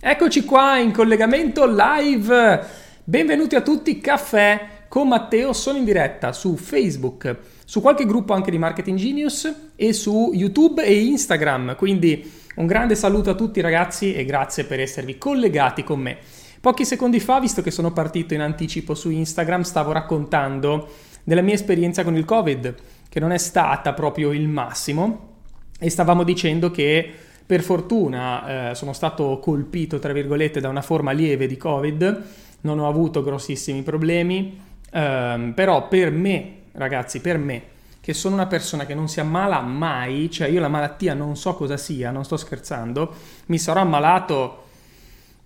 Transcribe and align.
Eccoci 0.00 0.44
qua 0.44 0.78
in 0.78 0.92
collegamento 0.92 1.66
live. 1.66 2.64
Benvenuti 3.02 3.56
a 3.56 3.62
tutti, 3.62 3.98
caffè 3.98 4.84
con 4.86 5.08
Matteo. 5.08 5.52
Sono 5.52 5.76
in 5.76 5.84
diretta 5.84 6.32
su 6.32 6.54
Facebook, 6.54 7.36
su 7.64 7.80
qualche 7.80 8.06
gruppo 8.06 8.32
anche 8.32 8.52
di 8.52 8.58
Marketing 8.58 8.96
Genius 8.96 9.52
e 9.74 9.92
su 9.92 10.30
YouTube 10.32 10.84
e 10.84 11.04
Instagram. 11.04 11.74
Quindi 11.74 12.30
un 12.54 12.66
grande 12.66 12.94
saluto 12.94 13.30
a 13.30 13.34
tutti 13.34 13.60
ragazzi 13.60 14.14
e 14.14 14.24
grazie 14.24 14.66
per 14.66 14.78
esservi 14.78 15.18
collegati 15.18 15.82
con 15.82 15.98
me. 15.98 16.18
Pochi 16.60 16.84
secondi 16.84 17.18
fa, 17.18 17.40
visto 17.40 17.60
che 17.60 17.72
sono 17.72 17.92
partito 17.92 18.34
in 18.34 18.40
anticipo 18.40 18.94
su 18.94 19.10
Instagram, 19.10 19.62
stavo 19.62 19.90
raccontando 19.90 20.90
della 21.24 21.42
mia 21.42 21.54
esperienza 21.54 22.04
con 22.04 22.14
il 22.14 22.24
Covid, 22.24 22.72
che 23.08 23.18
non 23.18 23.32
è 23.32 23.38
stata 23.38 23.92
proprio 23.94 24.30
il 24.30 24.46
massimo 24.46 25.38
e 25.76 25.90
stavamo 25.90 26.22
dicendo 26.22 26.70
che 26.70 27.12
per 27.48 27.62
fortuna 27.62 28.72
eh, 28.72 28.74
sono 28.74 28.92
stato 28.92 29.38
colpito, 29.38 29.98
tra 29.98 30.12
virgolette, 30.12 30.60
da 30.60 30.68
una 30.68 30.82
forma 30.82 31.12
lieve 31.12 31.46
di 31.46 31.56
Covid, 31.56 32.22
non 32.60 32.78
ho 32.78 32.86
avuto 32.86 33.22
grossissimi 33.22 33.80
problemi, 33.80 34.60
ehm, 34.90 35.54
però 35.54 35.88
per 35.88 36.10
me, 36.10 36.56
ragazzi, 36.72 37.22
per 37.22 37.38
me, 37.38 37.62
che 38.02 38.12
sono 38.12 38.34
una 38.34 38.46
persona 38.46 38.84
che 38.84 38.94
non 38.94 39.08
si 39.08 39.20
ammala 39.20 39.62
mai, 39.62 40.30
cioè 40.30 40.48
io 40.48 40.60
la 40.60 40.68
malattia 40.68 41.14
non 41.14 41.38
so 41.38 41.54
cosa 41.54 41.78
sia, 41.78 42.10
non 42.10 42.26
sto 42.26 42.36
scherzando, 42.36 43.14
mi 43.46 43.56
sarò 43.56 43.80
ammalato, 43.80 44.64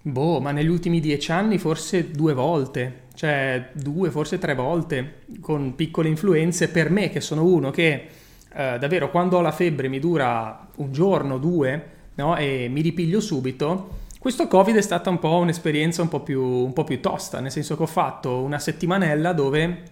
boh, 0.02 0.40
ma 0.40 0.50
negli 0.50 0.66
ultimi 0.66 0.98
dieci 0.98 1.30
anni 1.30 1.56
forse 1.56 2.10
due 2.10 2.34
volte, 2.34 3.02
cioè 3.14 3.68
due, 3.74 4.10
forse 4.10 4.40
tre 4.40 4.56
volte, 4.56 5.20
con 5.40 5.76
piccole 5.76 6.08
influenze, 6.08 6.66
per 6.66 6.90
me 6.90 7.10
che 7.10 7.20
sono 7.20 7.44
uno 7.44 7.70
che 7.70 8.08
eh, 8.54 8.78
davvero 8.78 9.10
quando 9.10 9.38
ho 9.38 9.40
la 9.40 9.52
febbre 9.52 9.88
mi 9.88 9.98
dura 9.98 10.68
un 10.76 10.92
giorno, 10.92 11.38
due, 11.38 11.90
no? 12.14 12.36
e 12.36 12.68
mi 12.70 12.80
ripiglio 12.80 13.20
subito, 13.20 14.00
questo 14.18 14.46
Covid 14.46 14.76
è 14.76 14.82
stata 14.82 15.10
un 15.10 15.18
po' 15.18 15.38
un'esperienza 15.38 16.02
un 16.02 16.08
po, 16.08 16.20
più, 16.20 16.42
un 16.42 16.72
po' 16.72 16.84
più 16.84 17.00
tosta, 17.00 17.40
nel 17.40 17.50
senso 17.50 17.76
che 17.76 17.82
ho 17.82 17.86
fatto 17.86 18.40
una 18.40 18.58
settimanella 18.58 19.32
dove 19.32 19.82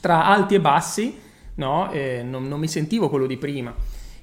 tra 0.00 0.24
alti 0.24 0.54
e 0.54 0.60
bassi 0.60 1.18
no? 1.56 1.90
e 1.90 2.22
non, 2.22 2.48
non 2.48 2.58
mi 2.58 2.68
sentivo 2.68 3.08
quello 3.08 3.26
di 3.26 3.36
prima. 3.36 3.74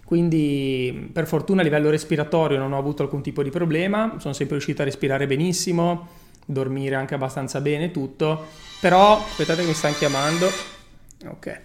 Quindi 0.05 1.09
per 1.11 1.27
fortuna 1.27 1.61
a 1.61 1.63
livello 1.63 1.89
respiratorio 1.89 2.57
non 2.57 2.73
ho 2.73 2.77
avuto 2.77 3.03
alcun 3.03 3.21
tipo 3.21 3.41
di 3.41 3.49
problema, 3.49 4.15
sono 4.17 4.33
sempre 4.33 4.55
riuscito 4.55 4.81
a 4.81 4.85
respirare 4.85 5.27
benissimo, 5.27 6.07
dormire 6.45 6.95
anche 6.95 7.15
abbastanza 7.15 7.61
bene, 7.61 7.91
tutto. 7.91 8.47
Però, 8.79 9.17
aspettate 9.17 9.61
che 9.61 9.67
mi 9.67 9.73
stanno 9.73 9.95
chiamando. 9.95 10.49
Ok. 11.27 11.61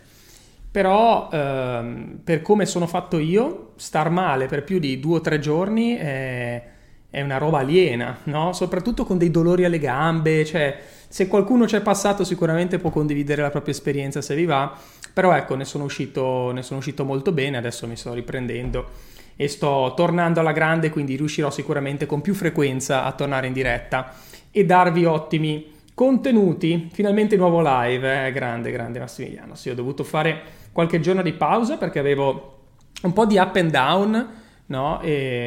Però 0.78 1.28
ehm, 1.32 2.20
per 2.22 2.40
come 2.40 2.64
sono 2.64 2.86
fatto 2.86 3.18
io, 3.18 3.72
star 3.74 4.10
male 4.10 4.46
per 4.46 4.62
più 4.62 4.78
di 4.78 5.00
due 5.00 5.16
o 5.16 5.20
tre 5.20 5.40
giorni 5.40 5.96
è, 5.96 6.62
è 7.10 7.20
una 7.20 7.36
roba 7.36 7.58
aliena, 7.58 8.18
no? 8.26 8.52
Soprattutto 8.52 9.04
con 9.04 9.18
dei 9.18 9.32
dolori 9.32 9.64
alle 9.64 9.80
gambe, 9.80 10.44
cioè 10.44 10.78
se 11.08 11.26
qualcuno 11.26 11.66
ci 11.66 11.74
è 11.74 11.80
passato 11.80 12.22
sicuramente 12.22 12.78
può 12.78 12.90
condividere 12.90 13.42
la 13.42 13.50
propria 13.50 13.74
esperienza 13.74 14.22
se 14.22 14.36
vi 14.36 14.44
va, 14.44 14.72
però 15.12 15.34
ecco 15.34 15.56
ne 15.56 15.64
sono 15.64 15.82
uscito, 15.82 16.52
ne 16.52 16.62
sono 16.62 16.78
uscito 16.78 17.04
molto 17.04 17.32
bene, 17.32 17.56
adesso 17.56 17.88
mi 17.88 17.96
sto 17.96 18.14
riprendendo 18.14 18.88
e 19.34 19.48
sto 19.48 19.94
tornando 19.96 20.38
alla 20.38 20.52
grande, 20.52 20.90
quindi 20.90 21.16
riuscirò 21.16 21.50
sicuramente 21.50 22.06
con 22.06 22.20
più 22.20 22.34
frequenza 22.34 23.02
a 23.02 23.10
tornare 23.10 23.48
in 23.48 23.52
diretta 23.52 24.14
e 24.52 24.64
darvi 24.64 25.04
ottimi 25.06 25.72
contenuti. 25.92 26.88
Finalmente 26.92 27.34
nuovo 27.34 27.60
live, 27.64 28.28
eh? 28.28 28.30
grande, 28.30 28.70
grande 28.70 29.00
Massimiliano. 29.00 29.56
Sì, 29.56 29.70
ho 29.70 29.74
dovuto 29.74 30.04
fare 30.04 30.57
qualche 30.72 31.00
giorno 31.00 31.22
di 31.22 31.32
pausa 31.32 31.76
perché 31.76 31.98
avevo 31.98 32.56
un 33.02 33.12
po' 33.12 33.26
di 33.26 33.36
up 33.36 33.56
and 33.56 33.70
down 33.70 34.28
no? 34.66 35.00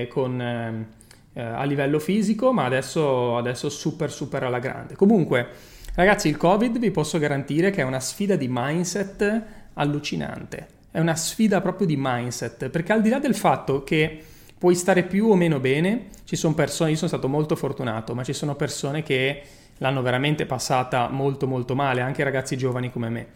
con, 0.09 0.41
eh, 0.41 0.87
eh, 1.33 1.41
a 1.41 1.63
livello 1.63 1.99
fisico, 1.99 2.53
ma 2.53 2.65
adesso, 2.65 3.37
adesso 3.37 3.69
super 3.69 4.11
super 4.11 4.43
alla 4.43 4.59
grande. 4.59 4.95
Comunque, 4.95 5.47
ragazzi, 5.95 6.27
il 6.27 6.37
Covid 6.37 6.77
vi 6.77 6.91
posso 6.91 7.17
garantire 7.17 7.71
che 7.71 7.81
è 7.81 7.85
una 7.85 7.99
sfida 7.99 8.35
di 8.35 8.47
mindset 8.49 9.43
allucinante. 9.73 10.67
È 10.91 10.99
una 10.99 11.15
sfida 11.15 11.61
proprio 11.61 11.87
di 11.87 11.95
mindset, 11.97 12.69
perché 12.69 12.91
al 12.91 13.01
di 13.01 13.09
là 13.09 13.19
del 13.19 13.35
fatto 13.35 13.83
che 13.83 14.23
puoi 14.57 14.75
stare 14.75 15.03
più 15.03 15.27
o 15.27 15.35
meno 15.35 15.59
bene, 15.59 16.07
ci 16.25 16.35
sono 16.35 16.53
persone, 16.53 16.91
io 16.91 16.97
sono 16.97 17.07
stato 17.07 17.27
molto 17.27 17.55
fortunato, 17.55 18.13
ma 18.13 18.23
ci 18.23 18.33
sono 18.33 18.55
persone 18.55 19.01
che 19.01 19.41
l'hanno 19.77 20.01
veramente 20.01 20.45
passata 20.45 21.07
molto 21.09 21.47
molto 21.47 21.75
male, 21.75 22.01
anche 22.01 22.23
ragazzi 22.23 22.57
giovani 22.57 22.91
come 22.91 23.09
me 23.09 23.27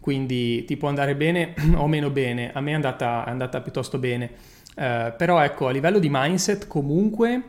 quindi 0.00 0.64
ti 0.64 0.76
può 0.76 0.88
andare 0.88 1.14
bene 1.14 1.54
o 1.76 1.86
meno 1.86 2.10
bene, 2.10 2.50
a 2.52 2.60
me 2.60 2.72
è 2.72 2.74
andata, 2.74 3.24
è 3.26 3.30
andata 3.30 3.60
piuttosto 3.60 3.98
bene, 3.98 4.30
uh, 4.76 5.14
però 5.16 5.40
ecco 5.40 5.68
a 5.68 5.70
livello 5.70 5.98
di 5.98 6.08
mindset 6.10 6.66
comunque 6.66 7.42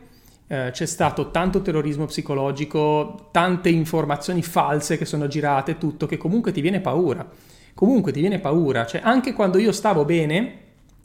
uh, 0.46 0.70
c'è 0.70 0.86
stato 0.86 1.30
tanto 1.30 1.62
terrorismo 1.62 2.04
psicologico, 2.06 3.28
tante 3.32 3.70
informazioni 3.70 4.42
false 4.42 4.98
che 4.98 5.06
sono 5.06 5.26
girate, 5.26 5.78
tutto 5.78 6.06
che 6.06 6.18
comunque 6.18 6.52
ti 6.52 6.60
viene 6.60 6.80
paura, 6.80 7.26
comunque 7.74 8.12
ti 8.12 8.20
viene 8.20 8.38
paura, 8.38 8.84
cioè 8.86 9.00
anche 9.02 9.32
quando 9.32 9.58
io 9.58 9.72
stavo 9.72 10.04
bene 10.04 10.60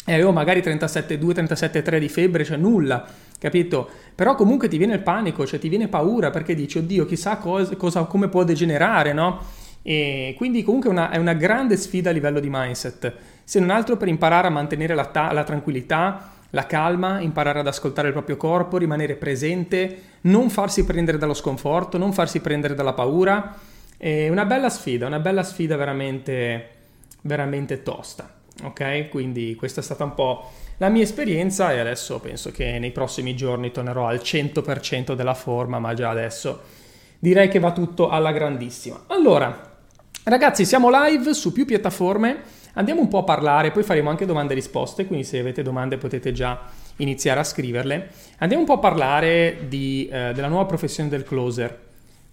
e 0.09 0.13
avevo 0.13 0.31
magari 0.31 0.61
37,2, 0.61 1.43
37,3 1.43 1.99
di 1.99 2.07
febbre, 2.07 2.45
cioè 2.45 2.55
nulla, 2.55 3.05
capito? 3.37 3.89
Però 4.15 4.35
comunque 4.35 4.69
ti 4.69 4.77
viene 4.77 4.93
il 4.93 5.01
panico, 5.01 5.45
cioè 5.45 5.59
ti 5.59 5.67
viene 5.67 5.89
paura 5.89 6.29
perché 6.29 6.55
dici, 6.55 6.77
oddio, 6.77 7.05
chissà 7.05 7.35
cosa, 7.35 7.75
cosa 7.75 8.03
come 8.05 8.29
può 8.29 8.45
degenerare, 8.45 9.11
no? 9.11 9.41
E 9.87 10.33
quindi 10.35 10.63
comunque 10.63 10.89
una, 10.89 11.11
è 11.11 11.15
una 11.15 11.31
grande 11.31 11.77
sfida 11.77 12.09
a 12.09 12.13
livello 12.13 12.41
di 12.41 12.49
mindset, 12.51 13.13
se 13.45 13.61
non 13.61 13.69
altro 13.69 13.95
per 13.95 14.09
imparare 14.09 14.47
a 14.47 14.49
mantenere 14.49 14.93
la, 14.93 15.05
ta- 15.05 15.31
la 15.31 15.45
tranquillità, 15.45 16.33
la 16.49 16.65
calma, 16.65 17.21
imparare 17.21 17.59
ad 17.59 17.67
ascoltare 17.67 18.07
il 18.07 18.13
proprio 18.13 18.35
corpo, 18.35 18.75
rimanere 18.75 19.15
presente, 19.15 20.01
non 20.23 20.49
farsi 20.49 20.83
prendere 20.83 21.17
dallo 21.17 21.33
sconforto, 21.33 21.97
non 21.97 22.11
farsi 22.11 22.41
prendere 22.41 22.75
dalla 22.75 22.91
paura. 22.91 23.57
È 23.95 24.27
una 24.27 24.43
bella 24.43 24.69
sfida, 24.69 25.07
una 25.07 25.19
bella 25.19 25.43
sfida 25.43 25.77
veramente, 25.77 26.67
veramente 27.21 27.81
tosta. 27.81 28.29
Ok? 28.63 29.07
Quindi 29.07 29.55
questa 29.55 29.79
è 29.79 29.83
stata 29.83 30.03
un 30.03 30.15
po' 30.15 30.51
la 30.79 30.89
mia 30.89 31.03
esperienza 31.03 31.71
e 31.71 31.79
adesso 31.79 32.19
penso 32.19 32.51
che 32.51 32.77
nei 32.77 32.91
prossimi 32.91 33.37
giorni 33.37 33.71
tornerò 33.71 34.05
al 34.05 34.17
100% 34.21 35.13
della 35.13 35.33
forma, 35.33 35.79
ma 35.79 35.93
già 35.93 36.09
adesso 36.09 36.61
direi 37.19 37.47
che 37.47 37.59
va 37.59 37.71
tutto 37.71 38.09
alla 38.09 38.33
grandissima. 38.33 39.05
Allora, 39.07 39.75
Ragazzi, 40.29 40.65
siamo 40.65 40.89
live 40.91 41.33
su 41.33 41.53
più 41.53 41.63
piattaforme, 41.63 42.41
andiamo 42.73 42.99
un 42.99 43.07
po' 43.07 43.19
a 43.19 43.23
parlare, 43.23 43.71
poi 43.71 43.83
faremo 43.83 44.09
anche 44.09 44.25
domande 44.25 44.51
e 44.51 44.55
risposte, 44.57 45.05
quindi 45.05 45.23
se 45.23 45.39
avete 45.39 45.61
domande 45.61 45.95
potete 45.95 46.33
già 46.33 46.63
iniziare 46.97 47.39
a 47.39 47.45
scriverle. 47.45 48.09
Andiamo 48.39 48.63
un 48.63 48.67
po' 48.67 48.75
a 48.75 48.79
parlare 48.79 49.67
di, 49.69 50.05
eh, 50.11 50.33
della 50.33 50.49
nuova 50.49 50.65
professione 50.65 51.07
del 51.07 51.23
closer, 51.23 51.79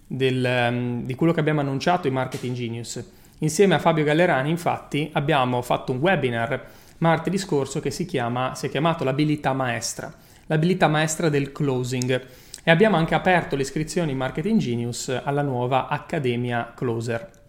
del, 0.05 0.67
um, 0.69 1.05
di 1.05 1.15
quello 1.15 1.31
che 1.31 1.39
abbiamo 1.39 1.61
annunciato 1.61 2.07
in 2.07 2.13
Marketing 2.15 2.53
Genius. 2.53 3.01
Insieme 3.37 3.75
a 3.75 3.79
Fabio 3.79 4.03
Gallerani, 4.03 4.49
infatti, 4.49 5.09
abbiamo 5.13 5.61
fatto 5.61 5.93
un 5.93 5.99
webinar 5.99 6.65
martedì 6.97 7.37
scorso 7.37 7.79
che 7.79 7.91
si, 7.91 8.03
chiama, 8.03 8.55
si 8.55 8.65
è 8.65 8.69
chiamato 8.69 9.05
l'abilità 9.05 9.53
maestra, 9.53 10.13
l'abilità 10.47 10.89
maestra 10.89 11.29
del 11.29 11.53
closing. 11.53 12.25
E 12.61 12.71
abbiamo 12.71 12.97
anche 12.97 13.15
aperto 13.15 13.55
le 13.55 13.61
iscrizioni 13.61 14.11
in 14.11 14.17
Marketing 14.17 14.59
Genius 14.59 15.21
alla 15.23 15.43
nuova 15.43 15.87
Accademia 15.87 16.73
Closer. 16.75 17.43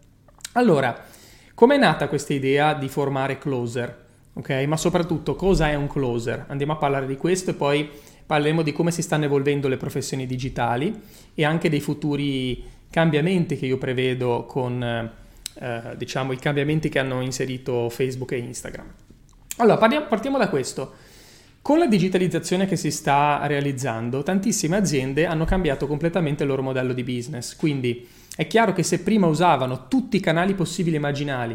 Allora, 0.57 1.05
com'è 1.53 1.77
nata 1.77 2.09
questa 2.09 2.33
idea 2.33 2.73
di 2.73 2.89
formare 2.89 3.37
closer? 3.37 4.05
Ok, 4.33 4.51
ma 4.67 4.79
soprattutto 4.79 5.35
cosa 5.35 5.69
è 5.69 5.75
un 5.75 5.87
closer? 5.87 6.47
Andiamo 6.49 6.73
a 6.73 6.77
parlare 6.77 7.07
di 7.07 7.17
questo 7.19 7.51
e 7.51 7.55
poi 7.55 7.87
parleremo 8.25 8.63
di 8.63 8.73
come 8.73 8.91
si 8.91 9.03
stanno 9.03 9.27
evolvendo 9.27 9.69
le 9.69 9.77
professioni 9.77 10.27
digitali 10.27 10.99
e 11.35 11.45
anche 11.45 11.69
dei 11.69 11.81
futuri 11.81 12.65
cambiamenti 12.91 13.57
che 13.59 13.67
io 13.67 13.77
prevedo 13.77 14.47
con 14.47 14.83
eh, 14.83 15.83
diciamo 15.95 16.33
i 16.33 16.39
cambiamenti 16.39 16.89
che 16.89 17.01
hanno 17.01 17.21
inserito 17.21 17.91
Facebook 17.91 18.33
e 18.33 18.39
Instagram. 18.39 18.87
Allora, 19.59 19.77
parliamo, 19.77 20.07
partiamo 20.07 20.39
da 20.39 20.49
questo. 20.49 20.95
Con 21.61 21.79
la 21.79 21.87
digitalizzazione 21.87 22.67
che 22.67 22.77
si 22.77 22.91
sta 22.91 23.43
realizzando, 23.45 24.23
tantissime 24.23 24.77
aziende 24.77 25.27
hanno 25.27 25.45
cambiato 25.45 25.87
completamente 25.87 26.45
il 26.45 26.49
loro 26.49 26.63
modello 26.63 26.95
di 26.95 27.03
business, 27.03 27.57
quindi 27.57 28.07
è 28.37 28.47
chiaro 28.47 28.75
che 28.75 28.83
se 28.83 29.01
prima 29.01 29.27
usavano 29.27 29.89
tutti 29.89 30.19
i 30.19 30.21
canali 30.21 30.53
possibili 30.53 31.01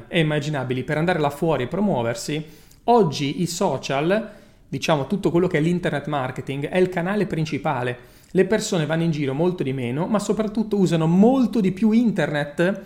e 0.08 0.20
immaginabili 0.20 0.84
per 0.84 0.98
andare 0.98 1.20
là 1.20 1.30
fuori 1.30 1.64
e 1.64 1.68
promuoversi, 1.68 2.44
oggi 2.86 3.44
i 3.44 3.46
social, 3.46 4.32
diciamo 4.68 5.06
tutto 5.06 5.30
quello 5.30 5.46
che 5.46 5.60
è 5.60 5.62
l'internet 5.62 6.08
marketing, 6.08 6.70
è 6.70 6.80
il 6.80 6.90
canale 6.90 7.28
principale. 7.28 7.96
Le 8.32 8.46
persone 8.46 8.88
vanno 8.88 9.04
in 9.04 9.12
giro 9.12 9.36
molto 9.36 9.62
di 9.62 9.74
meno, 9.74 10.08
ma 10.08 10.18
soprattutto 10.18 10.76
usano 10.78 11.06
molto 11.06 11.60
di 11.60 11.72
più 11.72 11.92
internet 11.92 12.82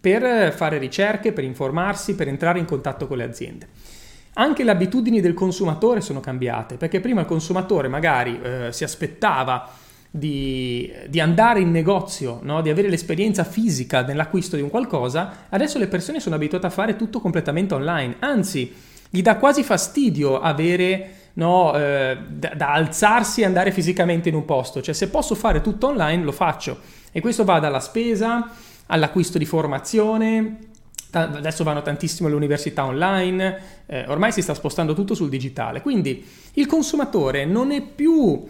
per 0.00 0.52
fare 0.52 0.78
ricerche, 0.78 1.32
per 1.32 1.42
informarsi, 1.42 2.14
per 2.14 2.28
entrare 2.28 2.60
in 2.60 2.66
contatto 2.66 3.08
con 3.08 3.16
le 3.16 3.24
aziende. 3.24 3.66
Anche 4.34 4.62
le 4.62 4.70
abitudini 4.70 5.20
del 5.20 5.34
consumatore 5.34 6.00
sono 6.00 6.20
cambiate, 6.20 6.76
perché 6.76 7.00
prima 7.00 7.22
il 7.22 7.26
consumatore 7.26 7.88
magari 7.88 8.40
eh, 8.40 8.68
si 8.70 8.84
aspettava 8.84 9.68
di, 10.10 10.92
di, 11.08 11.20
andare 11.20 11.60
in 11.60 11.70
negozio, 11.70 12.40
no? 12.42 12.62
di 12.62 12.70
avere 12.70 12.88
l'esperienza 12.88 13.44
fisica 13.44 14.02
nell'acquisto 14.02 14.56
di 14.56 14.62
un 14.62 14.70
qualcosa, 14.70 15.46
adesso 15.48 15.78
le 15.78 15.86
persone 15.86 16.18
sono 16.18 16.34
abituate 16.34 16.66
a 16.66 16.70
fare 16.70 16.96
tutto 16.96 17.20
completamente 17.20 17.74
online, 17.74 18.16
anzi 18.18 18.74
gli 19.08 19.22
dà 19.22 19.36
quasi 19.36 19.62
fastidio 19.62 20.40
avere 20.40 21.14
no, 21.34 21.74
eh, 21.76 22.16
da, 22.28 22.54
da, 22.54 22.72
alzarsi 22.72 23.40
e 23.40 23.44
andare 23.44 23.72
fisicamente 23.72 24.28
in 24.28 24.34
un 24.34 24.44
posto. 24.44 24.82
Cioè 24.82 24.94
se 24.94 25.08
posso 25.08 25.34
fare 25.34 25.60
tutto 25.60 25.88
online 25.88 26.22
lo 26.22 26.32
faccio. 26.32 26.78
E 27.12 27.20
questo 27.20 27.44
va 27.44 27.58
dalla 27.58 27.80
spesa 27.80 28.50
all'acquisto 28.86 29.38
di 29.38 29.44
formazione. 29.44 30.58
Adesso 31.12 31.64
vanno 31.64 31.82
tantissimo 31.82 32.28
le 32.28 32.36
università 32.36 32.84
online, 32.84 33.58
eh, 33.86 34.04
ormai 34.06 34.30
si 34.30 34.42
sta 34.42 34.54
spostando 34.54 34.94
tutto 34.94 35.14
sul 35.14 35.28
digitale. 35.28 35.82
Quindi 35.82 36.24
il 36.54 36.66
consumatore 36.66 37.44
non 37.44 37.72
è 37.72 37.82
più 37.82 38.46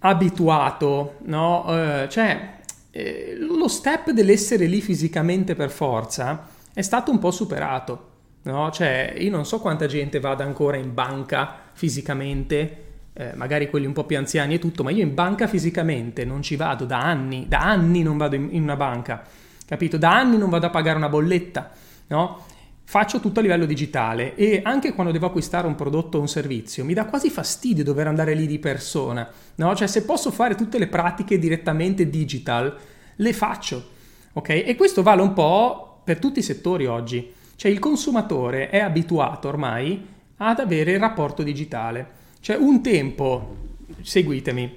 abituato, 0.00 1.16
no? 1.24 1.64
Eh, 1.68 2.08
cioè 2.08 2.58
eh, 2.90 3.36
lo 3.38 3.68
step 3.68 4.10
dell'essere 4.10 4.66
lì 4.66 4.80
fisicamente 4.80 5.54
per 5.54 5.70
forza 5.70 6.48
è 6.72 6.82
stato 6.82 7.10
un 7.10 7.18
po' 7.18 7.30
superato. 7.30 8.08
No? 8.42 8.70
Cioè, 8.70 9.14
io 9.18 9.30
non 9.30 9.44
so 9.44 9.60
quanta 9.60 9.86
gente 9.86 10.18
vada 10.18 10.44
ancora 10.44 10.76
in 10.76 10.94
banca 10.94 11.56
fisicamente, 11.72 12.84
eh, 13.12 13.32
magari 13.34 13.68
quelli 13.68 13.86
un 13.86 13.92
po' 13.92 14.04
più 14.04 14.16
anziani 14.16 14.54
e 14.54 14.58
tutto, 14.58 14.82
ma 14.82 14.90
io 14.90 15.02
in 15.02 15.14
banca 15.14 15.46
fisicamente 15.46 16.24
non 16.24 16.42
ci 16.42 16.56
vado 16.56 16.86
da 16.86 17.00
anni, 17.00 17.46
da 17.48 17.60
anni 17.60 18.02
non 18.02 18.16
vado 18.16 18.36
in, 18.36 18.48
in 18.52 18.62
una 18.62 18.76
banca, 18.76 19.22
capito? 19.66 19.98
Da 19.98 20.16
anni 20.16 20.38
non 20.38 20.48
vado 20.48 20.66
a 20.66 20.70
pagare 20.70 20.96
una 20.96 21.10
bolletta, 21.10 21.70
no? 22.06 22.46
Faccio 22.90 23.20
tutto 23.20 23.38
a 23.38 23.42
livello 23.42 23.66
digitale 23.66 24.34
e 24.34 24.62
anche 24.64 24.94
quando 24.94 25.12
devo 25.12 25.26
acquistare 25.26 25.68
un 25.68 25.76
prodotto 25.76 26.18
o 26.18 26.22
un 26.22 26.26
servizio 26.26 26.84
mi 26.84 26.92
dà 26.92 27.04
quasi 27.04 27.30
fastidio 27.30 27.84
dover 27.84 28.08
andare 28.08 28.34
lì 28.34 28.48
di 28.48 28.58
persona, 28.58 29.30
no? 29.54 29.76
Cioè 29.76 29.86
se 29.86 30.02
posso 30.02 30.32
fare 30.32 30.56
tutte 30.56 30.76
le 30.76 30.88
pratiche 30.88 31.38
direttamente 31.38 32.10
digital, 32.10 32.76
le 33.14 33.32
faccio, 33.32 33.90
ok? 34.32 34.48
E 34.48 34.74
questo 34.74 35.04
vale 35.04 35.22
un 35.22 35.34
po' 35.34 36.00
per 36.02 36.18
tutti 36.18 36.40
i 36.40 36.42
settori 36.42 36.86
oggi. 36.86 37.32
Cioè 37.54 37.70
il 37.70 37.78
consumatore 37.78 38.70
è 38.70 38.80
abituato 38.80 39.46
ormai 39.46 40.04
ad 40.38 40.58
avere 40.58 40.90
il 40.90 40.98
rapporto 40.98 41.44
digitale. 41.44 42.08
Cioè 42.40 42.56
un 42.56 42.82
tempo, 42.82 43.56
seguitemi, 44.02 44.76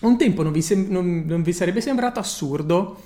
un 0.00 0.18
tempo 0.18 0.42
non 0.42 0.50
vi, 0.50 0.60
sem- 0.60 0.88
non, 0.88 1.22
non 1.24 1.42
vi 1.42 1.52
sarebbe 1.52 1.80
sembrato 1.80 2.18
assurdo 2.18 3.00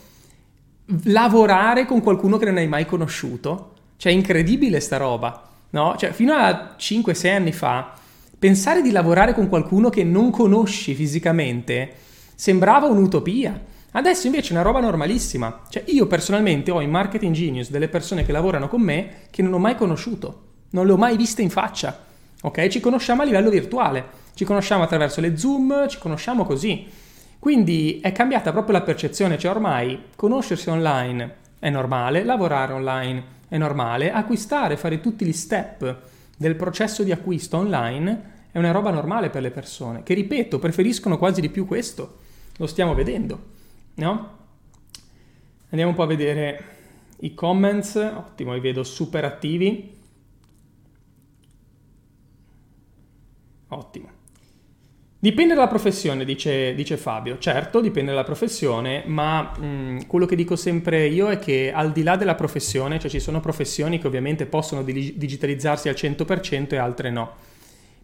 lavorare 1.02 1.84
con 1.84 2.00
qualcuno 2.00 2.38
che 2.38 2.46
non 2.46 2.56
hai 2.56 2.66
mai 2.66 2.86
conosciuto? 2.86 3.76
Cioè 3.98 4.12
è 4.12 4.14
incredibile 4.14 4.78
sta 4.78 4.96
roba, 4.96 5.42
no? 5.70 5.96
Cioè 5.98 6.12
fino 6.12 6.32
a 6.32 6.76
5-6 6.78 7.34
anni 7.34 7.52
fa 7.52 7.94
pensare 8.38 8.80
di 8.80 8.92
lavorare 8.92 9.34
con 9.34 9.48
qualcuno 9.48 9.90
che 9.90 10.04
non 10.04 10.30
conosci 10.30 10.94
fisicamente 10.94 11.92
sembrava 12.36 12.86
un'utopia. 12.86 13.60
Adesso 13.90 14.26
invece 14.26 14.50
è 14.50 14.52
una 14.52 14.62
roba 14.62 14.78
normalissima. 14.78 15.62
Cioè 15.68 15.82
io 15.86 16.06
personalmente 16.06 16.70
ho 16.70 16.80
in 16.80 16.90
Marketing 16.90 17.34
Genius 17.34 17.70
delle 17.70 17.88
persone 17.88 18.24
che 18.24 18.30
lavorano 18.30 18.68
con 18.68 18.80
me 18.80 19.22
che 19.30 19.42
non 19.42 19.52
ho 19.54 19.58
mai 19.58 19.74
conosciuto, 19.74 20.42
non 20.70 20.86
le 20.86 20.92
ho 20.92 20.96
mai 20.96 21.16
viste 21.16 21.42
in 21.42 21.50
faccia. 21.50 22.06
Ok? 22.42 22.68
Ci 22.68 22.78
conosciamo 22.78 23.22
a 23.22 23.24
livello 23.24 23.50
virtuale, 23.50 24.04
ci 24.34 24.44
conosciamo 24.44 24.84
attraverso 24.84 25.20
le 25.20 25.36
Zoom, 25.36 25.88
ci 25.88 25.98
conosciamo 25.98 26.44
così. 26.44 26.86
Quindi 27.40 27.98
è 28.00 28.12
cambiata 28.12 28.52
proprio 28.52 28.78
la 28.78 28.82
percezione, 28.82 29.38
cioè 29.38 29.50
ormai 29.50 30.04
conoscersi 30.14 30.68
online 30.68 31.34
è 31.58 31.68
normale, 31.68 32.22
lavorare 32.22 32.72
online 32.72 33.37
è 33.48 33.58
normale, 33.58 34.12
acquistare, 34.12 34.76
fare 34.76 35.00
tutti 35.00 35.24
gli 35.24 35.32
step 35.32 35.98
del 36.36 36.56
processo 36.56 37.02
di 37.02 37.12
acquisto 37.12 37.56
online 37.56 38.36
è 38.52 38.58
una 38.58 38.70
roba 38.70 38.90
normale 38.90 39.30
per 39.30 39.42
le 39.42 39.50
persone, 39.50 40.02
che 40.02 40.14
ripeto, 40.14 40.58
preferiscono 40.58 41.18
quasi 41.18 41.40
di 41.40 41.50
più 41.50 41.66
questo. 41.66 42.18
Lo 42.56 42.66
stiamo 42.66 42.94
vedendo 42.94 43.56
no? 43.98 44.36
Andiamo 45.70 45.90
un 45.90 45.96
po' 45.96 46.02
a 46.02 46.06
vedere 46.06 46.76
i 47.20 47.34
comments, 47.34 47.96
ottimo, 47.96 48.54
li 48.54 48.60
vedo 48.60 48.82
super 48.82 49.24
attivi. 49.24 49.96
Ottimo. 53.68 54.17
Dipende 55.20 55.54
dalla 55.54 55.66
professione, 55.66 56.24
dice, 56.24 56.74
dice, 56.74 56.96
Fabio. 56.96 57.38
Certo, 57.38 57.80
dipende 57.80 58.12
dalla 58.12 58.22
professione, 58.22 59.02
ma 59.06 59.50
mh, 59.58 60.06
quello 60.06 60.26
che 60.26 60.36
dico 60.36 60.54
sempre 60.54 61.06
io 61.06 61.28
è 61.28 61.40
che 61.40 61.72
al 61.72 61.90
di 61.90 62.04
là 62.04 62.14
della 62.16 62.36
professione, 62.36 63.00
cioè 63.00 63.10
ci 63.10 63.18
sono 63.18 63.40
professioni 63.40 63.98
che 63.98 64.06
ovviamente 64.06 64.46
possono 64.46 64.82
digitalizzarsi 64.82 65.88
al 65.88 65.96
100% 65.96 66.74
e 66.74 66.76
altre 66.76 67.10
no 67.10 67.46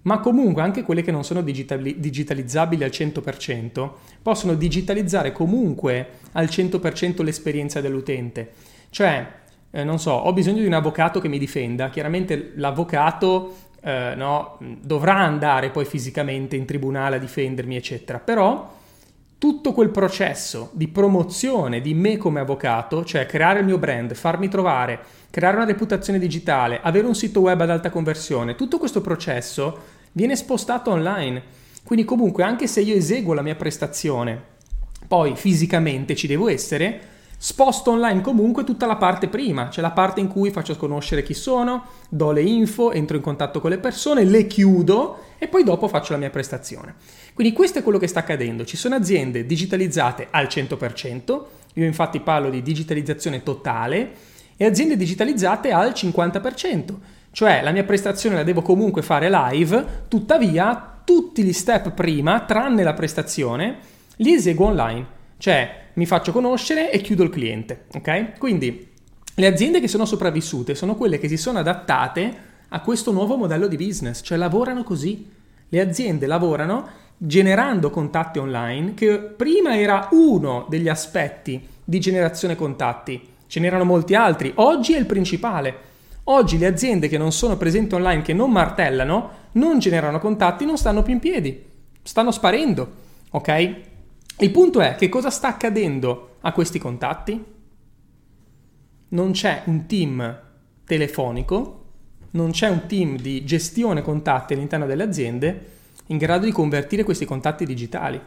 ma 0.05 0.20
comunque 0.20 0.62
anche 0.62 0.82
quelle 0.82 1.02
che 1.02 1.11
non 1.11 1.25
sono 1.25 1.43
digitali- 1.43 1.99
digitalizzabili 1.99 2.84
al 2.84 2.90
100% 2.90 3.90
possono 4.22 4.55
digitalizzare 4.55 5.32
comunque 5.32 6.08
al 6.32 6.46
100% 6.46 7.22
l'esperienza 7.22 7.81
dell'utente. 7.81 8.50
Cioè, 8.90 9.26
eh, 9.70 9.82
non 9.82 9.99
so, 9.99 10.12
ho 10.12 10.32
bisogno 10.32 10.60
di 10.60 10.67
un 10.67 10.72
avvocato 10.72 11.20
che 11.20 11.28
mi 11.28 11.38
difenda, 11.38 11.90
chiaramente 11.90 12.52
l'avvocato 12.56 13.55
eh, 13.84 14.14
no, 14.16 14.58
dovrà 14.81 15.16
andare 15.16 15.69
poi 15.69 15.84
fisicamente 15.84 16.56
in 16.56 16.64
tribunale 16.64 17.16
a 17.16 17.19
difendermi, 17.19 17.76
eccetera, 17.76 18.19
però 18.19 18.72
tutto 19.36 19.72
quel 19.72 19.90
processo 19.90 20.70
di 20.72 20.88
promozione 20.88 21.82
di 21.82 21.92
me 21.92 22.16
come 22.16 22.40
avvocato, 22.40 23.04
cioè 23.04 23.26
creare 23.26 23.58
il 23.58 23.66
mio 23.66 23.76
brand, 23.76 24.14
farmi 24.14 24.48
trovare, 24.48 24.98
creare 25.28 25.56
una 25.56 25.66
reputazione 25.66 26.19
digitale, 26.19 26.81
avere 26.82 27.06
un 27.06 27.14
sito 27.14 27.40
web 27.40 27.60
ad 27.60 27.69
alta 27.69 27.90
conversione, 27.90 28.54
tutto 28.54 28.78
questo 28.78 29.02
processo 29.02 29.78
viene 30.12 30.34
spostato 30.34 30.90
online. 30.90 31.42
Quindi 31.84 32.06
comunque 32.06 32.42
anche 32.42 32.66
se 32.66 32.81
io 32.81 32.94
eseguo 32.94 33.34
la 33.34 33.42
mia 33.42 33.54
prestazione, 33.54 34.42
poi 35.06 35.36
fisicamente 35.36 36.14
ci 36.14 36.26
devo 36.26 36.48
essere, 36.48 37.12
sposto 37.36 37.90
online 37.90 38.22
comunque 38.22 38.64
tutta 38.64 38.86
la 38.86 38.96
parte 38.96 39.28
prima, 39.28 39.69
cioè 39.69 39.82
la 39.82 39.90
parte 39.90 40.20
in 40.20 40.28
cui 40.28 40.50
faccio 40.50 40.75
conoscere 40.76 41.22
chi 41.22 41.34
sono, 41.34 41.84
do 42.14 42.31
le 42.31 42.43
info, 42.43 42.93
entro 42.93 43.16
in 43.16 43.22
contatto 43.22 43.61
con 43.61 43.70
le 43.70 43.78
persone, 43.78 44.22
le 44.22 44.46
chiudo 44.46 45.19
e 45.37 45.49
poi 45.49 45.64
dopo 45.64 45.88
faccio 45.88 46.12
la 46.12 46.19
mia 46.19 46.31
prestazione. 46.31 46.94
Quindi 47.34 47.52
questo 47.52 47.81
è 47.81 47.82
quello 47.82 47.99
che 47.99 48.06
sta 48.06 48.20
accadendo. 48.20 48.64
Ci 48.64 48.76
sono 48.76 48.94
aziende 48.94 49.44
digitalizzate 49.46 50.28
al 50.31 50.46
100%, 50.46 51.43
io 51.75 51.84
infatti 51.84 52.20
parlo 52.20 52.50
di 52.50 52.62
digitalizzazione 52.62 53.43
totale, 53.43 54.12
e 54.56 54.64
aziende 54.64 54.96
digitalizzate 54.96 55.72
al 55.72 55.90
50%. 55.90 56.94
Cioè 57.32 57.62
la 57.62 57.72
mia 57.72 57.82
prestazione 57.82 58.37
la 58.37 58.44
devo 58.44 58.62
comunque 58.62 59.02
fare 59.02 59.28
live, 59.28 60.05
tuttavia 60.06 61.00
tutti 61.05 61.43
gli 61.43 61.52
step 61.52 61.90
prima, 61.90 62.44
tranne 62.44 62.84
la 62.84 62.94
prestazione, 62.94 63.78
li 64.19 64.34
eseguo 64.34 64.67
online. 64.67 65.06
Cioè 65.37 65.87
mi 65.94 66.06
faccio 66.06 66.31
conoscere 66.31 66.93
e 66.93 67.00
chiudo 67.00 67.25
il 67.25 67.31
cliente, 67.31 67.87
ok? 67.93 68.38
Quindi 68.38 68.93
le 69.36 69.46
aziende 69.46 69.81
che 69.81 69.88
sono 69.88 70.04
sopravvissute 70.04 70.75
sono 70.75 70.94
quelle 70.94 71.19
che 71.19 71.28
si 71.28 71.36
sono 71.36 71.58
adattate 71.58 72.52
a 72.69 72.81
questo 72.81 73.10
nuovo 73.10 73.36
modello 73.36 73.66
di 73.66 73.76
business, 73.76 74.20
cioè 74.22 74.38
lavorano 74.38 74.84
così. 74.84 75.28
Le 75.69 75.81
aziende 75.81 76.26
lavorano 76.26 76.88
generando 77.16 77.90
contatti 77.90 78.38
online, 78.38 78.94
che 78.94 79.19
prima 79.19 79.76
era 79.76 80.08
uno 80.12 80.66
degli 80.69 80.88
aspetti 80.88 81.66
di 81.82 81.98
generazione 81.98 82.55
contatti, 82.55 83.20
ce 83.46 83.60
n'erano 83.60 83.84
molti 83.84 84.14
altri, 84.14 84.53
oggi 84.56 84.94
è 84.94 84.98
il 84.98 85.06
principale. 85.06 85.93
Oggi 86.24 86.56
le 86.56 86.67
aziende 86.67 87.08
che 87.08 87.19
non 87.19 87.32
sono 87.32 87.56
presenti 87.56 87.94
online, 87.94 88.22
che 88.22 88.32
non 88.32 88.50
martellano, 88.50 89.31
non 89.53 89.79
generano 89.79 90.19
contatti, 90.19 90.64
non 90.64 90.79
stanno 90.79 91.03
più 91.03 91.12
in 91.12 91.19
piedi, 91.19 91.62
stanno 92.03 92.31
sparendo, 92.31 92.93
ok? 93.31 93.74
Il 94.38 94.50
punto 94.50 94.81
è 94.81 94.94
che 94.94 95.08
cosa 95.08 95.31
sta 95.31 95.48
accadendo 95.48 96.36
a 96.41 96.53
questi 96.53 96.79
contatti? 96.79 97.54
Non 99.15 99.33
c'è 99.33 99.63
un 99.67 99.87
team 99.87 100.41
telefonico, 100.87 101.85
non 102.33 102.51
c'è 102.51 102.69
un 102.69 102.87
team 102.87 103.19
di 103.19 103.44
gestione 103.44 104.03
contatti 104.03 104.53
all'interno 104.55 104.87
delle 104.87 105.03
aziende 105.03 105.73
in 106.06 106.19
grado 106.19 106.44
di 106.44 106.53
convertire 106.53 107.03
questi 107.03 107.25
contatti 107.25 107.65
digitali. 107.65 108.21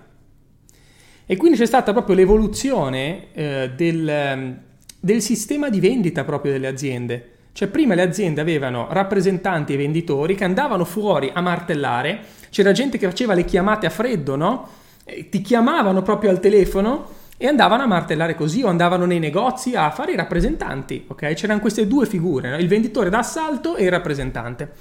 E 1.25 1.37
quindi 1.37 1.57
c'è 1.57 1.65
stata 1.65 1.91
proprio 1.91 2.15
l'evoluzione 2.15 3.33
eh, 3.33 3.71
del, 3.75 4.59
del 4.99 5.21
sistema 5.21 5.69
di 5.69 5.79
vendita 5.79 6.23
proprio 6.23 6.51
delle 6.51 6.67
aziende 6.67 7.31
cioè 7.57 7.69
prima 7.69 7.95
le 7.95 8.03
aziende 8.03 8.39
avevano 8.39 8.85
rappresentanti 8.91 9.73
e 9.73 9.77
venditori 9.77 10.35
che 10.35 10.43
andavano 10.43 10.85
fuori 10.85 11.31
a 11.33 11.41
martellare, 11.41 12.19
c'era 12.51 12.71
gente 12.71 12.99
che 12.99 13.07
faceva 13.07 13.33
le 13.33 13.45
chiamate 13.45 13.87
a 13.87 13.89
freddo, 13.89 14.35
no? 14.35 14.67
E 15.03 15.27
ti 15.29 15.41
chiamavano 15.41 16.03
proprio 16.03 16.29
al 16.29 16.39
telefono 16.39 17.07
e 17.37 17.45
andavano 17.45 17.83
a 17.83 17.87
martellare 17.87 18.33
così 18.33 18.63
o 18.63 18.67
andavano 18.67 19.05
nei 19.05 19.19
negozi 19.19 19.75
a 19.75 19.91
fare 19.91 20.13
i 20.13 20.15
rappresentanti, 20.15 21.05
ok? 21.07 21.33
C'erano 21.33 21.59
queste 21.59 21.87
due 21.87 22.07
figure, 22.07 22.49
no? 22.49 22.57
il 22.57 22.67
venditore 22.67 23.09
d'assalto 23.09 23.75
e 23.75 23.83
il 23.83 23.91
rappresentante. 23.91 24.71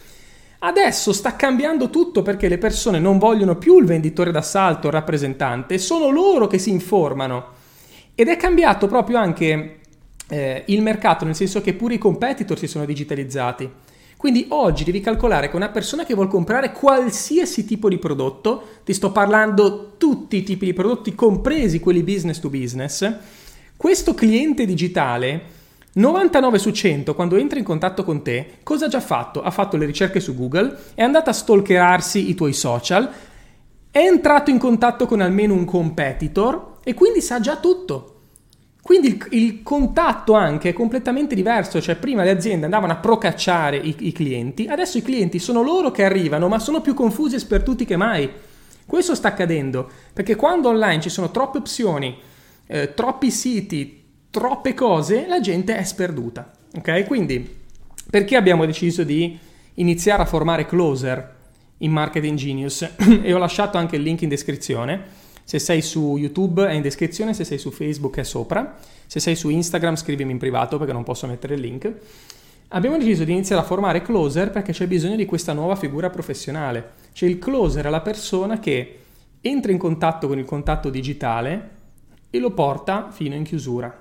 Adesso 0.58 1.12
sta 1.12 1.36
cambiando 1.36 1.90
tutto 1.90 2.22
perché 2.22 2.48
le 2.48 2.56
persone 2.56 2.98
non 2.98 3.18
vogliono 3.18 3.56
più 3.56 3.78
il 3.78 3.84
venditore 3.84 4.30
d'assalto 4.30 4.86
il 4.86 4.94
rappresentante, 4.94 5.76
sono 5.76 6.08
loro 6.08 6.46
che 6.46 6.58
si 6.58 6.70
informano. 6.70 7.52
Ed 8.14 8.28
è 8.28 8.38
cambiato 8.38 8.86
proprio 8.86 9.18
anche 9.18 9.80
eh, 10.28 10.62
il 10.66 10.80
mercato, 10.80 11.26
nel 11.26 11.34
senso 11.34 11.60
che 11.60 11.74
pure 11.74 11.94
i 11.94 11.98
competitor 11.98 12.58
si 12.58 12.66
sono 12.66 12.86
digitalizzati. 12.86 13.70
Quindi 14.16 14.46
oggi 14.48 14.82
devi 14.82 15.00
calcolare 15.00 15.50
che 15.50 15.56
una 15.56 15.68
persona 15.68 16.04
che 16.04 16.14
vuole 16.14 16.30
comprare 16.30 16.72
qualsiasi 16.72 17.64
tipo 17.66 17.88
di 17.88 17.98
prodotto, 17.98 18.80
ti 18.84 18.94
sto 18.94 19.12
parlando 19.12 19.94
tutti 19.98 20.36
i 20.36 20.42
tipi 20.42 20.64
di 20.64 20.72
prodotti, 20.72 21.14
compresi 21.14 21.80
quelli 21.80 22.02
business 22.02 22.40
to 22.40 22.48
business, 22.48 23.12
questo 23.76 24.14
cliente 24.14 24.64
digitale 24.64 25.54
99 25.92 26.58
su 26.58 26.70
100 26.72 27.14
quando 27.14 27.36
entra 27.36 27.58
in 27.58 27.64
contatto 27.64 28.04
con 28.04 28.22
te, 28.22 28.58
cosa 28.62 28.86
ha 28.86 28.88
già 28.88 29.00
fatto? 29.00 29.42
Ha 29.42 29.50
fatto 29.50 29.76
le 29.76 29.86
ricerche 29.86 30.20
su 30.20 30.34
Google, 30.34 30.76
è 30.94 31.02
andato 31.02 31.30
a 31.30 31.34
stalkerarsi 31.34 32.28
i 32.28 32.34
tuoi 32.34 32.52
social, 32.52 33.10
è 33.90 33.98
entrato 33.98 34.50
in 34.50 34.58
contatto 34.58 35.06
con 35.06 35.20
almeno 35.20 35.54
un 35.54 35.64
competitor 35.64 36.78
e 36.84 36.92
quindi 36.94 37.22
sa 37.22 37.40
già 37.40 37.56
tutto. 37.56 38.15
Quindi 38.86 39.08
il, 39.08 39.26
il, 39.30 39.62
contatto 39.64 40.34
anche 40.34 40.68
è 40.68 40.72
completamente 40.72 41.34
diverso, 41.34 41.80
cioè 41.80 41.96
prima 41.96 42.22
le 42.22 42.30
aziende 42.30 42.66
andavano 42.66 42.92
a 42.92 42.96
procacciare 42.98 43.76
i, 43.76 43.96
i, 43.98 44.12
clienti, 44.12 44.68
adesso 44.68 44.96
i 44.96 45.02
clienti 45.02 45.40
sono 45.40 45.60
loro 45.60 45.90
che 45.90 46.04
arrivano, 46.04 46.46
ma 46.46 46.60
sono 46.60 46.80
più 46.80 46.94
confusi 46.94 47.34
e 47.34 47.40
sperduti 47.40 47.84
che 47.84 47.96
mai. 47.96 48.30
Questo 48.86 49.16
sta 49.16 49.26
accadendo, 49.26 49.90
perché 50.12 50.36
quando 50.36 50.68
online 50.68 51.00
ci 51.00 51.08
sono 51.08 51.32
troppe 51.32 51.58
opzioni, 51.58 52.16
eh, 52.68 52.94
troppi 52.94 53.32
siti, 53.32 54.04
troppe 54.30 54.72
cose, 54.72 55.26
la 55.26 55.40
gente 55.40 55.76
è 55.76 55.82
sperduta. 55.82 56.48
Ok? 56.76 57.06
Quindi 57.06 57.56
perché 58.08 58.36
abbiamo 58.36 58.66
deciso 58.66 59.02
di 59.02 59.36
iniziare 59.74 60.22
a 60.22 60.26
formare 60.26 60.64
closer 60.64 61.34
in 61.78 61.90
Marketing 61.90 62.38
Genius? 62.38 62.88
e 63.20 63.32
ho 63.32 63.38
lasciato 63.38 63.78
anche 63.78 63.96
il 63.96 64.02
link 64.02 64.22
in 64.22 64.28
descrizione 64.28 65.25
se 65.46 65.60
sei 65.60 65.80
su 65.80 66.16
YouTube 66.16 66.66
è 66.66 66.72
in 66.72 66.82
descrizione, 66.82 67.32
se 67.32 67.44
sei 67.44 67.58
su 67.58 67.70
Facebook 67.70 68.16
è 68.16 68.24
sopra, 68.24 68.76
se 69.06 69.20
sei 69.20 69.36
su 69.36 69.48
Instagram 69.48 69.94
scrivimi 69.94 70.32
in 70.32 70.38
privato 70.38 70.76
perché 70.76 70.92
non 70.92 71.04
posso 71.04 71.28
mettere 71.28 71.54
il 71.54 71.60
link. 71.60 71.92
Abbiamo 72.70 72.98
deciso 72.98 73.22
di 73.22 73.30
iniziare 73.30 73.62
a 73.62 73.64
formare 73.64 74.02
closer 74.02 74.50
perché 74.50 74.72
c'è 74.72 74.88
bisogno 74.88 75.14
di 75.14 75.24
questa 75.24 75.52
nuova 75.52 75.76
figura 75.76 76.10
professionale. 76.10 76.94
Cioè 77.12 77.28
il 77.28 77.38
closer 77.38 77.84
è 77.84 77.90
la 77.90 78.00
persona 78.00 78.58
che 78.58 78.98
entra 79.40 79.70
in 79.70 79.78
contatto 79.78 80.26
con 80.26 80.36
il 80.36 80.44
contatto 80.44 80.90
digitale 80.90 81.70
e 82.28 82.40
lo 82.40 82.50
porta 82.50 83.12
fino 83.12 83.36
in 83.36 83.44
chiusura. 83.44 83.96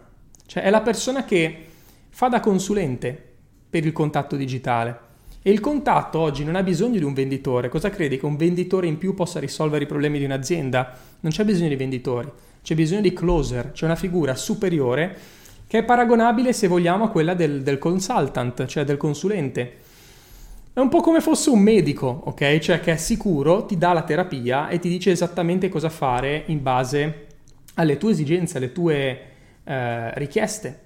Cioè 0.48 0.64
è 0.64 0.72
la 0.72 0.82
persona 0.82 1.25
che 1.25 1.66
fa 2.10 2.28
da 2.28 2.40
consulente 2.40 3.36
per 3.70 3.86
il 3.86 3.92
contatto 3.92 4.36
digitale. 4.36 5.00
E 5.48 5.52
il 5.52 5.60
contatto 5.60 6.18
oggi 6.18 6.44
non 6.44 6.56
ha 6.56 6.64
bisogno 6.64 6.98
di 6.98 7.04
un 7.04 7.14
venditore. 7.14 7.70
Cosa 7.70 7.92
credi? 7.92 8.18
Che 8.18 8.25
un 8.25 8.36
venditore 8.36 8.88
in 8.88 8.98
più 8.98 9.14
possa 9.14 9.40
risolvere 9.40 9.84
i 9.84 9.88
problemi 9.88 10.18
di 10.18 10.25
un'azienda? 10.25 10.98
Non 11.20 11.32
c'è 11.32 11.46
bisogno 11.46 11.70
di 11.70 11.75
venditori, 11.75 12.28
c'è 12.64 12.74
bisogno 12.74 13.02
di 13.02 13.14
closer, 13.14 13.72
c'è 13.72 13.86
una 13.86 13.96
figura 13.96 14.34
superiore 14.34 15.16
che 15.68 15.78
è 15.78 15.84
paragonabile, 15.84 16.52
se 16.52 16.66
vogliamo, 16.66 17.04
a 17.04 17.10
quella 17.10 17.36
del, 17.36 17.62
del 17.62 17.78
consultant, 17.78 18.66
cioè 18.66 18.86
del 18.86 18.98
consulente. 18.98 19.74
È 20.74 20.80
un 20.80 20.90
po' 20.90 21.02
come 21.02 21.22
fosse 21.22 21.52
un 21.52 21.60
medico, 21.60 22.24
ok? 22.25 22.58
Cioè 22.58 22.80
che 22.80 22.94
è 22.94 22.98
sicuro, 22.98 23.68
ti 23.68 23.78
dà 23.78 23.94
la 23.94 24.02
terapia 24.02 24.70
e 24.70 24.80
ti 24.80 24.90
dice 24.90 25.12
esattamente 25.12 25.70
cosa 25.70 25.90
fare 25.90 26.46
in 26.48 26.64
base 26.64 27.28
alle 27.75 27.98
tue 27.98 28.14
esigenze, 28.14 28.58
alle 28.58 28.72
tue 28.72 29.20
eh, 29.64 30.18
richieste. 30.18 30.80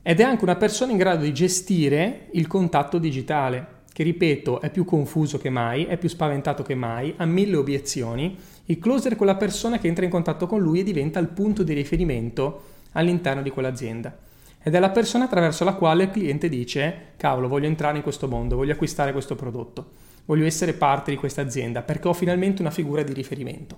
Ed 0.00 0.20
è 0.20 0.22
anche 0.22 0.44
una 0.44 0.56
persona 0.56 0.90
in 0.90 0.96
grado 0.96 1.24
di 1.24 1.34
gestire 1.34 2.28
il 2.30 2.46
contatto 2.46 2.96
digitale 2.96 3.76
che 4.00 4.06
ripeto 4.06 4.62
è 4.62 4.70
più 4.70 4.86
confuso 4.86 5.36
che 5.36 5.50
mai, 5.50 5.84
è 5.84 5.98
più 5.98 6.08
spaventato 6.08 6.62
che 6.62 6.74
mai, 6.74 7.12
ha 7.18 7.26
mille 7.26 7.56
obiezioni, 7.56 8.34
il 8.64 8.78
closer 8.78 9.12
è 9.12 9.16
quella 9.16 9.34
persona 9.34 9.78
che 9.78 9.88
entra 9.88 10.06
in 10.06 10.10
contatto 10.10 10.46
con 10.46 10.58
lui 10.58 10.80
e 10.80 10.84
diventa 10.84 11.18
il 11.18 11.28
punto 11.28 11.62
di 11.62 11.74
riferimento 11.74 12.62
all'interno 12.92 13.42
di 13.42 13.50
quell'azienda. 13.50 14.16
Ed 14.62 14.74
è 14.74 14.78
la 14.78 14.88
persona 14.88 15.24
attraverso 15.24 15.64
la 15.64 15.74
quale 15.74 16.04
il 16.04 16.10
cliente 16.10 16.48
dice, 16.48 17.12
cavolo, 17.18 17.46
voglio 17.46 17.66
entrare 17.66 17.98
in 17.98 18.02
questo 18.02 18.26
mondo, 18.26 18.56
voglio 18.56 18.72
acquistare 18.72 19.12
questo 19.12 19.34
prodotto, 19.34 19.90
voglio 20.24 20.46
essere 20.46 20.72
parte 20.72 21.10
di 21.10 21.18
questa 21.18 21.42
azienda, 21.42 21.82
perché 21.82 22.08
ho 22.08 22.14
finalmente 22.14 22.62
una 22.62 22.70
figura 22.70 23.02
di 23.02 23.12
riferimento. 23.12 23.76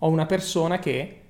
Ho 0.00 0.10
una 0.10 0.26
persona 0.26 0.78
che 0.80 1.20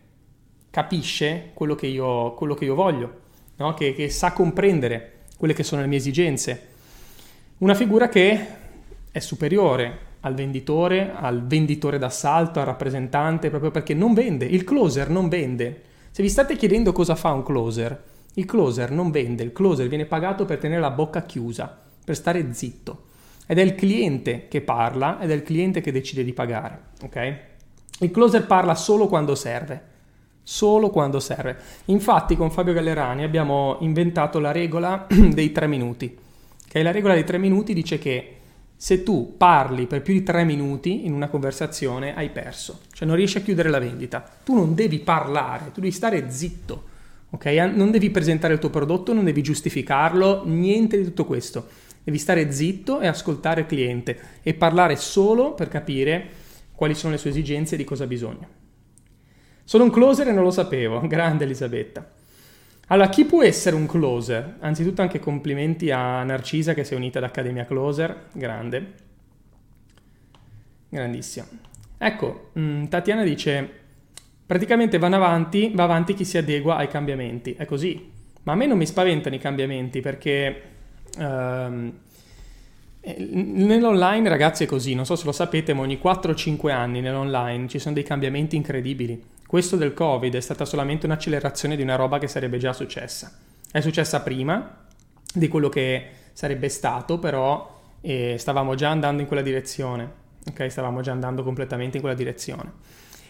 capisce 0.68 1.50
quello 1.54 1.76
che 1.76 1.86
io, 1.86 2.34
quello 2.34 2.54
che 2.54 2.64
io 2.64 2.74
voglio, 2.74 3.20
no? 3.58 3.72
che, 3.74 3.94
che 3.94 4.10
sa 4.10 4.32
comprendere 4.32 5.26
quelle 5.36 5.54
che 5.54 5.62
sono 5.62 5.82
le 5.82 5.86
mie 5.86 5.98
esigenze, 5.98 6.70
una 7.62 7.74
figura 7.74 8.08
che 8.08 8.46
è 9.12 9.18
superiore 9.20 10.10
al 10.20 10.34
venditore, 10.34 11.12
al 11.14 11.46
venditore 11.46 11.96
d'assalto, 11.96 12.58
al 12.58 12.66
rappresentante, 12.66 13.50
proprio 13.50 13.70
perché 13.70 13.94
non 13.94 14.14
vende. 14.14 14.44
Il 14.46 14.64
closer 14.64 15.08
non 15.08 15.28
vende. 15.28 15.82
Se 16.10 16.22
vi 16.22 16.28
state 16.28 16.56
chiedendo 16.56 16.90
cosa 16.90 17.14
fa 17.14 17.32
un 17.32 17.44
closer, 17.44 18.02
il 18.34 18.44
closer 18.46 18.90
non 18.90 19.12
vende, 19.12 19.44
il 19.44 19.52
closer 19.52 19.86
viene 19.86 20.06
pagato 20.06 20.44
per 20.44 20.58
tenere 20.58 20.80
la 20.80 20.90
bocca 20.90 21.22
chiusa, 21.22 21.80
per 22.04 22.16
stare 22.16 22.52
zitto. 22.52 23.04
Ed 23.46 23.58
è 23.58 23.62
il 23.62 23.76
cliente 23.76 24.48
che 24.48 24.60
parla 24.60 25.20
ed 25.20 25.30
è 25.30 25.34
il 25.34 25.42
cliente 25.42 25.80
che 25.80 25.92
decide 25.92 26.24
di 26.24 26.32
pagare, 26.32 26.80
ok? 27.02 27.38
Il 28.00 28.10
closer 28.10 28.44
parla 28.44 28.74
solo 28.74 29.06
quando 29.06 29.36
serve, 29.36 29.82
solo 30.42 30.90
quando 30.90 31.20
serve. 31.20 31.56
Infatti 31.86 32.36
con 32.36 32.50
Fabio 32.50 32.72
Gallerani 32.72 33.22
abbiamo 33.22 33.76
inventato 33.80 34.40
la 34.40 34.50
regola 34.50 35.06
dei 35.30 35.52
tre 35.52 35.68
minuti 35.68 36.30
che 36.72 36.82
la 36.82 36.90
regola 36.90 37.12
dei 37.12 37.24
tre 37.24 37.36
minuti 37.36 37.74
dice 37.74 37.98
che 37.98 38.36
se 38.74 39.02
tu 39.02 39.34
parli 39.36 39.86
per 39.86 40.00
più 40.00 40.14
di 40.14 40.22
tre 40.22 40.42
minuti 40.42 41.04
in 41.04 41.12
una 41.12 41.28
conversazione 41.28 42.16
hai 42.16 42.30
perso, 42.30 42.80
cioè 42.94 43.06
non 43.06 43.14
riesci 43.14 43.36
a 43.36 43.42
chiudere 43.42 43.68
la 43.68 43.78
vendita. 43.78 44.26
Tu 44.42 44.54
non 44.54 44.74
devi 44.74 44.98
parlare, 45.00 45.66
tu 45.66 45.80
devi 45.80 45.92
stare 45.92 46.30
zitto, 46.30 46.84
ok? 47.28 47.44
Non 47.74 47.90
devi 47.90 48.08
presentare 48.08 48.54
il 48.54 48.58
tuo 48.58 48.70
prodotto, 48.70 49.12
non 49.12 49.24
devi 49.24 49.42
giustificarlo, 49.42 50.44
niente 50.46 50.96
di 50.96 51.04
tutto 51.04 51.26
questo. 51.26 51.68
Devi 52.02 52.16
stare 52.16 52.50
zitto 52.50 53.00
e 53.00 53.06
ascoltare 53.06 53.60
il 53.60 53.66
cliente 53.66 54.18
e 54.42 54.54
parlare 54.54 54.96
solo 54.96 55.52
per 55.52 55.68
capire 55.68 56.26
quali 56.74 56.94
sono 56.94 57.12
le 57.12 57.18
sue 57.18 57.28
esigenze 57.28 57.74
e 57.74 57.76
di 57.76 57.84
cosa 57.84 58.04
ha 58.04 58.06
bisogno. 58.06 58.48
Sono 59.64 59.84
un 59.84 59.90
closer 59.90 60.28
e 60.28 60.32
non 60.32 60.42
lo 60.42 60.50
sapevo, 60.50 61.00
grande 61.06 61.44
Elisabetta. 61.44 62.20
Allora, 62.88 63.08
chi 63.08 63.24
può 63.24 63.42
essere 63.42 63.74
un 63.76 63.86
closer? 63.86 64.56
Anzitutto 64.60 65.02
anche 65.02 65.18
complimenti 65.18 65.90
a 65.90 66.22
Narcisa 66.24 66.74
che 66.74 66.84
si 66.84 66.92
è 66.92 66.96
unita 66.96 67.18
ad 67.18 67.24
Accademia 67.24 67.64
Closer, 67.64 68.26
grande. 68.32 68.92
Grandissima. 70.88 71.46
Ecco, 71.96 72.50
mm, 72.58 72.86
Tatiana 72.86 73.22
dice, 73.22 73.70
praticamente 74.44 74.98
vanno 74.98 75.16
avanti, 75.16 75.70
va 75.74 75.84
avanti 75.84 76.14
chi 76.14 76.24
si 76.24 76.36
adegua 76.36 76.76
ai 76.76 76.88
cambiamenti. 76.88 77.54
È 77.54 77.64
così. 77.64 78.10
Ma 78.42 78.52
a 78.52 78.56
me 78.56 78.66
non 78.66 78.76
mi 78.76 78.86
spaventano 78.86 79.34
i 79.34 79.38
cambiamenti 79.38 80.00
perché... 80.00 80.62
Um, 81.18 81.92
Nell'online, 83.04 84.28
ragazzi, 84.28 84.62
è 84.62 84.66
così, 84.66 84.94
non 84.94 85.04
so 85.04 85.16
se 85.16 85.24
lo 85.24 85.32
sapete, 85.32 85.74
ma 85.74 85.80
ogni 85.80 85.98
4-5 86.00 86.70
anni 86.70 87.00
nell'online 87.00 87.66
ci 87.66 87.80
sono 87.80 87.94
dei 87.94 88.04
cambiamenti 88.04 88.54
incredibili. 88.54 89.20
Questo 89.52 89.76
del 89.76 89.92
Covid 89.92 90.34
è 90.34 90.40
stata 90.40 90.64
solamente 90.64 91.04
un'accelerazione 91.04 91.76
di 91.76 91.82
una 91.82 91.96
roba 91.96 92.16
che 92.18 92.26
sarebbe 92.26 92.56
già 92.56 92.72
successa. 92.72 93.36
È 93.70 93.80
successa 93.82 94.22
prima 94.22 94.86
di 95.34 95.46
quello 95.48 95.68
che 95.68 96.06
sarebbe 96.32 96.70
stato, 96.70 97.18
però 97.18 97.78
eh, 98.00 98.36
stavamo 98.38 98.74
già 98.76 98.88
andando 98.88 99.20
in 99.20 99.26
quella 99.26 99.42
direzione. 99.42 100.10
Ok, 100.48 100.70
stavamo 100.70 101.02
già 101.02 101.12
andando 101.12 101.42
completamente 101.42 101.98
in 101.98 102.02
quella 102.02 102.16
direzione. 102.16 102.72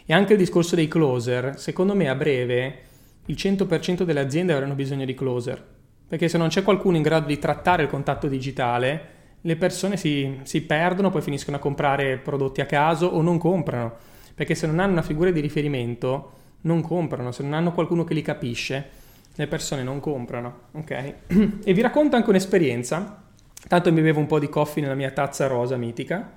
E 0.06 0.14
anche 0.14 0.34
il 0.34 0.38
discorso 0.38 0.76
dei 0.76 0.86
closer, 0.86 1.58
secondo 1.58 1.92
me 1.92 2.08
a 2.08 2.14
breve 2.14 2.82
il 3.26 3.34
100% 3.36 4.04
delle 4.04 4.20
aziende 4.20 4.52
avranno 4.52 4.74
bisogno 4.74 5.04
di 5.04 5.14
closer, 5.14 5.60
perché 6.06 6.28
se 6.28 6.38
non 6.38 6.50
c'è 6.50 6.62
qualcuno 6.62 6.96
in 6.96 7.02
grado 7.02 7.26
di 7.26 7.40
trattare 7.40 7.82
il 7.82 7.88
contatto 7.88 8.28
digitale, 8.28 9.06
le 9.40 9.56
persone 9.56 9.96
si, 9.96 10.38
si 10.44 10.62
perdono, 10.62 11.10
poi 11.10 11.20
finiscono 11.20 11.56
a 11.56 11.60
comprare 11.60 12.18
prodotti 12.18 12.60
a 12.60 12.66
caso 12.66 13.06
o 13.06 13.22
non 13.22 13.38
comprano, 13.38 14.11
perché 14.42 14.56
se 14.56 14.66
non 14.66 14.80
hanno 14.80 14.90
una 14.90 15.02
figura 15.02 15.30
di 15.30 15.38
riferimento 15.38 16.32
non 16.62 16.82
comprano, 16.82 17.30
se 17.30 17.44
non 17.44 17.52
hanno 17.52 17.70
qualcuno 17.70 18.02
che 18.02 18.12
li 18.12 18.22
capisce, 18.22 18.88
le 19.36 19.46
persone 19.46 19.84
non 19.84 20.00
comprano, 20.00 20.62
ok? 20.72 21.14
E 21.62 21.72
vi 21.72 21.80
racconto 21.80 22.16
anche 22.16 22.28
un'esperienza, 22.28 23.22
tanto 23.68 23.92
mi 23.92 24.00
bevo 24.00 24.18
un 24.18 24.26
po' 24.26 24.40
di 24.40 24.48
coffee 24.48 24.82
nella 24.82 24.96
mia 24.96 25.12
tazza 25.12 25.46
rosa 25.46 25.76
mitica. 25.76 26.32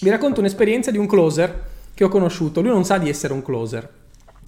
Vi 0.00 0.08
racconto 0.08 0.40
un'esperienza 0.40 0.90
di 0.90 0.96
un 0.96 1.06
closer 1.06 1.68
che 1.92 2.04
ho 2.04 2.08
conosciuto, 2.08 2.62
lui 2.62 2.70
non 2.70 2.86
sa 2.86 2.96
di 2.96 3.10
essere 3.10 3.34
un 3.34 3.42
closer, 3.42 3.86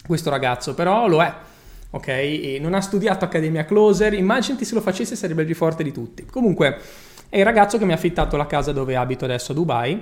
questo 0.06 0.30
ragazzo, 0.30 0.72
però 0.72 1.06
lo 1.06 1.22
è 1.22 1.34
ok? 1.90 2.08
E 2.08 2.58
non 2.62 2.72
ha 2.72 2.80
studiato 2.80 3.26
Accademia 3.26 3.66
Closer, 3.66 4.14
immaginati 4.14 4.64
se 4.64 4.74
lo 4.74 4.80
facesse 4.80 5.16
sarebbe 5.16 5.42
il 5.42 5.46
più 5.46 5.54
forte 5.54 5.82
di 5.82 5.92
tutti. 5.92 6.24
Comunque 6.24 6.80
è 7.34 7.38
il 7.38 7.44
ragazzo 7.44 7.78
che 7.78 7.84
mi 7.84 7.90
ha 7.90 7.96
affittato 7.96 8.36
la 8.36 8.46
casa 8.46 8.70
dove 8.70 8.94
abito 8.94 9.24
adesso 9.24 9.50
a 9.50 9.54
Dubai 9.56 10.00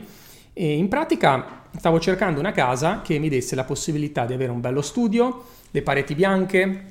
e 0.52 0.76
in 0.76 0.88
pratica 0.88 1.62
stavo 1.78 1.98
cercando 1.98 2.38
una 2.38 2.52
casa 2.52 3.00
che 3.00 3.18
mi 3.18 3.30
desse 3.30 3.54
la 3.54 3.64
possibilità 3.64 4.26
di 4.26 4.34
avere 4.34 4.50
un 4.50 4.60
bello 4.60 4.82
studio, 4.82 5.42
le 5.70 5.80
pareti 5.80 6.14
bianche, 6.14 6.84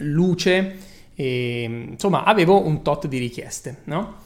luce, 0.00 0.76
e, 1.14 1.86
insomma 1.92 2.24
avevo 2.24 2.66
un 2.66 2.82
tot 2.82 3.06
di 3.06 3.16
richieste, 3.16 3.78
no? 3.84 4.16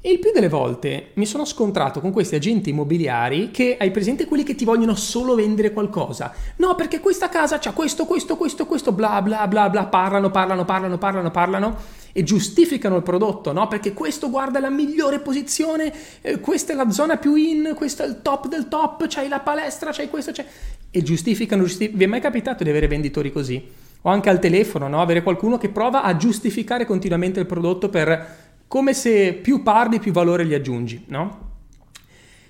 E 0.00 0.10
il 0.10 0.20
più 0.20 0.32
delle 0.32 0.48
volte 0.48 1.10
mi 1.14 1.26
sono 1.26 1.44
scontrato 1.44 2.00
con 2.00 2.12
questi 2.12 2.36
agenti 2.36 2.70
immobiliari 2.70 3.50
che 3.50 3.76
hai 3.78 3.90
presente 3.90 4.24
quelli 4.24 4.42
che 4.42 4.54
ti 4.54 4.64
vogliono 4.64 4.94
solo 4.94 5.34
vendere 5.34 5.74
qualcosa. 5.74 6.32
No, 6.56 6.74
perché 6.76 6.98
questa 7.00 7.28
casa 7.28 7.58
c'ha 7.58 7.72
questo, 7.72 8.06
questo, 8.06 8.38
questo, 8.38 8.64
questo, 8.64 8.90
bla 8.92 9.20
bla 9.20 9.46
bla 9.46 9.68
bla, 9.68 9.84
parlano, 9.84 10.30
parlano, 10.30 10.64
parlano, 10.64 10.96
parlano, 10.96 11.30
parlano 11.30 11.99
e 12.12 12.22
giustificano 12.22 12.96
il 12.96 13.02
prodotto, 13.02 13.52
no? 13.52 13.68
Perché 13.68 13.92
questo 13.92 14.30
guarda 14.30 14.60
la 14.60 14.70
migliore 14.70 15.20
posizione, 15.20 15.92
eh, 16.20 16.40
questa 16.40 16.72
è 16.72 16.76
la 16.76 16.90
zona 16.90 17.16
più 17.16 17.34
in, 17.34 17.72
questo 17.76 18.02
è 18.02 18.06
il 18.06 18.20
top 18.22 18.48
del 18.48 18.68
top, 18.68 19.06
c'hai 19.08 19.28
la 19.28 19.40
palestra, 19.40 19.92
c'hai 19.92 20.08
questo, 20.08 20.32
c'hai... 20.32 20.46
E 20.90 21.02
giustificano, 21.02 21.62
giustificano. 21.62 21.98
Vi 21.98 22.04
è 22.04 22.06
mai 22.08 22.20
capitato 22.20 22.64
di 22.64 22.70
avere 22.70 22.88
venditori 22.88 23.30
così? 23.30 23.88
o 24.02 24.10
anche 24.10 24.30
al 24.30 24.38
telefono, 24.38 24.88
no? 24.88 25.00
avere 25.00 25.22
qualcuno 25.22 25.58
che 25.58 25.68
prova 25.68 26.02
a 26.02 26.16
giustificare 26.16 26.86
continuamente 26.86 27.40
il 27.40 27.46
prodotto 27.46 27.90
per 27.90 28.36
come 28.66 28.94
se 28.94 29.34
più 29.34 29.62
parli 29.62 29.98
più 29.98 30.12
valore 30.12 30.46
gli 30.46 30.54
aggiungi, 30.54 31.04
no? 31.08 31.48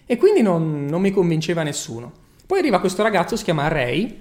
E 0.05 0.17
quindi 0.17 0.43
non, 0.43 0.85
non 0.85 1.01
mi 1.01 1.13
convinceva 1.13 1.63
nessuno. 1.63 2.13
Poi 2.45 2.59
arriva 2.59 2.79
questo 2.79 3.03
ragazzo, 3.03 3.37
si 3.37 3.45
chiama 3.45 3.69
Ray, 3.69 4.21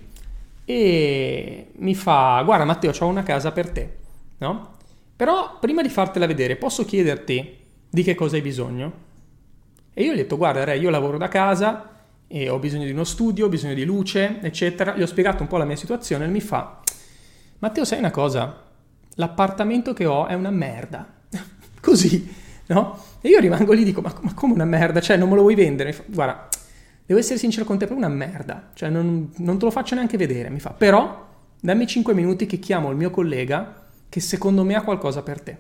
e 0.64 1.68
mi 1.76 1.96
fa, 1.96 2.42
guarda 2.46 2.64
Matteo, 2.64 2.94
ho 2.98 3.06
una 3.06 3.24
casa 3.24 3.52
per 3.52 3.70
te, 3.72 3.98
no? 4.38 4.78
Però 5.20 5.58
prima 5.60 5.82
di 5.82 5.90
fartela 5.90 6.26
vedere, 6.26 6.56
posso 6.56 6.86
chiederti 6.86 7.58
di 7.90 8.04
che 8.04 8.16
cosa 8.16 8.38
hai 8.38 8.42
bisogno? 8.42 8.94
E 9.94 10.04
io 10.04 10.12
gli 10.12 10.14
ho 10.14 10.22
detto, 10.22 10.38
guarda 10.38 10.64
Ray, 10.64 10.80
io 10.80 10.90
lavoro 10.90 11.18
da 11.18 11.28
casa 11.28 12.06
e 12.26 12.48
ho 12.48 12.58
bisogno 12.58 12.86
di 12.86 12.92
uno 12.92 13.04
studio, 13.04 13.48
ho 13.48 13.50
bisogno 13.50 13.74
di 13.74 13.84
luce, 13.84 14.40
eccetera. 14.40 14.96
Gli 14.96 15.02
ho 15.02 15.06
spiegato 15.06 15.42
un 15.42 15.50
po' 15.50 15.58
la 15.58 15.66
mia 15.66 15.76
situazione 15.76 16.24
e 16.24 16.30
mi 16.30 16.40
fa, 16.40 16.80
Matteo, 17.58 17.84
sai 17.84 18.00
una 18.00 18.12
cosa? 18.12 18.64
L'appartamento 19.16 19.92
che 19.92 20.06
ho 20.06 20.26
è 20.26 20.36
una 20.36 20.52
merda. 20.52 21.06
Così, 21.82 22.34
no? 22.68 23.04
E 23.20 23.28
io 23.28 23.40
rimango 23.42 23.74
lì 23.74 23.82
e 23.82 23.84
dico, 23.84 24.00
ma, 24.00 24.16
ma, 24.22 24.34
come 24.34 24.54
una 24.54 24.64
merda? 24.64 25.02
Cioè, 25.02 25.18
non 25.18 25.28
me 25.28 25.36
lo 25.36 25.42
vuoi 25.42 25.56
vendere? 25.56 25.92
Fa, 25.92 26.04
guarda, 26.08 26.48
devo 27.06 27.20
essere 27.20 27.38
sincero 27.38 27.66
con 27.66 27.78
te, 27.78 27.90
è 27.90 27.92
una 27.92 28.08
merda. 28.08 28.70
Cioè, 28.74 28.88
non, 28.88 29.34
non 29.36 29.60
te 29.60 29.66
lo 29.66 29.72
faccio 29.72 29.96
neanche 29.96 30.16
vedere. 30.16 30.50
Mi 30.50 30.62
fa, 30.62 30.70
però, 30.70 31.28
dammi 31.60 31.86
5 31.86 32.14
minuti 32.14 32.46
che 32.46 32.58
chiamo 32.58 32.90
il 32.90 32.96
mio 32.96 33.12
collega 33.12 33.79
che 34.10 34.20
secondo 34.20 34.64
me 34.64 34.76
ha 34.76 34.82
qualcosa 34.82 35.22
per 35.22 35.42
te. 35.42 35.58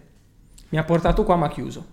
Mi 0.70 0.78
ha 0.78 0.84
portato 0.84 1.24
qua, 1.24 1.36
ma 1.36 1.46
ha 1.46 1.50
chiuso. 1.50 1.86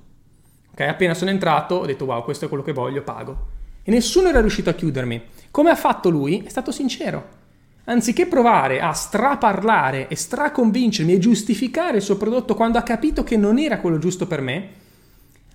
Ok, 0.73 0.81
appena 0.81 1.15
sono 1.15 1.31
entrato, 1.31 1.77
ho 1.77 1.87
detto, 1.87 2.07
wow, 2.07 2.25
questo 2.25 2.47
è 2.47 2.49
quello 2.49 2.63
che 2.63 2.73
voglio, 2.73 3.03
pago. 3.03 3.47
E 3.83 3.91
nessuno 3.91 4.29
era 4.29 4.41
riuscito 4.41 4.71
a 4.71 4.75
chiudermi. 4.75 5.23
Come 5.51 5.71
ha 5.71 5.77
fatto 5.77 6.09
lui? 6.09 6.43
È 6.43 6.49
stato 6.49 6.73
sincero. 6.73 7.45
Anziché 7.85 8.27
provare 8.27 8.81
a 8.81 8.93
straparlare 8.93 10.09
e 10.09 10.17
straconvincermi 10.17 11.15
e 11.15 11.19
giustificare 11.19 11.99
il 11.99 12.03
suo 12.03 12.17
prodotto 12.17 12.55
quando 12.57 12.79
ha 12.79 12.83
capito 12.83 13.23
che 13.23 13.37
non 13.37 13.59
era 13.59 13.79
quello 13.79 13.99
giusto 13.99 14.27
per 14.27 14.41
me, 14.41 14.69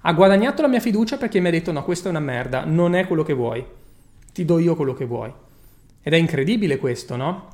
ha 0.03 0.13
guadagnato 0.13 0.61
la 0.61 0.69
mia 0.69 0.79
fiducia 0.79 1.17
perché 1.17 1.39
mi 1.39 1.49
ha 1.49 1.51
detto 1.51 1.71
no, 1.71 1.83
questa 1.83 2.07
è 2.07 2.09
una 2.09 2.21
merda, 2.21 2.63
non 2.63 2.95
è 2.95 3.05
quello 3.05 3.23
che 3.23 3.33
vuoi, 3.33 3.63
ti 4.31 4.45
do 4.45 4.59
io 4.59 4.75
quello 4.75 4.93
che 4.93 5.05
vuoi. 5.05 5.31
Ed 6.01 6.13
è 6.13 6.15
incredibile 6.15 6.77
questo, 6.77 7.15
no? 7.15 7.47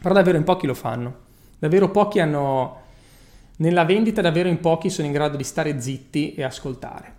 Però 0.00 0.14
davvero 0.14 0.38
in 0.38 0.44
pochi 0.44 0.66
lo 0.66 0.74
fanno. 0.74 1.14
Davvero 1.58 1.90
pochi 1.90 2.20
hanno... 2.20 2.79
Nella 3.60 3.84
vendita 3.84 4.22
davvero 4.22 4.48
in 4.48 4.58
pochi 4.58 4.88
sono 4.88 5.06
in 5.06 5.12
grado 5.12 5.36
di 5.36 5.44
stare 5.44 5.82
zitti 5.82 6.32
e 6.32 6.42
ascoltare. 6.42 7.14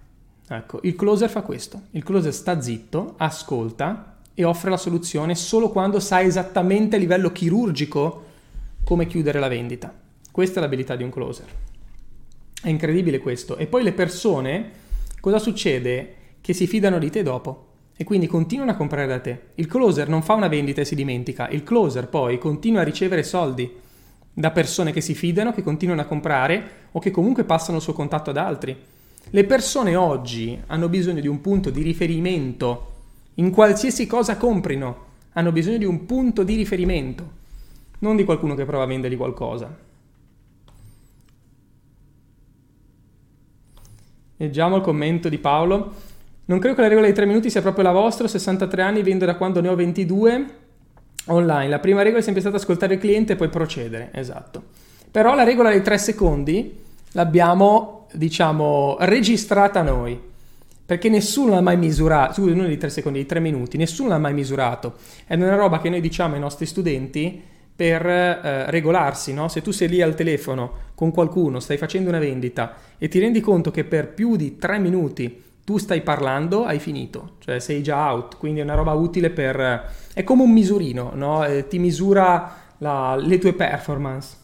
Ecco, 0.47 0.79
il 0.83 0.95
closer 0.95 1.29
fa 1.29 1.43
questo. 1.43 1.83
Il 1.91 2.03
closer 2.03 2.33
sta 2.33 2.59
zitto, 2.59 3.13
ascolta 3.17 4.17
e 4.33 4.43
offre 4.43 4.71
la 4.71 4.77
soluzione 4.77 5.35
solo 5.35 5.69
quando 5.69 5.99
sa 5.99 6.19
esattamente 6.21 6.95
a 6.95 6.99
livello 6.99 7.31
chirurgico 7.31 8.25
come 8.83 9.05
chiudere 9.05 9.39
la 9.39 9.47
vendita. 9.47 9.93
Questa 10.31 10.57
è 10.57 10.63
l'abilità 10.63 10.95
di 10.95 11.03
un 11.03 11.11
closer. 11.11 11.45
È 12.59 12.69
incredibile 12.69 13.19
questo. 13.19 13.57
E 13.57 13.67
poi 13.67 13.83
le 13.83 13.93
persone, 13.93 14.71
cosa 15.19 15.37
succede? 15.37 16.15
Che 16.41 16.53
si 16.53 16.65
fidano 16.65 16.97
di 16.97 17.11
te 17.11 17.21
dopo 17.21 17.67
e 17.95 18.03
quindi 18.03 18.25
continuano 18.25 18.71
a 18.71 18.75
comprare 18.75 19.05
da 19.05 19.19
te. 19.19 19.41
Il 19.55 19.67
closer 19.67 20.09
non 20.09 20.23
fa 20.23 20.33
una 20.33 20.47
vendita 20.47 20.81
e 20.81 20.85
si 20.85 20.95
dimentica, 20.95 21.49
il 21.49 21.61
closer 21.61 22.07
poi 22.07 22.39
continua 22.39 22.81
a 22.81 22.85
ricevere 22.85 23.21
soldi 23.21 23.89
da 24.33 24.51
persone 24.51 24.91
che 24.91 25.01
si 25.01 25.13
fidano, 25.13 25.53
che 25.53 25.63
continuano 25.63 26.01
a 26.01 26.05
comprare 26.05 26.69
o 26.91 26.99
che 26.99 27.11
comunque 27.11 27.43
passano 27.43 27.77
il 27.77 27.83
suo 27.83 27.93
contatto 27.93 28.29
ad 28.29 28.37
altri. 28.37 28.75
Le 29.29 29.43
persone 29.45 29.95
oggi 29.95 30.59
hanno 30.67 30.89
bisogno 30.89 31.21
di 31.21 31.27
un 31.27 31.41
punto 31.41 31.69
di 31.69 31.81
riferimento 31.81 32.87
in 33.35 33.51
qualsiasi 33.51 34.07
cosa 34.07 34.37
comprino, 34.37 35.05
hanno 35.33 35.51
bisogno 35.51 35.77
di 35.77 35.85
un 35.85 36.05
punto 36.05 36.43
di 36.43 36.55
riferimento, 36.55 37.31
non 37.99 38.15
di 38.15 38.25
qualcuno 38.25 38.55
che 38.55 38.65
prova 38.65 38.83
a 38.83 38.87
vendergli 38.87 39.17
qualcosa. 39.17 39.89
Leggiamo 44.37 44.77
il 44.77 44.81
commento 44.81 45.29
di 45.29 45.37
Paolo. 45.37 45.93
Non 46.45 46.57
credo 46.57 46.75
che 46.75 46.81
la 46.81 46.87
regola 46.87 47.05
dei 47.05 47.15
3 47.15 47.25
minuti 47.27 47.49
sia 47.49 47.61
proprio 47.61 47.83
la 47.83 47.91
vostra, 47.91 48.25
ho 48.25 48.27
63 48.27 48.81
anni, 48.81 49.03
vendo 49.03 49.25
da 49.25 49.35
quando 49.35 49.61
ne 49.61 49.69
ho 49.69 49.75
22 49.75 50.45
online. 51.25 51.69
La 51.69 51.79
prima 51.79 52.01
regola 52.01 52.19
è 52.19 52.23
sempre 52.23 52.41
stata 52.41 52.57
ascoltare 52.57 52.95
il 52.95 52.99
cliente 52.99 53.33
e 53.33 53.35
poi 53.35 53.49
procedere, 53.49 54.09
esatto. 54.13 54.63
Però 55.11 55.35
la 55.35 55.43
regola 55.43 55.69
dei 55.69 55.81
3 55.81 55.97
secondi 55.97 56.79
l'abbiamo, 57.11 58.07
diciamo, 58.13 58.97
registrata 58.99 59.81
noi, 59.81 60.19
perché 60.85 61.09
nessuno 61.09 61.53
l'ha 61.53 61.61
mai 61.61 61.77
misurato, 61.77 62.33
scusa, 62.33 62.55
non 62.55 62.67
di 62.67 62.77
3 62.77 62.89
secondi, 62.89 63.19
di 63.19 63.25
3 63.25 63.39
minuti, 63.39 63.77
nessuno 63.77 64.09
l'ha 64.09 64.17
mai 64.17 64.33
misurato. 64.33 64.95
È 65.25 65.35
una 65.35 65.55
roba 65.55 65.79
che 65.79 65.89
noi 65.89 66.01
diciamo 66.01 66.35
ai 66.35 66.39
nostri 66.39 66.65
studenti 66.65 67.41
per 67.75 68.05
eh, 68.05 68.69
regolarsi, 68.69 69.33
no? 69.33 69.47
Se 69.47 69.61
tu 69.61 69.71
sei 69.71 69.87
lì 69.89 70.01
al 70.01 70.15
telefono 70.15 70.89
con 70.95 71.11
qualcuno, 71.11 71.59
stai 71.59 71.77
facendo 71.77 72.09
una 72.09 72.19
vendita 72.19 72.75
e 72.97 73.07
ti 73.07 73.19
rendi 73.19 73.39
conto 73.39 73.71
che 73.71 73.83
per 73.85 74.09
più 74.09 74.35
di 74.35 74.57
tre 74.57 74.79
minuti 74.79 75.41
tu 75.71 75.77
stai 75.77 76.01
parlando, 76.01 76.65
hai 76.65 76.79
finito, 76.79 77.35
cioè 77.39 77.59
sei 77.59 77.81
già 77.81 78.11
out, 78.11 78.35
quindi 78.35 78.59
è 78.59 78.63
una 78.63 78.73
roba 78.73 78.91
utile 78.91 79.29
per... 79.29 79.89
è 80.13 80.21
come 80.21 80.43
un 80.43 80.51
misurino, 80.51 81.11
no? 81.13 81.45
Eh, 81.45 81.67
ti 81.67 81.79
misura 81.79 82.55
la, 82.79 83.15
le 83.15 83.37
tue 83.37 83.53
performance. 83.53 84.35